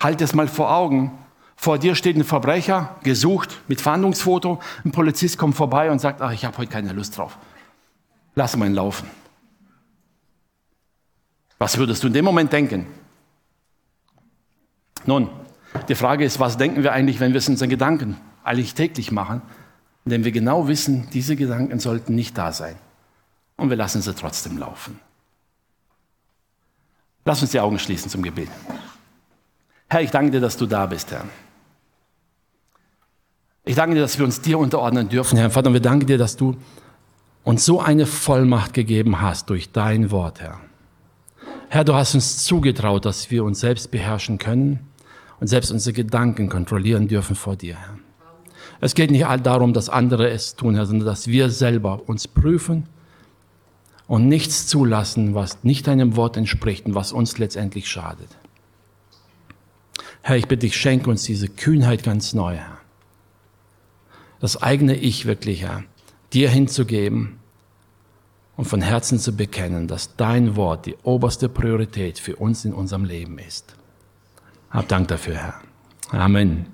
Halt 0.00 0.20
es 0.20 0.34
mal 0.34 0.48
vor 0.48 0.70
Augen. 0.70 1.18
Vor 1.56 1.78
dir 1.78 1.94
steht 1.94 2.16
ein 2.16 2.24
Verbrecher, 2.24 2.96
gesucht, 3.02 3.62
mit 3.68 3.80
Fahndungsfoto. 3.80 4.60
Ein 4.84 4.92
Polizist 4.92 5.38
kommt 5.38 5.56
vorbei 5.56 5.90
und 5.90 5.98
sagt, 5.98 6.20
ach, 6.20 6.32
ich 6.32 6.44
habe 6.44 6.58
heute 6.58 6.70
keine 6.70 6.92
Lust 6.92 7.16
drauf. 7.16 7.38
Lass 8.34 8.56
mal 8.56 8.66
ihn 8.66 8.74
laufen. 8.74 9.08
Was 11.58 11.78
würdest 11.78 12.02
du 12.02 12.08
in 12.08 12.12
dem 12.12 12.24
Moment 12.24 12.52
denken? 12.52 12.86
Nun, 15.06 15.30
die 15.88 15.94
Frage 15.94 16.24
ist, 16.24 16.40
was 16.40 16.56
denken 16.56 16.82
wir 16.82 16.92
eigentlich, 16.92 17.20
wenn 17.20 17.32
wir 17.32 17.38
es 17.38 17.48
in 17.48 17.54
unseren 17.54 17.70
Gedanken 17.70 18.16
eigentlich 18.42 18.74
täglich 18.74 19.12
machen? 19.12 19.42
Indem 20.04 20.24
wir 20.24 20.32
genau 20.32 20.68
wissen, 20.68 21.08
diese 21.12 21.36
Gedanken 21.36 21.80
sollten 21.80 22.14
nicht 22.14 22.36
da 22.36 22.52
sein. 22.52 22.76
Und 23.56 23.70
wir 23.70 23.76
lassen 23.76 24.02
sie 24.02 24.14
trotzdem 24.14 24.58
laufen. 24.58 24.98
Lass 27.24 27.40
uns 27.40 27.52
die 27.52 27.60
Augen 27.60 27.78
schließen 27.78 28.10
zum 28.10 28.22
Gebet. 28.22 28.48
Herr, 29.88 30.02
ich 30.02 30.10
danke 30.10 30.32
dir, 30.32 30.40
dass 30.40 30.56
du 30.56 30.66
da 30.66 30.86
bist, 30.86 31.10
Herr. 31.10 31.24
Ich 33.64 33.76
danke 33.76 33.94
dir, 33.94 34.02
dass 34.02 34.18
wir 34.18 34.26
uns 34.26 34.42
dir 34.42 34.58
unterordnen 34.58 35.08
dürfen, 35.08 35.38
Herr 35.38 35.50
Vater. 35.50 35.68
Und 35.68 35.74
wir 35.74 35.80
danken 35.80 36.06
dir, 36.06 36.18
dass 36.18 36.36
du 36.36 36.56
uns 37.44 37.64
so 37.64 37.80
eine 37.80 38.04
Vollmacht 38.04 38.74
gegeben 38.74 39.22
hast 39.22 39.48
durch 39.48 39.72
dein 39.72 40.10
Wort, 40.10 40.40
Herr. 40.40 40.60
Herr, 41.70 41.84
du 41.84 41.94
hast 41.94 42.14
uns 42.14 42.44
zugetraut, 42.44 43.06
dass 43.06 43.30
wir 43.30 43.42
uns 43.44 43.60
selbst 43.60 43.90
beherrschen 43.90 44.38
können 44.38 44.80
und 45.44 45.48
selbst 45.48 45.70
unsere 45.70 45.92
Gedanken 45.92 46.48
kontrollieren 46.48 47.06
dürfen 47.06 47.36
vor 47.36 47.54
dir, 47.54 47.76
Herr. 47.76 47.98
Es 48.80 48.94
geht 48.94 49.10
nicht 49.10 49.26
darum, 49.42 49.74
dass 49.74 49.90
andere 49.90 50.30
es 50.30 50.56
tun, 50.56 50.74
Herr, 50.74 50.86
sondern 50.86 51.04
dass 51.04 51.26
wir 51.26 51.50
selber 51.50 52.08
uns 52.08 52.26
prüfen 52.26 52.88
und 54.06 54.26
nichts 54.26 54.66
zulassen, 54.68 55.34
was 55.34 55.62
nicht 55.62 55.86
deinem 55.86 56.16
Wort 56.16 56.38
entspricht 56.38 56.86
und 56.86 56.94
was 56.94 57.12
uns 57.12 57.36
letztendlich 57.36 57.90
schadet. 57.90 58.30
Herr, 60.22 60.38
ich 60.38 60.48
bitte 60.48 60.60
dich, 60.60 60.78
schenke 60.78 61.10
uns 61.10 61.24
diese 61.24 61.50
Kühnheit 61.50 62.04
ganz 62.04 62.32
neu, 62.32 62.54
Herr. 62.54 62.78
Das 64.40 64.62
eigene 64.62 64.96
Ich 64.96 65.26
wirklich, 65.26 65.60
Herr, 65.60 65.84
dir 66.32 66.48
hinzugeben 66.48 67.38
und 68.56 68.64
von 68.64 68.80
Herzen 68.80 69.18
zu 69.18 69.36
bekennen, 69.36 69.88
dass 69.88 70.16
dein 70.16 70.56
Wort 70.56 70.86
die 70.86 70.96
oberste 71.02 71.50
Priorität 71.50 72.18
für 72.18 72.36
uns 72.36 72.64
in 72.64 72.72
unserem 72.72 73.04
Leben 73.04 73.38
ist. 73.38 73.76
Hab 74.74 74.88
Dank 74.88 75.06
dafür, 75.06 75.36
Herr. 75.36 75.54
Amen. 76.10 76.66